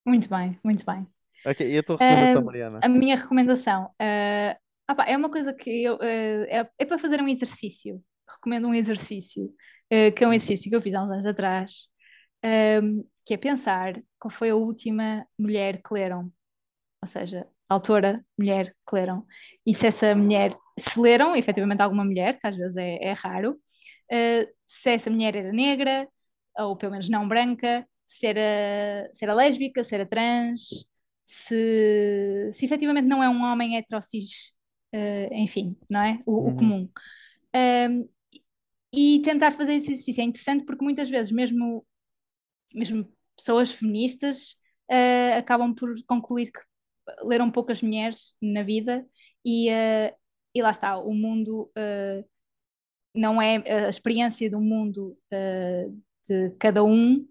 Muito 0.06 0.26
bem, 0.30 0.58
muito 0.64 0.84
bem. 0.86 1.06
Ok, 1.44 1.68
e 1.68 1.78
a 1.78 1.82
tua 1.82 1.96
recomendação, 1.96 2.44
Mariana? 2.44 2.80
A 2.82 2.88
minha 2.88 3.16
recomendação 3.16 3.90
ah, 3.98 4.56
ah 4.88 4.94
pá, 4.94 5.04
é 5.06 5.16
uma 5.16 5.30
coisa 5.30 5.52
que 5.52 5.82
eu, 5.82 5.98
ah, 6.00 6.06
é, 6.06 6.68
é 6.78 6.84
para 6.84 6.98
fazer 6.98 7.20
um 7.20 7.28
exercício. 7.28 8.02
Recomendo 8.28 8.68
um 8.68 8.74
exercício, 8.74 9.52
ah, 9.92 10.10
que 10.10 10.24
é 10.24 10.28
um 10.28 10.32
exercício 10.32 10.70
que 10.70 10.76
eu 10.76 10.82
fiz 10.82 10.94
há 10.94 11.02
uns 11.02 11.10
anos 11.10 11.26
atrás, 11.26 11.88
que 13.24 13.34
é 13.34 13.36
pensar 13.36 14.00
qual 14.18 14.30
foi 14.30 14.50
a 14.50 14.56
última 14.56 15.26
mulher 15.38 15.82
que 15.82 15.92
leram. 15.92 16.32
Ou 17.02 17.08
seja, 17.08 17.46
autora, 17.68 18.24
mulher 18.38 18.74
que 18.88 18.94
leram. 18.94 19.26
E 19.66 19.74
se 19.74 19.86
essa 19.86 20.14
mulher, 20.14 20.56
se 20.78 21.00
leram 21.00 21.34
efetivamente 21.36 21.82
alguma 21.82 22.04
mulher, 22.04 22.38
que 22.38 22.46
às 22.46 22.56
vezes 22.56 22.76
é, 22.76 22.96
é 23.02 23.12
raro, 23.12 23.60
se 24.66 24.90
essa 24.90 25.10
mulher 25.10 25.36
era 25.36 25.52
negra, 25.52 26.08
ou 26.58 26.76
pelo 26.76 26.92
menos 26.92 27.08
não 27.08 27.28
branca, 27.28 27.86
se 28.04 28.26
era, 28.26 29.10
se 29.12 29.24
era 29.24 29.34
lésbica, 29.34 29.82
se 29.82 29.94
era 29.94 30.06
trans, 30.06 30.86
se, 31.26 32.48
se 32.52 32.64
efetivamente 32.64 33.06
não 33.06 33.22
é 33.22 33.28
um 33.28 33.42
homem 33.42 33.76
heterocis, 33.76 34.54
eh, 34.92 35.28
enfim, 35.32 35.76
não 35.90 36.00
é? 36.02 36.22
O, 36.24 36.32
o 36.32 36.46
Uhum. 36.50 36.56
comum. 36.56 36.90
Ahm, 37.52 38.04
e 38.92 39.20
tentar 39.22 39.50
fazer 39.52 39.74
esse 39.74 39.92
exercício 39.92 40.20
é 40.22 40.24
interessante 40.24 40.64
porque 40.64 40.84
muitas 40.84 41.08
vezes, 41.10 41.32
mesmo, 41.32 41.84
mesmo 42.74 43.12
pessoas 43.36 43.72
feministas, 43.72 44.56
eh, 44.88 45.36
acabam 45.36 45.74
por 45.74 45.92
concluir 46.06 46.52
que 46.52 46.60
leram 47.24 47.50
poucas 47.50 47.82
mulheres 47.82 48.34
na 48.40 48.62
vida 48.62 49.04
e, 49.44 49.68
eh, 49.68 50.14
e 50.54 50.62
lá 50.62 50.70
está, 50.70 50.96
o 50.98 51.12
mundo 51.12 51.70
eh, 51.76 52.24
não 53.14 53.42
é 53.42 53.86
a 53.86 53.88
experiência 53.88 54.50
do 54.50 54.60
mundo 54.60 55.16
de 56.28 56.50
cada 56.58 56.84
um, 56.84 57.26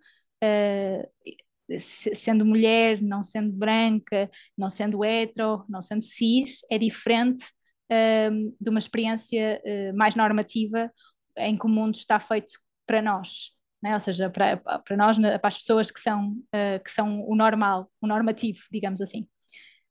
sendo 1.77 2.45
mulher, 2.45 3.01
não 3.01 3.23
sendo 3.23 3.51
branca, 3.51 4.29
não 4.57 4.69
sendo 4.69 5.03
hetero, 5.03 5.65
não 5.69 5.81
sendo 5.81 6.03
cis, 6.03 6.59
é 6.69 6.77
diferente 6.77 7.43
ehm, 7.89 8.51
de 8.59 8.69
uma 8.69 8.79
experiência 8.79 9.61
eh, 9.65 9.91
mais 9.93 10.15
normativa 10.15 10.91
em 11.37 11.57
que 11.57 11.65
o 11.65 11.69
mundo 11.69 11.95
está 11.95 12.19
feito 12.19 12.53
para 12.85 13.01
nós. 13.01 13.51
né? 13.81 13.93
Ou 13.93 13.99
seja, 13.99 14.29
para, 14.29 14.57
para 14.57 14.97
nós, 14.97 15.17
para 15.17 15.39
as 15.47 15.57
pessoas 15.57 15.91
que 15.91 15.99
são, 15.99 16.35
eh, 16.53 16.79
que 16.79 16.91
são 16.91 17.21
o 17.27 17.35
normal, 17.35 17.89
o 18.01 18.07
normativo, 18.07 18.59
digamos 18.71 19.01
assim. 19.01 19.27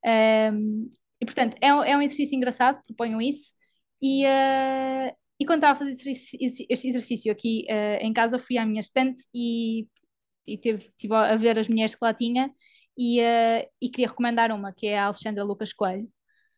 Ehm, 0.04 0.88
e 1.20 1.24
portanto, 1.26 1.56
é, 1.60 1.74
um- 1.74 1.82
é 1.84 1.96
um 1.96 2.02
exercício 2.02 2.36
engraçado, 2.36 2.80
proponham 2.86 3.20
isso. 3.20 3.54
E, 4.02 4.24
eh, 4.26 5.14
e 5.40 5.46
quando 5.46 5.58
estava 5.60 5.72
a 5.74 5.78
fazer 5.78 5.92
este 6.10 6.88
exercício 6.88 7.32
aqui 7.32 7.64
eh, 7.68 7.98
em 8.02 8.12
casa, 8.12 8.38
fui 8.38 8.58
à 8.58 8.66
minha 8.66 8.80
estante 8.80 9.20
e, 9.34 9.86
e 10.46 10.56
teve, 10.58 10.90
tive 10.96 11.14
a 11.14 11.36
ver 11.36 11.58
as 11.58 11.68
mulheres 11.68 11.94
que 11.94 12.04
lá 12.04 12.12
tinha 12.14 12.50
e, 12.96 13.20
eh, 13.20 13.68
e 13.80 13.88
queria 13.88 14.08
recomendar 14.08 14.50
uma, 14.52 14.72
que 14.72 14.86
é 14.86 14.98
a 14.98 15.06
Alexandra 15.06 15.42
Lucas 15.44 15.72
Coelho, 15.72 16.08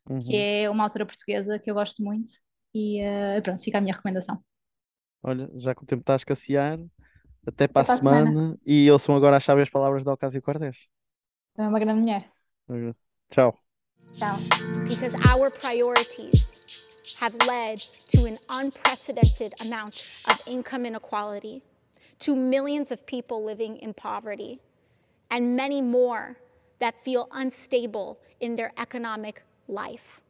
que 0.07 0.13
Uhum. 0.13 0.23
é 0.33 0.71
uma 0.71 0.85
autora 0.85 1.05
portuguesa 1.07 1.59
que 1.59 1.71
eu 1.71 1.75
gosto 1.75 2.03
muito. 2.03 2.31
E 2.75 3.01
eh, 3.01 3.41
pronto, 3.41 3.63
fica 3.63 3.79
a 3.79 3.81
minha 3.81 3.95
recomendação. 3.95 4.41
Olha, 5.23 5.51
já 5.57 5.75
que 5.75 5.83
o 5.83 5.87
tempo 5.87 6.03
está 6.03 6.13
a 6.13 6.17
escassear, 6.17 6.79
até 7.47 7.67
para 7.67 7.83
Até 7.83 7.93
a 7.93 7.97
semana. 7.97 8.31
semana. 8.31 8.59
E 8.65 8.91
ouçam 8.91 9.17
agora 9.17 9.37
as 9.39 9.45
sábias 9.45 9.71
palavras 9.71 10.05
da 10.05 10.13
Ocasio 10.13 10.43
Cortez. 10.43 10.87
É 11.59 11.63
uma 11.63 11.79
grande 11.81 12.01
mulher. 12.01 12.31
Tchau. 13.31 13.59
Tchau. 14.13 14.37
because 14.89 15.15
our 15.33 15.51
priorities 15.51 16.47
have 17.21 17.35
led 17.47 17.79
to 18.09 18.25
an 18.27 18.39
unprecedented 18.51 19.53
amount 19.61 19.97
of 20.29 20.41
income 20.47 20.87
inequality, 20.87 21.63
to 22.21 22.35
millions 22.35 22.91
of 22.91 23.07
people 23.07 23.45
living 23.45 23.77
in 23.79 23.95
poverty, 23.95 24.61
and 25.31 25.57
many 25.57 25.81
more 25.81 26.37
that 26.79 27.03
feel 27.03 27.29
unstable 27.33 28.19
in 28.41 28.57
their 28.57 28.73
economic 28.79 29.43
life. 29.69 30.21